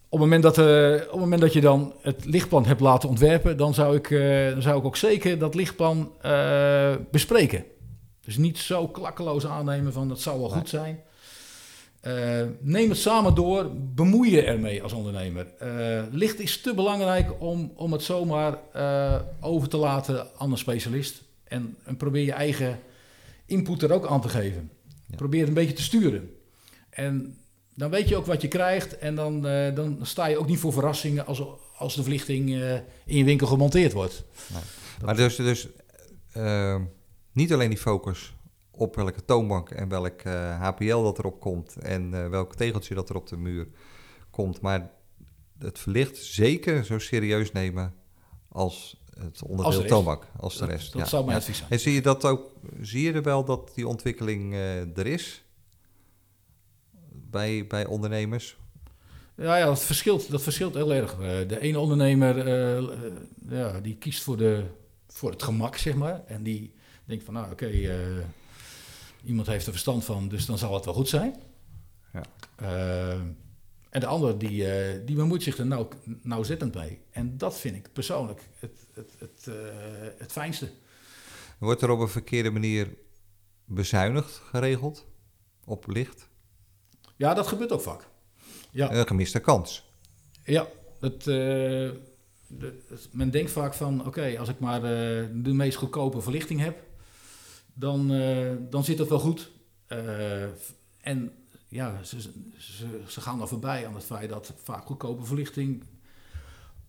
op, 0.08 0.10
het 0.10 0.20
moment 0.20 0.42
dat, 0.42 0.58
eh, 0.58 0.92
op 0.92 1.10
het 1.10 1.20
moment 1.20 1.40
dat 1.40 1.52
je 1.52 1.60
dan 1.60 1.94
het 2.00 2.24
lichtplan 2.24 2.66
hebt 2.66 2.80
laten 2.80 3.08
ontwerpen, 3.08 3.56
dan 3.56 3.74
zou 3.74 3.96
ik, 3.96 4.08
dan 4.52 4.62
zou 4.62 4.78
ik 4.78 4.84
ook 4.84 4.96
zeker 4.96 5.38
dat 5.38 5.54
lichtplan 5.54 6.12
bespreken. 7.10 7.64
Dus 8.20 8.36
niet 8.36 8.58
zo 8.58 8.88
klakkeloos 8.88 9.46
aannemen 9.46 9.92
van 9.92 10.08
dat 10.08 10.20
zou 10.20 10.40
wel 10.40 10.50
goed 10.50 10.68
zijn. 10.68 11.00
Eh, 12.06 12.42
neem 12.60 12.88
het 12.88 12.98
samen 12.98 13.34
door, 13.34 13.70
bemoei 13.74 14.30
je 14.30 14.42
ermee 14.42 14.82
als 14.82 14.92
ondernemer. 14.92 15.46
Eh, 15.58 16.02
licht 16.10 16.40
is 16.40 16.60
te 16.60 16.74
belangrijk 16.74 17.40
om, 17.40 17.72
om 17.76 17.92
het 17.92 18.02
zomaar 18.02 18.58
eh, 18.72 19.20
over 19.40 19.68
te 19.68 19.76
laten 19.76 20.26
aan 20.38 20.50
een 20.50 20.58
specialist. 20.58 21.22
En, 21.44 21.76
en 21.84 21.96
probeer 21.96 22.24
je 22.24 22.32
eigen 22.32 22.78
input 23.46 23.82
er 23.82 23.92
ook 23.92 24.06
aan 24.06 24.20
te 24.20 24.28
geven. 24.28 24.70
Ja. 25.06 25.16
Probeer 25.16 25.40
het 25.40 25.48
een 25.48 25.54
beetje 25.54 25.72
te 25.72 25.82
sturen. 25.82 26.30
En 26.90 27.38
dan 27.74 27.90
weet 27.90 28.08
je 28.08 28.16
ook 28.16 28.26
wat 28.26 28.42
je 28.42 28.48
krijgt 28.48 28.98
en 28.98 29.14
dan, 29.14 29.42
dan 29.74 29.98
sta 30.02 30.26
je 30.26 30.38
ook 30.38 30.48
niet 30.48 30.58
voor 30.58 30.72
verrassingen 30.72 31.26
als, 31.26 31.42
als 31.76 31.94
de 31.94 32.02
verlichting 32.02 32.48
in 33.04 33.16
je 33.16 33.24
winkel 33.24 33.46
gemonteerd 33.46 33.92
wordt. 33.92 34.24
Maar 35.04 35.16
dus, 35.16 35.36
dus 35.36 35.68
niet 37.32 37.52
alleen 37.52 37.68
die 37.68 37.78
focus 37.78 38.34
op 38.76 38.96
welke 38.96 39.24
toonbank 39.24 39.70
en 39.70 39.88
welk 39.88 40.20
eh, 40.20 40.60
HPL 40.60 41.02
dat 41.02 41.18
erop 41.18 41.40
komt 41.40 41.76
en 41.76 42.14
eh, 42.14 42.28
welk 42.28 42.54
tegeltje 42.54 42.94
dat 42.94 43.08
er 43.08 43.16
op 43.16 43.26
de 43.28 43.36
muur 43.36 43.66
komt, 44.30 44.60
maar 44.60 44.90
het 45.58 45.78
verlicht 45.78 46.16
zeker 46.16 46.84
zo 46.84 46.98
serieus 46.98 47.52
nemen 47.52 47.94
als 48.48 49.04
het 49.20 49.42
onderdeel 49.42 49.78
Als 49.80 49.88
toonbank, 49.88 50.22
als 50.36 50.58
de 50.58 50.66
rest. 50.66 50.92
dat 50.92 51.00
ja. 51.02 51.08
zou 51.08 51.24
mijn 51.24 51.36
Ja. 51.36 51.42
advies 51.42 51.56
zijn. 51.58 51.70
En 51.70 51.80
zie 51.80 51.92
je 51.92 52.02
dat 52.02 52.24
ook, 52.24 52.52
zie 52.80 53.02
je 53.02 53.12
er 53.12 53.22
wel 53.22 53.44
dat 53.44 53.72
die 53.74 53.88
ontwikkeling 53.88 54.52
eh, 54.52 54.98
er 54.98 55.06
is 55.06 55.44
bij, 57.12 57.66
bij 57.66 57.86
ondernemers? 57.86 58.56
Ja, 59.36 59.56
ja 59.56 59.64
dat, 59.64 59.82
verschilt, 59.82 60.30
dat 60.30 60.42
verschilt 60.42 60.74
heel 60.74 60.94
erg. 60.94 61.12
Eh, 61.12 61.48
de 61.48 61.60
ene 61.60 61.78
ondernemer 61.78 62.38
eh, 62.46 62.76
eh, 62.78 62.84
ja, 63.48 63.80
die 63.80 63.96
kiest 63.96 64.22
voor, 64.22 64.36
de, 64.36 64.64
voor 65.08 65.30
het 65.30 65.42
gemak, 65.42 65.76
zeg 65.76 65.94
maar. 65.94 66.22
En 66.26 66.42
die 66.42 66.74
denkt 67.04 67.24
van, 67.24 67.34
nou 67.34 67.50
oké, 67.52 67.66
eh, 67.66 67.96
iemand 69.26 69.46
heeft 69.46 69.66
er 69.66 69.72
verstand 69.72 70.04
van, 70.04 70.28
dus 70.28 70.46
dan 70.46 70.58
zal 70.58 70.74
het 70.74 70.84
wel 70.84 70.94
goed 70.94 71.08
zijn. 71.08 71.34
Ja. 72.12 72.22
Eh, 72.56 73.20
en 73.90 74.00
de 74.00 74.06
ander 74.06 74.38
die, 74.38 74.72
eh, 74.72 75.06
die 75.06 75.16
bemoeit 75.16 75.42
zich 75.42 75.58
er 75.58 75.66
nauw, 75.66 75.88
nauwzettend 76.22 76.74
mee. 76.74 77.00
En 77.10 77.38
dat 77.38 77.58
vind 77.58 77.76
ik 77.76 77.92
persoonlijk 77.92 78.40
het, 78.58 78.78
het, 78.94 79.10
het, 79.18 79.46
eh, 79.46 79.54
het 80.18 80.32
fijnste. 80.32 80.70
Wordt 81.58 81.82
er 81.82 81.90
op 81.90 82.00
een 82.00 82.08
verkeerde 82.08 82.50
manier 82.50 82.94
bezuinigd 83.64 84.42
geregeld 84.50 85.06
op 85.64 85.86
licht? 85.86 86.28
Ja, 87.16 87.34
dat 87.34 87.46
gebeurt 87.46 87.72
ook 87.72 87.80
vaak. 87.80 88.06
Ja. 88.70 88.92
Een 88.92 89.06
gemiste 89.06 89.40
kans. 89.40 89.90
Ja, 90.44 90.68
het, 91.00 91.24
de, 91.24 92.00
men 93.12 93.30
denkt 93.30 93.50
vaak 93.50 93.74
van, 93.74 94.06
oké, 94.06 94.38
als 94.38 94.48
ik 94.48 94.58
maar 94.58 94.80
de 94.80 95.52
meest 95.52 95.76
goedkope 95.76 96.20
verlichting 96.20 96.60
heb, 96.60 96.82
dan, 97.78 98.12
eh, 98.12 98.52
dan 98.70 98.84
zit 98.84 98.98
het 98.98 99.08
wel 99.08 99.18
goed. 99.18 99.50
Eh, 99.86 100.42
en 101.00 101.32
ja, 101.68 102.02
ze, 102.02 102.20
ze, 103.06 103.20
gaan 103.20 103.40
er 103.40 103.48
voorbij 103.48 103.86
aan 103.86 103.94
het 103.94 104.04
feit 104.04 104.28
dat 104.28 104.52
vaak 104.62 104.86
goedkope 104.86 105.24
verlichting 105.24 105.84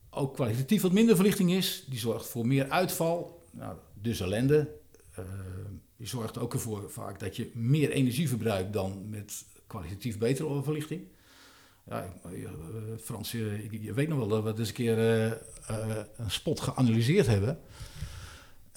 ook 0.10 0.34
kwalitatief 0.34 0.82
wat 0.82 0.92
minder 0.92 1.16
verlichting 1.16 1.52
is. 1.52 1.86
Die 1.90 2.00
zorgt 2.00 2.28
voor 2.28 2.48
meer 2.48 2.70
uitval, 2.70 3.46
nou, 3.52 3.76
dus 3.94 4.20
ellende. 4.20 4.70
Eh, 5.12 5.24
die 5.98 6.08
zorgt 6.08 6.38
ook 6.38 6.54
ervoor 6.54 6.92
vaak 6.92 7.20
dat 7.20 7.36
je 7.36 7.52
meer 7.54 7.92
energie 7.92 8.28
verbruikt 8.28 8.74
dan 8.74 9.10
met 9.10 9.46
kwalitatief 9.68 10.18
betere 10.18 10.64
verlichting. 10.64 11.02
Ja, 11.90 12.14
Frans, 13.02 13.32
je, 13.32 13.94
weet 13.94 14.08
nog 14.08 14.18
wel 14.18 14.28
dat 14.28 14.44
we 14.44 14.60
eens 14.60 14.68
een 14.68 14.74
keer 14.74 14.98
een 16.18 16.32
spot 16.32 16.60
geanalyseerd 16.60 17.28
hebben. 17.28 17.60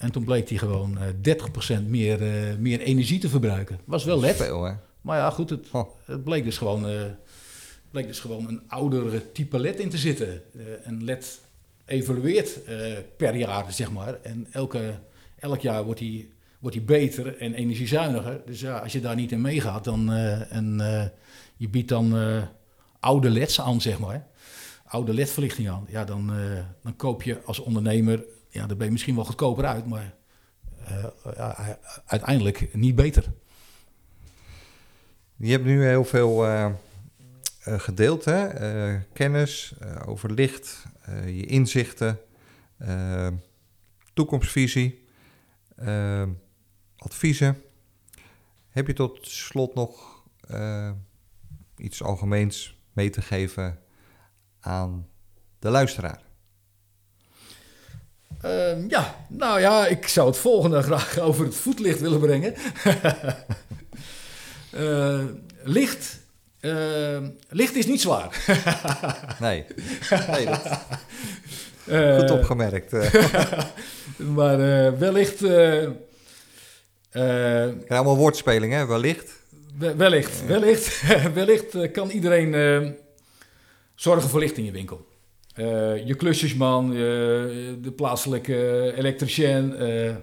En 0.01 0.11
toen 0.11 0.23
bleek 0.23 0.47
die 0.47 0.57
gewoon 0.57 0.97
eh 0.97 1.07
30% 1.21 1.87
meer, 1.87 2.21
eh, 2.21 2.55
meer 2.57 2.79
energie 2.79 3.19
te 3.19 3.29
verbruiken. 3.29 3.79
Was 3.85 4.03
wel 4.03 4.19
LED. 4.19 4.35
Veel, 4.35 4.63
hè? 4.63 4.73
Maar 5.01 5.17
ja, 5.17 5.29
goed, 5.29 5.49
het, 5.49 5.67
Oh. 5.71 5.89
het 6.05 6.23
bleek, 6.23 6.43
dus 6.43 6.57
gewoon, 6.57 6.87
eh, 6.87 7.01
bleek 7.91 8.07
dus 8.07 8.19
gewoon 8.19 8.47
een 8.47 8.61
oudere 8.67 9.31
type 9.31 9.59
LED 9.59 9.79
in 9.79 9.89
te 9.89 9.97
zitten. 9.97 10.27
Eh, 10.55 10.61
een 10.83 11.03
LED 11.03 11.39
evolueert 11.85 12.63
eh, 12.63 12.77
per 13.17 13.35
jaar, 13.35 13.73
zeg 13.73 13.91
maar. 13.91 14.17
En 14.21 14.47
elke, 14.51 14.93
elk 15.39 15.61
jaar 15.61 15.83
wordt 15.83 15.99
die, 15.99 16.31
wordt 16.59 16.75
die 16.75 16.85
beter 16.85 17.37
en 17.37 17.53
energiezuiniger. 17.53 18.41
Dus 18.45 18.59
ja, 18.59 18.77
als 18.77 18.91
je 18.91 19.01
daar 19.01 19.15
niet 19.15 19.31
in 19.31 19.41
meegaat 19.41 19.83
dan, 19.83 20.11
eh, 20.11 20.55
en 20.55 20.79
eh, 20.81 21.05
je 21.57 21.69
biedt 21.69 21.89
dan 21.89 22.17
eh, 22.17 22.43
oude 22.99 23.29
LED's 23.29 23.59
aan, 23.61 23.81
zeg 23.81 23.99
maar. 23.99 24.27
Oude 24.85 25.13
LED-verlichting 25.13 25.69
aan. 25.69 25.85
Ja, 25.89 26.05
dan, 26.05 26.33
eh, 26.33 26.59
dan 26.83 26.95
koop 26.95 27.23
je 27.23 27.41
als 27.45 27.59
ondernemer, 27.59 28.23
ja, 28.51 28.67
dan 28.67 28.77
ben 28.77 28.85
je 28.85 28.91
misschien 28.91 29.15
wel 29.15 29.25
goedkoper 29.25 29.65
uit, 29.65 29.85
maar 29.85 30.13
eh, 30.85 31.69
uiteindelijk 32.05 32.75
niet 32.75 32.95
beter. 32.95 33.23
Je 35.35 35.51
hebt 35.51 35.65
nu 35.65 35.85
heel 35.85 36.05
veel 36.05 36.45
eh, 36.45 36.71
gedeeld, 37.63 38.25
hè? 38.25 38.47
Kennis 39.13 39.73
over 40.05 40.31
licht, 40.31 40.85
je 41.25 41.45
inzichten, 41.45 42.19
toekomstvisie, 44.13 45.03
adviezen. 46.97 47.61
Heb 48.69 48.87
je 48.87 48.93
tot 48.93 49.27
slot 49.27 49.75
nog 49.75 50.23
iets 51.77 52.03
algemeens 52.03 52.79
mee 52.93 53.09
te 53.09 53.21
geven 53.21 53.79
aan 54.59 55.07
de 55.59 55.69
luisteraar? 55.69 56.30
Ehm, 58.41 58.85
ja, 58.87 59.15
nou 59.29 59.59
ja, 59.59 59.87
ik 59.87 60.07
zou 60.07 60.27
het 60.27 60.37
volgende 60.37 60.81
graag 60.91 61.19
over 61.19 61.45
het 61.45 61.55
voetlicht 61.55 61.99
willen 61.99 62.19
brengen. 62.19 62.53
Eh, 64.71 65.19
licht. 65.63 66.19
ehm, 66.59 67.29
licht 67.49 67.75
is 67.75 67.85
niet 67.85 68.01
zwaar. 68.01 68.45
Nee, 69.39 69.65
nee 70.31 70.45
dat, 70.45 70.61
Eh, 71.87 72.17
goed 72.19 72.31
opgemerkt. 72.31 72.93
eh. 72.93 73.13
maar 74.17 74.59
eh, 74.85 74.93
wellicht. 74.99 75.41
allemaal 77.87 78.17
woordspeling, 78.17 78.73
hè? 78.73 78.85
Wellicht. 78.85 79.31
We- 79.77 79.95
wellicht, 79.95 80.45
wellicht, 80.45 81.01
wellicht 81.33 81.91
kan 81.91 82.09
iedereen 82.09 82.95
zorgen 83.95 84.29
voor 84.29 84.39
licht 84.39 84.57
in 84.57 84.65
je 84.65 84.71
winkel. 84.71 85.07
Eh, 85.53 86.07
je 86.07 86.15
klusjesman, 86.15 86.91
eh, 86.91 86.97
de 87.81 87.93
plaatselijke 87.95 88.93
elektricien. 88.95 89.75
eh. 89.75 90.15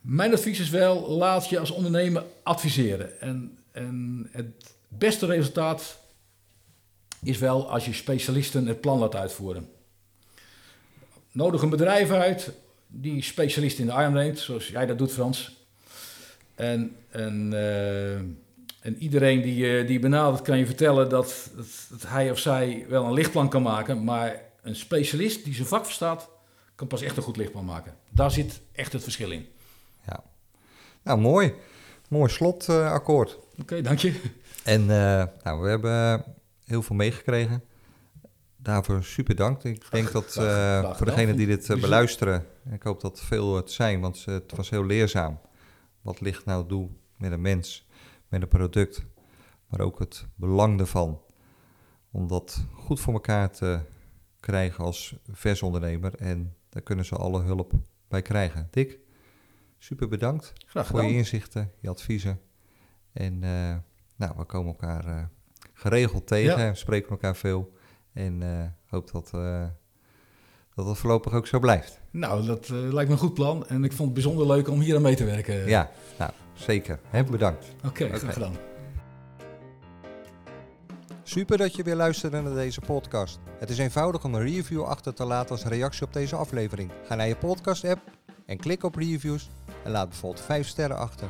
Mijn 0.00 0.32
advies 0.32 0.60
is 0.60 0.70
wel, 0.70 1.10
laat 1.10 1.48
je 1.48 1.58
als 1.58 1.70
ondernemer 1.70 2.24
adviseren. 2.42 3.20
En, 3.20 3.58
en 3.72 4.28
het 4.32 4.74
beste 4.88 5.26
resultaat 5.26 5.98
is 7.22 7.38
wel 7.38 7.70
als 7.70 7.84
je 7.84 7.92
specialisten 7.92 8.66
het 8.66 8.80
plan 8.80 8.98
laat 8.98 9.14
uitvoeren. 9.14 9.68
Nodig 11.32 11.62
een 11.62 11.70
bedrijf 11.70 12.10
uit 12.10 12.52
die 12.86 13.22
specialist 13.22 13.78
in 13.78 13.86
de 13.86 13.92
arm 13.92 14.12
neemt, 14.12 14.38
zoals 14.38 14.68
jij 14.68 14.86
dat 14.86 14.98
doet 14.98 15.12
Frans. 15.12 15.56
En, 16.54 16.96
en, 17.10 17.52
en 18.80 18.96
iedereen 18.98 19.40
die, 19.42 19.54
je- 19.56 19.84
die 19.84 19.98
benadert 19.98 20.42
kan 20.42 20.58
je 20.58 20.66
vertellen 20.66 21.08
dat, 21.08 21.50
dat, 21.56 21.66
dat 21.90 22.02
hij 22.10 22.30
of 22.30 22.38
zij 22.38 22.84
wel 22.88 23.04
een 23.04 23.12
lichtplan 23.12 23.48
kan 23.48 23.62
maken, 23.62 24.04
maar 24.04 24.42
een 24.62 24.76
specialist 24.76 25.44
die 25.44 25.54
zijn 25.54 25.66
vak 25.66 25.84
verstaat, 25.84 26.28
kan 26.74 26.86
pas 26.86 27.02
echt 27.02 27.16
een 27.16 27.22
goed 27.22 27.36
lichtplan 27.36 27.64
maken. 27.64 27.94
Daar 28.10 28.30
zit 28.30 28.60
echt 28.72 28.92
het 28.92 29.02
verschil 29.02 29.30
in. 29.30 29.46
Ja. 30.06 30.22
Nou, 31.02 31.18
mooi. 31.20 31.52
Mooi 32.08 32.30
slotakkoord. 32.30 33.38
Oké, 33.60 33.80
dank 33.82 33.98
je. 33.98 34.20
En 34.64 34.80
eh, 34.80 35.24
nou, 35.42 35.60
we 35.62 35.68
hebben 35.68 36.24
heel 36.64 36.82
veel 36.82 36.96
meegekregen. 36.96 37.62
Daarvoor 38.56 39.04
super 39.04 39.34
dank. 39.36 39.62
Ik 39.64 39.90
denk 39.90 40.12
dat 40.12 40.24
graag- 40.26 40.84
eh, 40.84 40.96
voor 40.96 41.06
degenen 41.06 41.36
die 41.36 41.46
dit 41.46 41.70
eh, 41.70 41.80
beluisteren, 41.80 42.46
ik 42.72 42.82
hoop 42.82 43.00
dat 43.00 43.20
veel 43.20 43.56
het 43.56 43.70
zijn, 43.70 44.00
want 44.00 44.24
eh, 44.28 44.34
het 44.34 44.56
was 44.56 44.70
heel 44.70 44.84
leerzaam. 44.86 45.38
Wat 46.02 46.20
licht 46.20 46.44
nou 46.44 46.68
doet 46.68 46.90
met 47.16 47.32
een 47.32 47.40
mens, 47.40 47.86
met 48.30 48.42
een 48.42 48.48
product, 48.48 49.04
maar 49.66 49.80
ook 49.80 49.98
het 49.98 50.26
belang 50.34 50.80
ervan. 50.80 51.20
Om 52.10 52.28
dat 52.28 52.64
goed 52.74 53.00
voor 53.00 53.12
elkaar 53.12 53.50
te 53.50 53.80
krijgen 54.40 54.84
als 54.84 55.14
versondernemer. 55.30 56.14
En 56.14 56.54
daar 56.68 56.82
kunnen 56.82 57.04
ze 57.04 57.14
alle 57.16 57.42
hulp 57.42 57.72
bij 58.08 58.22
krijgen. 58.22 58.68
Dick, 58.70 58.98
super 59.78 60.08
bedankt 60.08 60.52
voor 60.66 61.02
je 61.02 61.12
inzichten, 61.12 61.72
je 61.80 61.88
adviezen. 61.88 62.40
En 63.12 63.44
eh, 63.44 63.76
nou, 64.16 64.34
we 64.36 64.44
komen 64.44 64.68
elkaar 64.68 65.06
eh, 65.06 65.22
geregeld 65.72 66.26
tegen, 66.26 66.58
Ja. 66.60 66.70
we 66.70 66.76
spreken 66.76 67.10
elkaar 67.10 67.36
veel. 67.36 67.72
En 68.12 68.42
eh 68.42 68.66
hoop 68.86 69.10
dat, 69.10 69.30
dat 70.74 70.86
het 70.86 70.98
voorlopig 70.98 71.32
ook 71.32 71.46
zo 71.46 71.58
blijft. 71.58 72.00
Nou, 72.10 72.46
dat 72.46 72.68
lijkt 72.68 73.08
me 73.08 73.14
een 73.14 73.20
goed 73.20 73.34
plan 73.34 73.66
en 73.66 73.84
ik 73.84 73.92
vond 73.92 74.04
het 74.04 74.14
bijzonder 74.14 74.46
leuk 74.46 74.68
om 74.68 74.80
hier 74.80 74.96
aan 74.96 75.02
mee 75.02 75.16
te 75.16 75.24
werken. 75.24 75.68
Ja, 75.68 75.90
nou, 76.18 76.30
zeker. 76.52 77.00
Hè, 77.08 77.24
bedankt. 77.24 77.66
Oké, 77.84 78.04
Oké. 78.04 78.18
graag 78.18 78.32
gedaan. 78.32 78.56
Super 81.22 81.58
dat 81.58 81.76
je 81.76 81.82
weer 81.82 81.94
luisterde 81.96 82.40
naar 82.40 82.54
deze 82.54 82.80
podcast. 82.80 83.38
Het 83.58 83.70
is 83.70 83.78
eenvoudig 83.78 84.24
om 84.24 84.34
een 84.34 84.42
review 84.42 84.82
achter 84.82 85.14
te 85.14 85.24
laten 85.24 85.50
als 85.50 85.64
reactie 85.64 86.06
op 86.06 86.12
deze 86.12 86.36
aflevering. 86.36 86.90
Ga 87.06 87.14
naar 87.14 87.28
je 87.28 87.36
podcast-app 87.36 88.00
en 88.46 88.56
klik 88.56 88.84
op 88.84 88.94
reviews 88.94 89.50
en 89.84 89.90
laat 89.90 90.08
bijvoorbeeld 90.08 90.44
5 90.44 90.66
sterren 90.66 90.96
achter. 90.96 91.28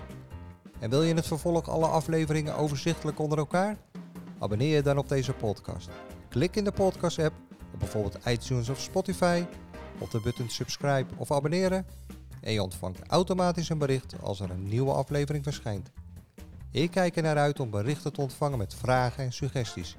En 0.79 0.91
wil 0.91 1.03
je 1.03 1.09
in 1.09 1.17
het 1.17 1.27
vervolg 1.27 1.69
alle 1.69 1.87
afleveringen 1.87 2.57
overzichtelijk 2.57 3.19
onder 3.19 3.39
elkaar? 3.39 3.77
Abonneer 4.39 4.75
je 4.75 4.83
dan 4.83 4.99
op 4.99 5.09
deze 5.09 5.33
podcast. 5.33 5.89
Klik 6.29 6.57
in 6.57 6.65
de 6.65 6.73
podcast-app 6.73 7.35
op 7.73 7.79
bijvoorbeeld 7.79 8.19
iTunes 8.27 8.69
of 8.69 8.81
Spotify 8.81 9.45
op 9.99 10.11
de 10.11 10.21
button 10.21 10.49
subscribe 10.49 11.15
of 11.17 11.33
abonneren 11.33 11.87
en 12.41 12.53
je 12.53 12.63
ontvangt 12.63 13.01
automatisch 13.07 13.69
een 13.69 13.79
bericht 13.79 14.15
als 14.23 14.41
er 14.41 14.51
een 14.51 14.69
nieuwe 14.69 14.93
aflevering 14.93 15.45
verschijnt. 15.45 15.91
Ik 16.71 16.91
kijk 16.91 17.17
er 17.17 17.23
naar 17.23 17.37
uit 17.37 17.61
om 17.61 17.71
berichten 17.71 18.13
te 18.13 18.21
ontvangen 18.21 18.59
met 18.59 18.75
vragen 18.75 19.25
en 19.25 19.33
suggesties. 19.33 19.97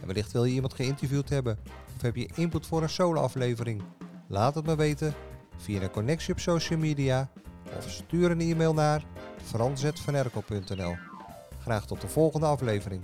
En 0.00 0.06
wellicht 0.06 0.32
wil 0.32 0.44
je 0.44 0.54
iemand 0.54 0.74
geïnterviewd 0.74 1.28
hebben 1.28 1.58
of 1.96 2.02
heb 2.02 2.16
je 2.16 2.30
input 2.34 2.66
voor 2.66 2.82
een 2.82 2.88
solo-aflevering? 2.88 3.82
Laat 4.26 4.54
het 4.54 4.66
me 4.66 4.76
weten 4.76 5.14
via 5.56 5.82
een 5.82 5.90
connectie 5.90 6.32
op 6.32 6.40
social 6.40 6.78
media 6.78 7.30
of 7.76 7.90
stuur 7.90 8.30
een 8.30 8.40
e-mail 8.40 8.74
naar 8.74 9.04
frans.vanerkel.nl. 9.42 10.96
Graag 11.60 11.86
tot 11.86 12.00
de 12.00 12.08
volgende 12.08 12.46
aflevering. 12.46 13.02